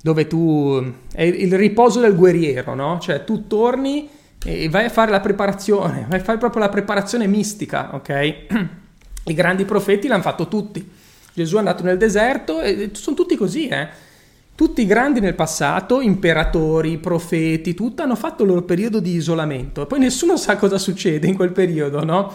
dove 0.00 0.26
tu 0.26 0.92
è 1.12 1.22
il 1.22 1.56
riposo 1.56 2.00
del 2.00 2.14
guerriero, 2.14 2.74
no? 2.74 2.98
Cioè 3.00 3.24
tu 3.24 3.46
torni 3.46 4.08
e 4.44 4.68
vai 4.68 4.84
a 4.84 4.90
fare 4.90 5.10
la 5.10 5.20
preparazione, 5.20 6.06
vai 6.08 6.20
a 6.20 6.22
fare 6.22 6.38
proprio 6.38 6.62
la 6.62 6.68
preparazione 6.68 7.26
mistica, 7.26 7.94
ok? 7.94 8.36
I 9.24 9.34
grandi 9.34 9.64
profeti 9.64 10.08
l'hanno 10.08 10.22
fatto 10.22 10.48
tutti. 10.48 10.88
Gesù 11.34 11.56
è 11.56 11.58
andato 11.58 11.82
nel 11.82 11.98
deserto 11.98 12.60
e 12.60 12.90
sono 12.92 13.16
tutti 13.16 13.36
così, 13.36 13.68
eh? 13.68 14.06
Tutti 14.54 14.82
i 14.82 14.86
grandi 14.86 15.20
nel 15.20 15.34
passato, 15.34 16.00
imperatori, 16.00 16.98
profeti, 16.98 17.74
tutto, 17.74 18.02
hanno 18.02 18.16
fatto 18.16 18.42
il 18.42 18.48
loro 18.48 18.62
periodo 18.62 18.98
di 18.98 19.14
isolamento. 19.14 19.86
Poi 19.86 20.00
nessuno 20.00 20.36
sa 20.36 20.56
cosa 20.56 20.78
succede 20.78 21.28
in 21.28 21.36
quel 21.36 21.52
periodo, 21.52 22.04
no? 22.04 22.32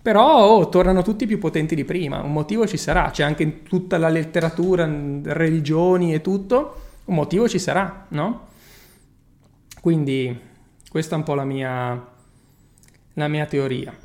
Però 0.00 0.46
oh, 0.46 0.68
tornano 0.68 1.02
tutti 1.02 1.26
più 1.26 1.38
potenti 1.38 1.74
di 1.74 1.84
prima, 1.84 2.20
un 2.20 2.32
motivo 2.32 2.66
ci 2.66 2.76
sarà, 2.76 3.10
c'è 3.10 3.24
anche 3.24 3.42
in 3.42 3.62
tutta 3.64 3.98
la 3.98 4.08
letteratura, 4.08 4.88
religioni 5.22 6.14
e 6.14 6.20
tutto 6.20 6.86
un 7.08 7.14
motivo 7.14 7.48
ci 7.48 7.58
sarà, 7.58 8.06
no? 8.10 8.48
Quindi 9.80 10.38
questa 10.88 11.14
è 11.14 11.18
un 11.18 11.24
po' 11.24 11.34
la 11.34 11.44
mia, 11.44 12.06
la 13.14 13.28
mia 13.28 13.46
teoria. 13.46 13.96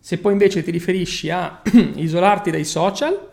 Se 0.00 0.18
poi 0.18 0.32
invece 0.32 0.62
ti 0.62 0.70
riferisci 0.70 1.30
a 1.30 1.62
isolarti 1.94 2.50
dai 2.50 2.64
social, 2.64 3.28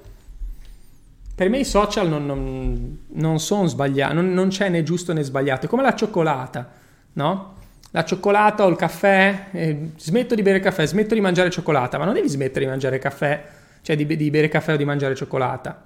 per 1.35 1.49
me 1.49 1.59
i 1.59 1.65
social 1.65 2.07
non, 2.07 2.25
non, 2.25 3.05
non 3.09 3.39
sono 3.39 3.67
sbagliati, 3.67 4.13
non, 4.15 4.33
non, 4.33 4.49
c'è 4.49 4.69
né 4.69 4.81
giusto 4.81 5.13
né 5.13 5.21
sbagliato, 5.21 5.65
è 5.65 5.69
come 5.69 5.83
la 5.83 5.93
cioccolata, 5.93 6.71
no? 7.13 7.56
La 7.91 8.03
cioccolata 8.03 8.65
o 8.65 8.69
il 8.69 8.75
caffè, 8.75 9.47
eh, 9.51 9.89
smetto 9.97 10.35
di 10.35 10.41
bere 10.41 10.59
caffè, 10.59 10.85
smetto 10.85 11.13
di 11.13 11.21
mangiare 11.21 11.49
cioccolata, 11.49 11.97
ma 11.97 12.05
non 12.05 12.13
devi 12.13 12.27
smettere 12.27 12.65
di 12.65 12.71
mangiare 12.71 12.99
caffè, 12.99 13.45
cioè 13.81 13.95
di, 13.95 14.05
di 14.05 14.29
bere 14.29 14.49
caffè 14.49 14.73
o 14.73 14.77
di 14.77 14.85
mangiare 14.85 15.15
cioccolata. 15.15 15.85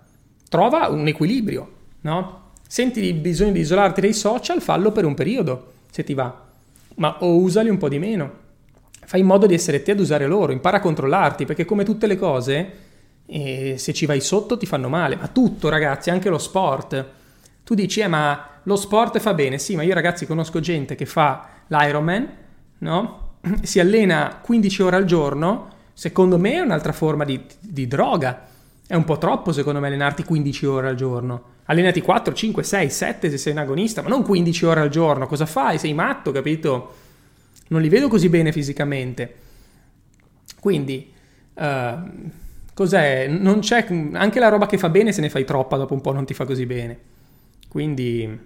Trova 0.50 0.88
un 0.88 1.08
equilibrio, 1.08 1.72
no? 2.02 2.50
Senti 2.68 3.14
bisogno 3.14 3.52
di 3.52 3.60
isolarti 3.60 4.02
dai 4.02 4.14
social, 4.14 4.62
fallo 4.62 4.92
per 4.92 5.06
un 5.06 5.14
periodo, 5.14 5.74
se 5.92 6.04
ti 6.04 6.14
va, 6.14 6.48
ma 6.96 7.18
o 7.20 7.38
usali 7.38 7.70
un 7.70 7.78
po' 7.78 7.90
di 7.90 8.00
meno. 8.00 8.40
Fai 9.04 9.20
in 9.20 9.26
modo 9.26 9.46
di 9.46 9.54
essere 9.54 9.84
te 9.84 9.92
ad 9.92 10.00
usare 10.00 10.26
loro, 10.26 10.52
impara 10.52 10.78
a 10.78 10.80
controllarti, 10.80 11.46
perché 11.46 11.66
come 11.66 11.84
tutte 11.84 12.08
le 12.08 12.18
cose, 12.18 12.72
eh, 13.26 13.76
se 13.78 13.94
ci 13.94 14.06
vai 14.06 14.22
sotto 14.22 14.58
ti 14.58 14.66
fanno 14.66 14.90
male, 14.90 15.16
ma 15.16 15.28
tutto 15.28 15.70
ragazzi, 15.70 16.10
anche 16.10 16.30
lo 16.30 16.38
sport. 16.38 17.06
Tu 17.64 17.74
dici, 17.74 18.00
eh 18.00 18.08
ma 18.08 18.60
lo 18.64 18.76
sport 18.76 19.20
fa 19.20 19.34
bene. 19.34 19.58
Sì, 19.58 19.76
ma 19.76 19.84
io 19.84 19.94
ragazzi 19.94 20.26
conosco 20.26 20.60
gente 20.60 20.96
che 20.96 21.06
fa 21.06 21.48
l'Ironman, 21.72 22.30
no? 22.80 23.20
Si 23.64 23.80
allena 23.80 24.40
15 24.42 24.82
ore 24.84 24.96
al 24.98 25.06
giorno, 25.06 25.70
secondo 25.94 26.38
me 26.38 26.54
è 26.54 26.60
un'altra 26.60 26.92
forma 26.92 27.26
di, 27.26 27.42
di 27.60 27.88
droga. 27.88 28.48
È 28.86 28.94
un 28.94 29.04
po' 29.06 29.18
troppo 29.18 29.52
secondo 29.54 29.80
me 29.80 29.88
allenarti 29.88 30.24
15 30.24 30.66
ore 30.66 30.90
al 30.90 30.96
giorno. 30.96 31.50
Allenati 31.66 32.02
4, 32.02 32.34
5, 32.34 32.64
6, 32.64 32.90
7 32.90 33.30
se 33.30 33.38
sei 33.38 33.54
un 33.54 33.60
agonista, 33.60 34.02
ma 34.02 34.10
non 34.10 34.24
15 34.24 34.66
ore 34.66 34.82
al 34.82 34.90
giorno. 34.90 35.28
Cosa 35.28 35.46
fai? 35.46 35.78
Sei 35.78 35.94
matto, 35.94 36.32
capito? 36.32 36.96
Non 37.70 37.82
li 37.82 37.88
vedo 37.88 38.10
così 38.10 38.28
bene 38.28 38.52
fisicamente. 38.52 39.36
Quindi, 40.60 41.12
uh, 41.54 42.30
cos'è? 42.74 43.28
Non 43.28 43.60
c'è, 43.60 43.88
anche 44.12 44.40
la 44.40 44.50
roba 44.50 44.66
che 44.66 44.78
fa 44.78 44.90
bene 44.90 45.14
se 45.14 45.22
ne 45.22 45.30
fai 45.30 45.46
troppa 45.46 45.78
dopo 45.78 45.94
un 45.94 46.02
po' 46.02 46.12
non 46.12 46.26
ti 46.26 46.34
fa 46.34 46.44
così 46.44 46.66
bene. 46.66 47.00
Quindi 47.70 48.40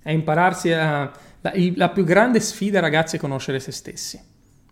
è 0.00 0.10
impararsi 0.12 0.70
a... 0.70 1.10
La, 1.44 1.52
la 1.74 1.90
più 1.90 2.04
grande 2.04 2.40
sfida 2.40 2.80
ragazzi 2.80 3.16
è 3.16 3.18
conoscere 3.18 3.60
se 3.60 3.70
stessi. 3.70 4.18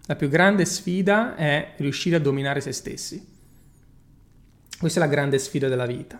La 0.06 0.16
più 0.16 0.30
grande 0.30 0.64
sfida 0.64 1.36
è 1.36 1.74
riuscire 1.76 2.16
a 2.16 2.18
dominare 2.18 2.62
se 2.62 2.72
stessi. 2.72 3.22
Questa 4.78 4.98
è 4.98 5.02
la 5.02 5.08
grande 5.10 5.38
sfida 5.38 5.68
della 5.68 5.84
vita. 5.84 6.18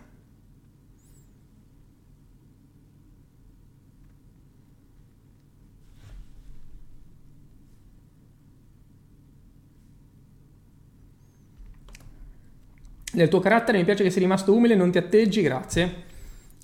Nel 13.13 13.27
tuo 13.27 13.39
carattere 13.39 13.79
mi 13.79 13.85
piace 13.85 14.03
che 14.03 14.11
sei 14.11 14.21
rimasto 14.21 14.53
umile 14.53 14.75
non 14.75 14.91
ti 14.91 14.99
atteggi, 14.99 15.41
grazie. 15.41 16.03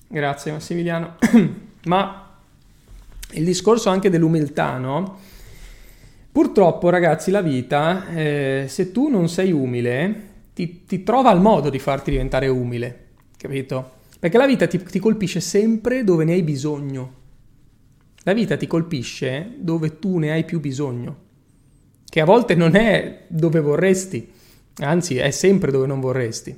Grazie 0.07 0.51
Massimiliano. 0.51 1.17
Ma 1.85 2.28
il 3.31 3.45
discorso 3.45 3.89
anche 3.89 4.09
dell'umiltà, 4.09 4.77
no? 4.77 5.19
Purtroppo 6.31 6.89
ragazzi 6.89 7.31
la 7.31 7.41
vita, 7.41 8.07
eh, 8.09 8.65
se 8.67 8.91
tu 8.91 9.09
non 9.09 9.29
sei 9.29 9.51
umile, 9.51 10.27
ti, 10.53 10.85
ti, 10.85 11.03
trova 11.03 11.31
il 11.31 11.41
modo 11.41 11.69
di 11.69 11.79
farti 11.79 12.11
diventare 12.11 12.47
umile, 12.47 13.07
capito? 13.37 13.97
Perché 14.19 14.37
la 14.37 14.45
vita 14.45 14.67
ti, 14.67 14.81
ti 14.83 14.99
colpisce 14.99 15.39
sempre 15.39 16.03
dove 16.03 16.23
ne 16.23 16.33
hai 16.33 16.43
bisogno. 16.43 17.13
La 18.23 18.33
vita 18.33 18.57
ti 18.57 18.67
colpisce 18.67 19.53
dove 19.57 19.99
tu 19.99 20.17
ne 20.17 20.31
hai 20.31 20.43
più 20.43 20.59
bisogno, 20.59 21.17
che 22.07 22.19
a 22.19 22.25
volte 22.25 22.55
non 22.55 22.75
è 22.75 23.23
dove 23.27 23.59
vorresti 23.59 24.37
anzi 24.79 25.17
è 25.17 25.31
sempre 25.31 25.71
dove 25.71 25.87
non 25.87 25.99
vorresti. 25.99 26.57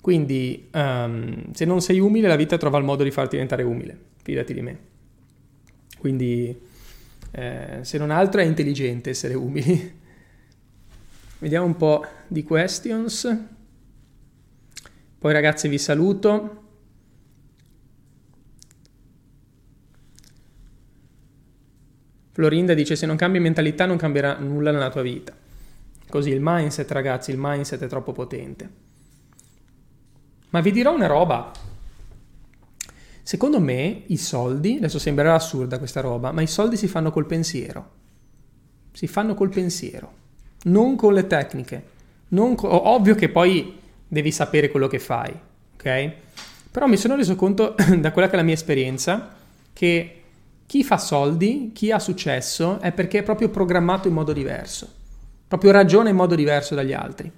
Quindi 0.00 0.68
um, 0.72 1.52
se 1.52 1.64
non 1.64 1.80
sei 1.80 1.98
umile 1.98 2.28
la 2.28 2.36
vita 2.36 2.58
trova 2.58 2.78
il 2.78 2.84
modo 2.84 3.02
di 3.02 3.10
farti 3.10 3.32
diventare 3.32 3.62
umile, 3.62 3.96
fidati 4.22 4.52
di 4.52 4.60
me. 4.60 4.78
Quindi 6.04 6.54
eh, 7.30 7.78
se 7.80 7.96
non 7.96 8.10
altro 8.10 8.42
è 8.42 8.44
intelligente 8.44 9.08
essere 9.08 9.32
umili. 9.32 10.00
Vediamo 11.40 11.64
un 11.64 11.76
po' 11.76 12.04
di 12.28 12.42
questions. 12.42 13.38
Poi 15.18 15.32
ragazzi 15.32 15.66
vi 15.66 15.78
saluto. 15.78 16.62
Florinda 22.32 22.74
dice 22.74 22.96
se 22.96 23.06
non 23.06 23.16
cambi 23.16 23.40
mentalità 23.40 23.86
non 23.86 23.96
cambierà 23.96 24.36
nulla 24.38 24.72
nella 24.72 24.90
tua 24.90 25.00
vita. 25.00 25.34
Così 26.06 26.28
il 26.28 26.40
mindset, 26.42 26.90
ragazzi, 26.90 27.30
il 27.30 27.38
mindset 27.40 27.82
è 27.82 27.86
troppo 27.86 28.12
potente. 28.12 28.70
Ma 30.50 30.60
vi 30.60 30.70
dirò 30.70 30.92
una 30.94 31.06
roba. 31.06 31.72
Secondo 33.24 33.58
me 33.58 34.02
i 34.06 34.16
soldi, 34.16 34.76
adesso 34.76 35.00
sembrerà 35.00 35.34
assurda 35.34 35.78
questa 35.78 36.00
roba, 36.00 36.30
ma 36.30 36.42
i 36.42 36.46
soldi 36.46 36.76
si 36.76 36.86
fanno 36.86 37.10
col 37.10 37.26
pensiero. 37.26 37.90
Si 38.92 39.08
fanno 39.08 39.34
col 39.34 39.48
pensiero, 39.48 40.12
non 40.64 40.94
con 40.94 41.12
le 41.12 41.26
tecniche. 41.26 41.92
Co- 42.28 42.88
ovvio 42.88 43.16
che 43.16 43.28
poi 43.28 43.76
devi 44.06 44.30
sapere 44.30 44.70
quello 44.70 44.86
che 44.86 45.00
fai, 45.00 45.34
ok? 45.74 46.12
Però 46.70 46.86
mi 46.86 46.96
sono 46.96 47.16
reso 47.16 47.34
conto, 47.34 47.74
da 47.98 48.12
quella 48.12 48.28
che 48.28 48.34
è 48.34 48.36
la 48.36 48.44
mia 48.44 48.54
esperienza, 48.54 49.34
che 49.72 50.20
chi 50.66 50.84
fa 50.84 50.98
soldi, 50.98 51.72
chi 51.74 51.90
ha 51.90 51.98
successo, 51.98 52.78
è 52.80 52.92
perché 52.92 53.18
è 53.18 53.22
proprio 53.24 53.48
programmato 53.48 54.06
in 54.06 54.14
modo 54.14 54.32
diverso 54.32 55.02
proprio 55.54 55.72
ragiona 55.72 56.08
in 56.08 56.16
modo 56.16 56.34
diverso 56.34 56.74
dagli 56.74 56.92
altri. 56.92 57.30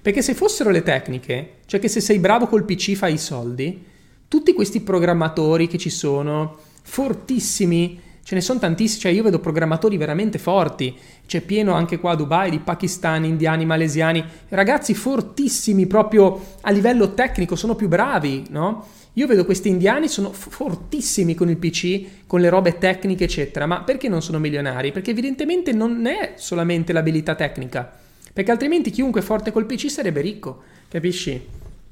Perché 0.00 0.22
se 0.22 0.34
fossero 0.34 0.70
le 0.70 0.82
tecniche, 0.82 1.54
cioè 1.66 1.80
che 1.80 1.88
se 1.88 2.00
sei 2.00 2.18
bravo 2.20 2.46
col 2.46 2.64
PC 2.64 2.94
fai 2.94 3.14
i 3.14 3.18
soldi, 3.18 3.84
tutti 4.28 4.52
questi 4.52 4.80
programmatori 4.80 5.66
che 5.68 5.78
ci 5.78 5.90
sono, 5.90 6.56
fortissimi, 6.82 8.00
ce 8.22 8.34
ne 8.34 8.40
sono 8.40 8.58
tantissimi, 8.58 9.00
cioè 9.00 9.12
io 9.12 9.22
vedo 9.22 9.38
programmatori 9.38 9.96
veramente 9.96 10.38
forti, 10.38 10.96
c'è 11.26 11.40
pieno 11.40 11.74
anche 11.74 11.98
qua 11.98 12.12
a 12.12 12.16
Dubai 12.16 12.50
di 12.50 12.58
pakistani, 12.58 13.28
indiani, 13.28 13.64
malesiani, 13.64 14.24
ragazzi 14.48 14.94
fortissimi 14.94 15.86
proprio 15.86 16.40
a 16.62 16.70
livello 16.72 17.14
tecnico, 17.14 17.54
sono 17.54 17.76
più 17.76 17.88
bravi, 17.88 18.46
no? 18.50 18.86
Io 19.12 19.26
vedo 19.26 19.44
questi 19.44 19.68
indiani 19.68 20.08
sono 20.08 20.30
fortissimi 20.32 21.34
con 21.34 21.48
il 21.48 21.56
PC, 21.56 22.26
con 22.26 22.40
le 22.40 22.50
robe 22.50 22.76
tecniche, 22.78 23.24
eccetera, 23.24 23.64
ma 23.64 23.80
perché 23.82 24.08
non 24.08 24.20
sono 24.20 24.38
milionari? 24.38 24.92
Perché 24.92 25.12
evidentemente 25.12 25.72
non 25.72 26.04
è 26.04 26.34
solamente 26.36 26.92
l'abilità 26.92 27.34
tecnica, 27.34 27.90
perché 28.32 28.50
altrimenti 28.50 28.90
chiunque 28.90 29.22
forte 29.22 29.52
col 29.52 29.64
PC 29.66 29.88
sarebbe 29.88 30.20
ricco, 30.20 30.62
capisci? 30.88 31.40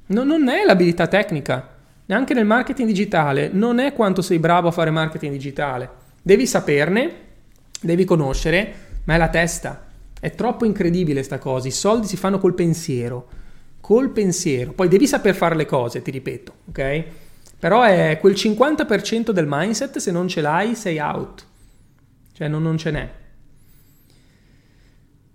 No, 0.07 0.22
non 0.22 0.49
è 0.49 0.64
l'abilità 0.64 1.07
tecnica, 1.07 1.74
neanche 2.07 2.34
nel 2.34 2.46
marketing 2.46 2.88
digitale, 2.88 3.50
non 3.52 3.78
è 3.78 3.92
quanto 3.92 4.22
sei 4.22 4.38
bravo 4.38 4.68
a 4.68 4.72
fare 4.72 4.90
marketing 4.90 5.32
digitale. 5.32 5.88
Devi 6.22 6.46
saperne, 6.46 7.12
devi 7.80 8.05
conoscere, 8.05 8.74
ma 9.05 9.14
è 9.14 9.18
la 9.18 9.28
testa. 9.28 9.86
È 10.18 10.34
troppo 10.34 10.64
incredibile 10.64 11.22
sta 11.22 11.38
cosa, 11.38 11.68
i 11.68 11.72
soldi 11.72 12.07
si 12.07 12.16
fanno 12.16 12.38
col 12.38 12.55
pensiero 12.55 13.42
col 13.84 14.09
pensiero. 14.09 14.72
Poi 14.72 14.88
devi 14.88 15.07
saper 15.07 15.34
fare 15.34 15.55
le 15.55 15.66
cose, 15.66 16.00
ti 16.00 16.11
ripeto, 16.11 16.55
ok? 16.70 17.05
Però 17.59 17.82
è 17.82 18.16
quel 18.18 18.32
50% 18.32 19.30
del 19.30 19.44
mindset, 19.46 19.98
se 19.98 20.11
non 20.11 20.26
ce 20.26 20.40
l'hai, 20.40 20.74
sei 20.74 20.98
out. 21.00 21.46
Cioè 22.32 22.48
non, 22.48 22.62
non 22.62 22.78
ce 22.78 22.90
n'è. 22.90 23.12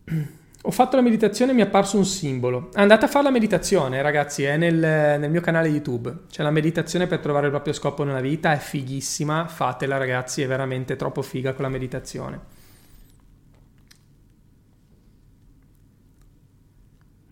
Ho 0.70 0.72
fatto 0.72 0.97
la 0.97 1.01
meditazione 1.01 1.51
e 1.51 1.55
mi 1.55 1.61
è 1.61 1.63
apparso 1.63 1.97
un 1.97 2.05
simbolo. 2.05 2.70
Andate 2.74 3.05
a 3.05 3.07
fare 3.07 3.24
la 3.24 3.32
meditazione, 3.32 4.03
ragazzi, 4.03 4.43
è 4.43 4.55
nel, 4.55 4.76
nel, 4.76 5.32
mio 5.32 5.41
canale 5.41 5.67
YouTube. 5.67 6.15
C'è 6.30 6.43
la 6.43 6.51
meditazione 6.51 7.07
per 7.07 7.17
trovare 7.17 7.45
il 7.45 7.51
proprio 7.51 7.74
scopo 7.74 8.03
nella 8.03 8.22
vita, 8.22 8.53
è 8.53 8.59
fighissima, 8.59 9.47
fatela 9.47 9.97
ragazzi, 9.97 10.43
è 10.43 10.47
veramente 10.47 10.95
troppo 10.95 11.24
figa 11.24 11.53
con 11.53 11.63
la 11.63 11.72
meditazione. 11.72 12.39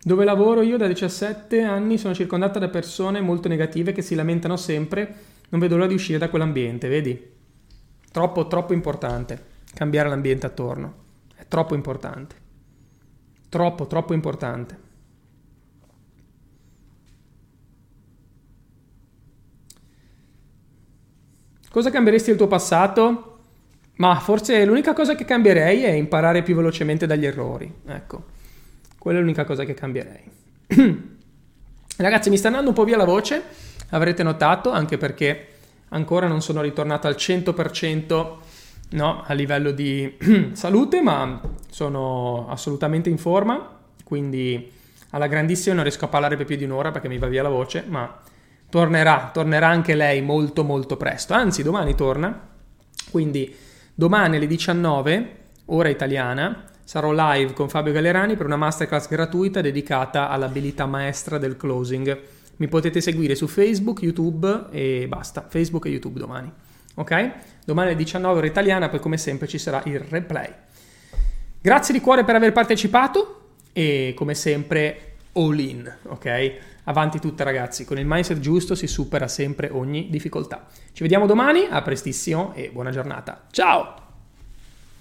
Dove 0.02 0.24
lavoro 0.24 0.62
io 0.62 0.76
da 0.76 0.88
17 0.88 1.62
anni 1.62 1.96
sono 1.96 2.14
circondata 2.14 2.58
da 2.58 2.68
persone 2.68 3.20
molto 3.20 3.46
negative 3.46 3.92
che 3.92 4.02
si 4.02 4.16
lamentano 4.16 4.56
sempre, 4.56 5.14
non 5.50 5.60
vedo 5.60 5.76
l'ora 5.76 5.86
di 5.86 5.94
uscire 5.94 6.18
da 6.18 6.28
quell'ambiente, 6.28 6.88
vedi? 6.88 7.30
Troppo, 8.10 8.48
troppo 8.48 8.72
importante 8.72 9.44
cambiare 9.74 10.08
l'ambiente 10.08 10.46
attorno, 10.46 10.94
è 11.36 11.46
troppo 11.46 11.76
importante, 11.76 12.37
troppo, 13.48 13.86
troppo 13.86 14.14
importante. 14.14 14.86
Cosa 21.70 21.90
cambieresti 21.90 22.30
del 22.30 22.38
tuo 22.38 22.46
passato? 22.46 23.38
Ma 23.96 24.18
forse 24.20 24.64
l'unica 24.64 24.92
cosa 24.92 25.14
che 25.14 25.24
cambierei 25.24 25.82
è 25.82 25.90
imparare 25.90 26.42
più 26.42 26.54
velocemente 26.54 27.06
dagli 27.06 27.26
errori, 27.26 27.72
ecco. 27.86 28.24
Quella 28.98 29.18
è 29.18 29.20
l'unica 29.20 29.44
cosa 29.44 29.64
che 29.64 29.74
cambierei. 29.74 30.22
Ragazzi, 31.96 32.30
mi 32.30 32.36
sta 32.36 32.48
andando 32.48 32.70
un 32.70 32.74
po' 32.74 32.84
via 32.84 32.96
la 32.96 33.04
voce, 33.04 33.42
avrete 33.90 34.22
notato, 34.22 34.70
anche 34.70 34.96
perché 34.96 35.46
ancora 35.88 36.26
non 36.26 36.40
sono 36.42 36.62
ritornato 36.62 37.06
al 37.06 37.16
100% 37.16 38.36
no, 38.90 39.22
a 39.26 39.32
livello 39.32 39.70
di 39.70 40.16
salute, 40.52 41.00
ma 41.00 41.40
sono 41.70 42.48
assolutamente 42.48 43.08
in 43.08 43.18
forma, 43.18 43.76
quindi 44.04 44.70
alla 45.10 45.26
grandissima 45.26 45.74
non 45.74 45.84
riesco 45.84 46.04
a 46.04 46.08
parlare 46.08 46.36
per 46.36 46.46
più 46.46 46.56
di 46.56 46.64
un'ora 46.64 46.90
perché 46.90 47.08
mi 47.08 47.18
va 47.18 47.26
via 47.26 47.42
la 47.42 47.48
voce, 47.48 47.84
ma 47.86 48.18
tornerà, 48.68 49.30
tornerà 49.32 49.68
anche 49.68 49.94
lei 49.94 50.20
molto 50.20 50.64
molto 50.64 50.96
presto, 50.96 51.34
anzi 51.34 51.62
domani 51.62 51.94
torna, 51.94 52.48
quindi 53.10 53.54
domani 53.94 54.36
alle 54.36 54.46
19, 54.46 55.36
ora 55.66 55.88
italiana, 55.88 56.64
sarò 56.84 57.12
live 57.12 57.52
con 57.52 57.68
Fabio 57.68 57.92
Gallerani 57.92 58.36
per 58.36 58.46
una 58.46 58.56
masterclass 58.56 59.08
gratuita 59.08 59.60
dedicata 59.60 60.30
all'abilità 60.30 60.86
maestra 60.86 61.36
del 61.36 61.56
closing. 61.56 62.18
Mi 62.56 62.66
potete 62.66 63.00
seguire 63.00 63.34
su 63.34 63.46
Facebook, 63.46 64.02
YouTube 64.02 64.66
e 64.70 65.06
basta. 65.06 65.46
Facebook 65.48 65.84
e 65.84 65.90
YouTube 65.90 66.18
domani. 66.18 66.50
Ok? 66.94 67.32
Domani 67.68 67.88
alle 67.88 67.98
19 67.98 68.38
ora 68.38 68.46
italiana, 68.46 68.88
poi 68.88 68.98
come 68.98 69.18
sempre 69.18 69.46
ci 69.46 69.58
sarà 69.58 69.82
il 69.84 70.00
replay. 70.00 70.50
Grazie 71.60 71.92
di 71.92 72.00
cuore 72.00 72.24
per 72.24 72.34
aver 72.34 72.50
partecipato 72.50 73.56
e 73.74 74.14
come 74.16 74.32
sempre 74.32 75.16
all 75.34 75.58
in, 75.58 75.96
ok? 76.04 76.52
Avanti 76.84 77.18
tutta 77.18 77.44
ragazzi, 77.44 77.84
con 77.84 77.98
il 77.98 78.06
mindset 78.06 78.38
giusto 78.38 78.74
si 78.74 78.86
supera 78.86 79.28
sempre 79.28 79.68
ogni 79.70 80.08
difficoltà. 80.08 80.66
Ci 80.94 81.02
vediamo 81.02 81.26
domani, 81.26 81.66
a 81.68 81.82
prestissimo 81.82 82.54
e 82.54 82.70
buona 82.72 82.90
giornata. 82.90 83.44
Ciao! 83.50 84.07